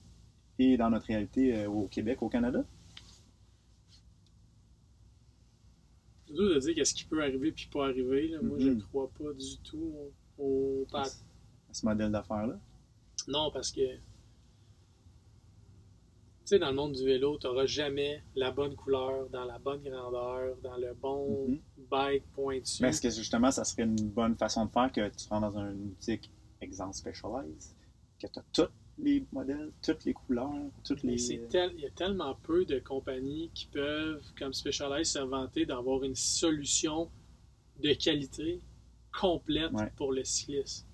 [0.57, 2.65] et dans notre réalité au Québec, au Canada?
[6.25, 8.35] C'est dur de dire qu'est-ce qui peut arriver puis pas arriver.
[8.41, 8.83] Moi, je ne mm-hmm.
[8.87, 9.93] crois pas du tout
[10.39, 10.87] au...
[10.91, 11.03] À
[11.71, 12.57] ce modèle d'affaires-là?
[13.27, 13.81] Non, parce que
[16.45, 19.81] sais, dans le monde du vélo, tu n'auras jamais la bonne couleur, dans la bonne
[19.81, 21.59] grandeur, dans le bon mhm.
[21.89, 22.81] bike pointu.
[22.81, 25.59] Mais est-ce que justement, ça serait une bonne façon de faire que tu rentres dans
[25.59, 26.29] une boutique,
[26.61, 27.75] exemple Specialized,
[28.19, 30.53] que tu as tous les modèles, toutes les couleurs,
[30.83, 31.31] toutes les.
[31.31, 36.15] Il y a tellement peu de compagnies qui peuvent, comme Specialized, se vanter d'avoir une
[36.15, 37.09] solution
[37.81, 38.61] de qualité
[39.19, 40.87] complète pour le cycliste.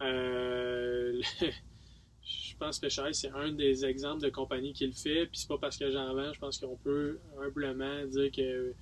[0.00, 1.20] Euh,
[2.72, 5.26] c'est un des exemples de compagnie qui le fait.
[5.26, 8.74] Puis c'est pas parce que j'en vends, je pense qu'on peut humblement dire que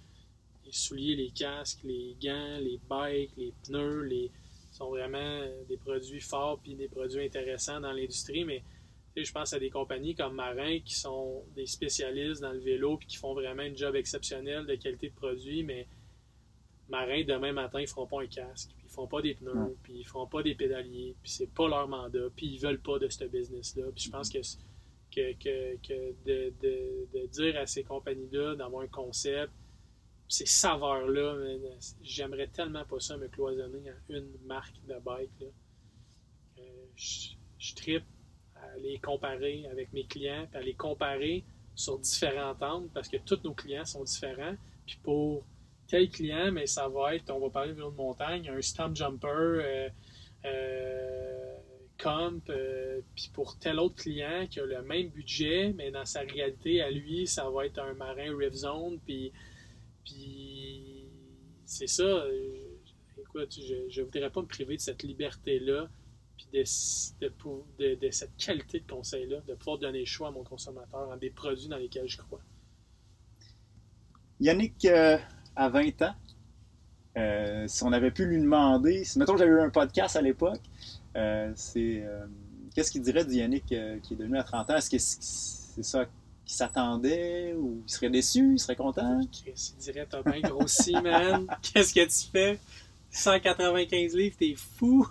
[0.65, 4.31] les souliers, les casques, les gants, les bikes, les pneus, les
[4.73, 8.45] sont vraiment des produits forts puis des produits intéressants dans l'industrie.
[8.45, 8.63] Mais
[9.15, 13.07] je pense à des compagnies comme Marin qui sont des spécialistes dans le vélo puis
[13.07, 15.63] qui font vraiment un job exceptionnel de qualité de produit.
[15.63, 15.87] Mais
[16.89, 20.27] Marin, demain matin, ils feront pas un casque font pas des pneus, puis ils font
[20.27, 23.87] pas des pédaliers, puis c'est pas leur mandat, puis ils veulent pas de ce business-là.
[23.95, 24.39] Puis je pense que
[25.11, 29.53] que, que, que de, de, de dire à ces compagnies-là d'avoir un concept,
[30.27, 31.37] ces saveurs-là,
[32.03, 35.31] j'aimerais tellement pas ça me cloisonner en une marque de bike.
[35.41, 35.47] Là.
[36.59, 36.63] Euh,
[36.97, 38.05] je, je trippe
[38.57, 41.45] à les comparer avec mes clients, puis à les comparer
[41.75, 44.57] sur différentes angles parce que tous nos clients sont différents.
[44.87, 45.45] Puis pour
[45.93, 49.89] tel client, mais ça va être, on va parler de montagne, un stump jumper, euh,
[50.47, 51.57] euh,
[52.03, 56.21] comp, euh, puis pour tel autre client qui a le même budget, mais dans sa
[56.21, 59.33] réalité, à lui, ça va être un marin Rift Zone, puis,
[61.67, 62.25] c'est ça.
[63.19, 65.91] Écoute, je ne voudrais pas me priver de cette liberté-là,
[66.39, 66.65] puis de,
[67.21, 67.33] de,
[67.79, 71.17] de- de cette qualité de conseil-là, de pouvoir donner le choix à mon consommateur en
[71.19, 72.41] des produits dans lesquels je crois.
[74.41, 75.19] Yannick, euh,
[75.57, 76.15] à 20 ans,
[77.17, 80.61] euh, si on avait pu lui demander, si mettons j'avais eu un podcast à l'époque,
[81.17, 82.27] euh, c'est euh,
[82.75, 84.77] qu'est-ce qu'il dirait du Yannick qui est devenu à 30 ans?
[84.77, 86.07] Est-ce que c'est ça
[86.45, 89.21] qu'il s'attendait ou il serait déçu, il serait content?
[89.47, 91.47] Il dirait T'as bien grossi, man.
[91.63, 92.59] Qu'est-ce que tu fais?
[93.11, 95.07] 195 livres, t'es fou.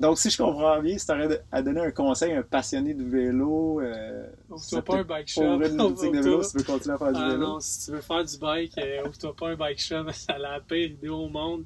[0.00, 2.94] Donc si je comprends bien, si tu aurais à donner un conseil à un passionné
[2.94, 5.42] de vélo, euh, Ouvre-toi pas un bike shop.
[5.42, 7.38] ouvrir une boutique de vélo si tu veux continuer à faire du Ah vélo.
[7.46, 10.58] non, si tu veux faire du bike, euh, ouvre-toi pas un bike shop, c'est la
[10.60, 11.64] pire idée au monde.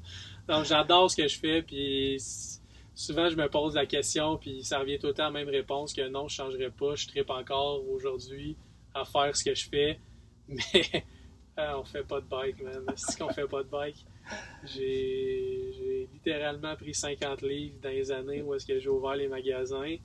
[0.49, 2.17] Donc j'adore ce que je fais, puis
[2.93, 5.49] souvent je me pose la question, puis ça revient tout le temps à la même
[5.49, 8.57] réponse que non, je changerai pas, je tripe encore aujourd'hui
[8.93, 9.99] à faire ce que je fais,
[10.49, 11.05] mais
[11.55, 12.83] ah, on fait pas de bike, man.
[12.97, 14.05] C'est qu'on fait pas de bike.
[14.63, 19.95] J'ai littéralement pris 50 livres dans les années où est-ce que j'ai ouvert les magasins.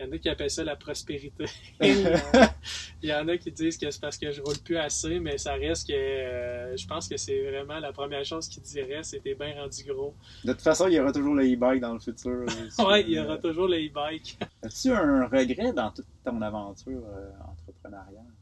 [0.00, 1.44] Il y en a qui appellent ça la prospérité.
[1.80, 5.38] Il y en a qui disent que c'est parce que je roule plus assez, mais
[5.38, 9.36] ça reste que euh, je pense que c'est vraiment la première chose qu'ils diraient, c'était
[9.36, 10.14] bien rendu gros.
[10.44, 12.44] De toute façon, il y aura toujours le e-bike dans le futur.
[12.80, 14.36] Ouais, il y aura toujours le e-bike.
[14.62, 18.32] As-tu un regret dans toute ton aventure euh, entrepreneuriale?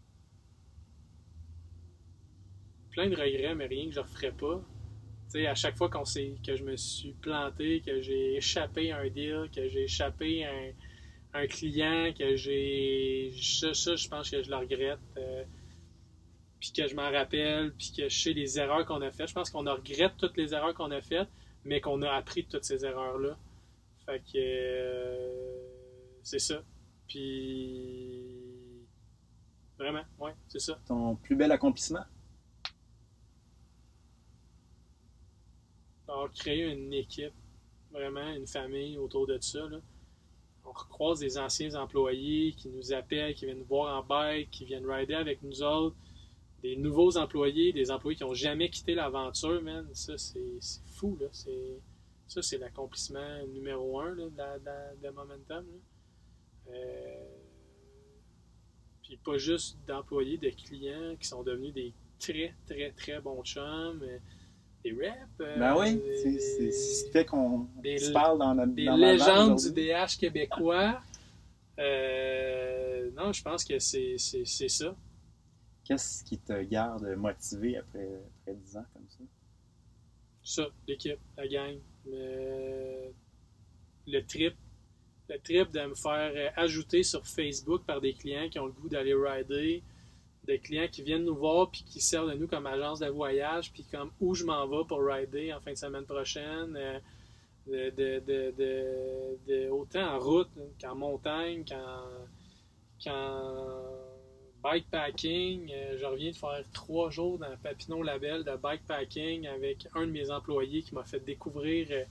[2.92, 4.62] Plein de regrets, mais rien que je referais pas.
[5.34, 9.48] À chaque fois qu'on que je me suis planté, que j'ai échappé à un deal,
[9.54, 10.50] que j'ai échappé à
[11.34, 13.32] un, client, que j'ai.
[13.40, 14.98] Ça, ça, je pense que je le regrette.
[15.16, 15.44] euh,
[16.60, 19.26] puis que je m'en rappelle, puis que je sais les erreurs qu'on a faites.
[19.26, 21.28] Je pense qu'on regrette toutes les erreurs qu'on a faites,
[21.64, 23.36] mais qu'on a appris de toutes ces erreurs-là.
[24.06, 24.36] Fait que.
[24.36, 25.62] euh,
[26.22, 26.62] c'est ça.
[27.08, 28.86] Puis.
[29.76, 30.78] Vraiment, ouais, c'est ça.
[30.86, 32.04] Ton plus bel accomplissement?
[36.08, 37.32] Avoir créé une équipe,
[37.90, 39.66] vraiment une famille autour de ça.
[39.68, 39.80] Là.
[40.64, 44.64] On recroise des anciens employés qui nous appellent, qui viennent nous voir en bike, qui
[44.64, 45.96] viennent rider avec nous autres,
[46.62, 49.88] des nouveaux employés, des employés qui n'ont jamais quitté l'aventure, man.
[49.94, 50.60] Ça, c'est
[50.94, 51.26] fou, là.
[52.28, 55.66] Ça, c'est l'accomplissement numéro un là, de, la- de Momentum.
[56.70, 57.26] Euh,
[59.02, 64.00] Puis pas juste d'employés, de clients qui sont devenus des très, très, très bons chums.
[64.84, 65.16] Des reps.
[65.40, 68.84] euh, Ben oui, des- c'est ce qui fait qu'on des- se parle dans notre des
[68.86, 69.70] dans légendes du.
[69.72, 71.00] DH québécois.
[71.78, 74.94] Euh, non, je pense que c'est c'est- c'est ça.
[75.84, 78.08] Qu'est-ce qui te garde motivé après,
[78.40, 79.24] après 10 ans comme ça?
[80.44, 81.78] Ça, l'équipe, la gang.
[84.06, 84.54] Le trip.
[85.28, 88.88] Le trip de me faire ajouter sur Facebook par des clients qui ont le goût
[88.88, 89.82] d'aller rider.
[90.44, 93.72] Des clients qui viennent nous voir puis qui servent de nous comme agence de voyage
[93.72, 96.74] puis comme où je m'en vais pour rider en fin de semaine prochaine.
[96.76, 96.98] euh,
[97.68, 100.48] de, de, de, de- de- autant en route
[100.80, 102.02] qu'en montagne, qu'en,
[103.04, 103.82] qu'en
[104.64, 105.70] bikepacking.
[105.72, 110.10] Euh, je reviens de faire trois jours dans Papineau Label de bikepacking avec un de
[110.12, 112.02] mes employés qui m'a fait découvrir euh,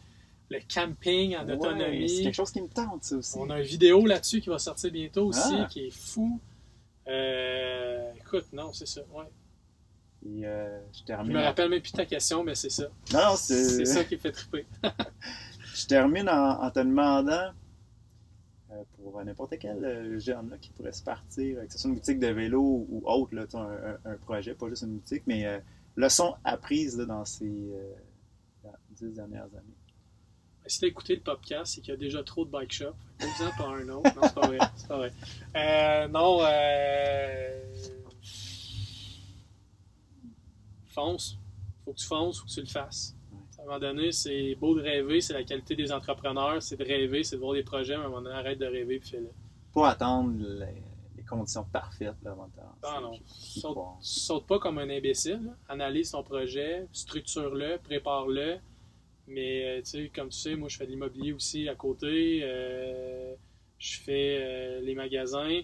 [0.49, 2.09] le camping en Ouais, autonomie.
[2.09, 3.37] c'est quelque chose qui me tente, ça aussi.
[3.37, 5.67] On a une vidéo là-dessus qui va sortir bientôt aussi, Ah.
[5.69, 6.39] qui est fou.
[7.11, 9.01] Euh, écoute, non, c'est ça.
[9.13, 9.25] Ouais.
[10.25, 11.33] Et, euh, je Je termine.
[11.33, 12.87] me en- rappelle même plus ta question, mais c'est ça.
[13.13, 14.65] Non, C'est c'est ça qui me fait triper.
[15.73, 17.51] Je termine en, en te demandant,
[18.71, 21.95] euh, pour n'importe quel euh, jeune là, qui pourrait se partir, que ce soit une
[21.95, 25.61] boutique de vélo ou autre, là, un, un- un projet, pas juste une boutique, mais
[25.95, 27.49] leçon apprise là, dans ces
[28.91, 29.77] dix dernières années.
[30.67, 32.95] Si t'as écouté le podcast, c'est qu'il y a déjà trop de bike shops.
[33.19, 34.15] Fais-en pas un autre.
[34.15, 34.59] Non, c'est pas vrai.
[34.75, 35.13] C'est pas vrai.
[35.55, 37.61] Euh, non, euh...
[40.87, 41.37] fonce.
[41.83, 43.15] Faut que tu fonces, faut que tu le fasses.
[43.57, 46.83] À un moment donné, c'est beau de rêver, c'est la qualité des entrepreneurs, c'est de
[46.83, 49.09] rêver, c'est de voir des projets, mais à un moment donné, arrête de rêver puis
[49.09, 49.29] fais-le.
[49.73, 50.81] Pas attendre les,
[51.15, 52.51] les conditions parfaites là, avant de.
[52.83, 53.13] Ah non.
[53.13, 55.53] Y Saute, saute pas comme un imbécile.
[55.69, 58.57] Analyse ton projet, structure-le, prépare-le.
[59.27, 62.41] Mais, euh, tu sais, comme tu sais, moi, je fais de l'immobilier aussi à côté.
[62.43, 63.33] euh,
[63.79, 65.61] je fais euh, les magasins.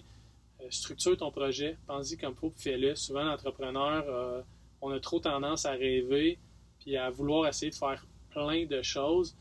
[0.70, 2.94] structure ton projet, pense-y comme faut, fais-le.
[2.96, 4.44] Souvent, l'entrepreneur,
[4.80, 6.38] on a trop tendance à rêver,
[6.80, 9.36] puis à vouloir essayer de faire plein de choses.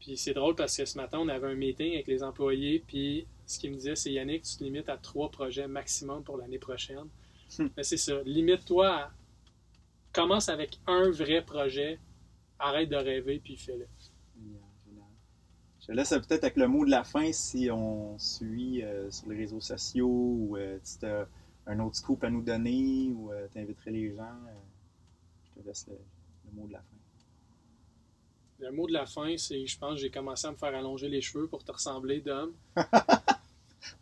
[0.00, 3.26] Puis c'est drôle parce que ce matin, on avait un meeting avec les employés, puis
[3.46, 6.58] ce qu'ils me disaient, c'est Yannick, tu te limites à trois projets maximum pour l'année
[6.58, 7.08] prochaine.
[7.58, 7.68] Hmm.
[7.76, 9.12] Mais c'est ça, limite-toi à.
[10.12, 11.98] Commence avec un vrai projet,
[12.58, 13.86] arrête de rêver, puis fais-le.
[15.86, 19.36] Je laisse peut-être avec le mot de la fin si on suit euh, sur les
[19.36, 21.28] réseaux sociaux ou euh, si tu as
[21.66, 24.32] un autre scoop à nous donner ou euh, tu inviterais les gens.
[25.44, 25.98] je te laisse le,
[26.54, 26.84] mot de la fin.
[28.60, 31.08] Le mot de la fin, c'est je pense que j'ai commencé à me faire allonger
[31.08, 32.54] les cheveux pour te ressembler d'homme.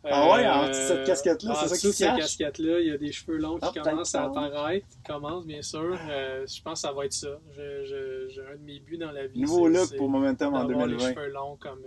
[0.03, 3.11] ah ouais, en cette casquette-là, c'est ça qui se cette casquette-là, il y a des
[3.11, 4.87] cheveux longs qui ah, commencent à apparaître.
[5.05, 5.95] Commencent, bien sûr.
[5.95, 7.39] je pense que ça va être ça.
[7.53, 9.41] J'ai un de mes buts dans la vie.
[9.41, 10.87] Nouveau look pour Momentum en 2020.
[10.87, 11.83] les cheveux longs comme,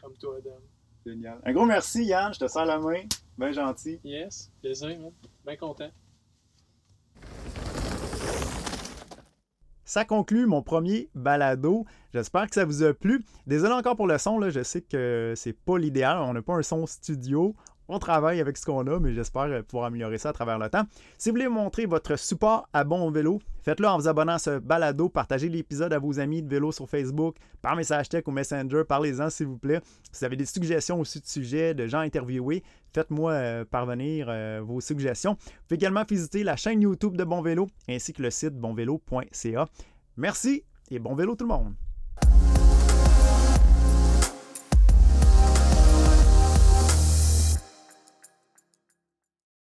[0.00, 0.60] comme toi, Dom.
[1.06, 1.38] Génial.
[1.44, 2.34] Un gros merci, Yann.
[2.34, 3.04] Je te sers la main.
[3.38, 4.00] Bien gentil.
[4.02, 4.88] Yes, plaisir.
[4.88, 5.10] Hein.
[5.44, 5.90] Bien content.
[9.86, 11.84] Ça conclut mon premier balado.
[12.12, 13.24] J'espère que ça vous a plu.
[13.46, 14.50] Désolé encore pour le son, là.
[14.50, 16.18] je sais que c'est pas l'idéal.
[16.18, 17.54] On n'a pas un son studio.
[17.88, 20.82] On travaille avec ce qu'on a, mais j'espère pouvoir améliorer ça à travers le temps.
[21.18, 24.58] Si vous voulez montrer votre support à Bon Vélo, faites-le en vous abonnant à ce
[24.58, 25.08] balado.
[25.08, 28.82] Partagez l'épisode à vos amis de vélo sur Facebook, par message tech ou Messenger.
[28.88, 29.80] Parlez-en, s'il vous plaît.
[30.10, 34.60] Si vous avez des suggestions aussi de sujets, de gens interviewés, faites-moi euh, parvenir euh,
[34.64, 35.32] vos suggestions.
[35.32, 39.66] Vous pouvez également visiter la chaîne YouTube de Bon Vélo ainsi que le site bonvélo.ca.
[40.16, 41.85] Merci et bon vélo tout le monde!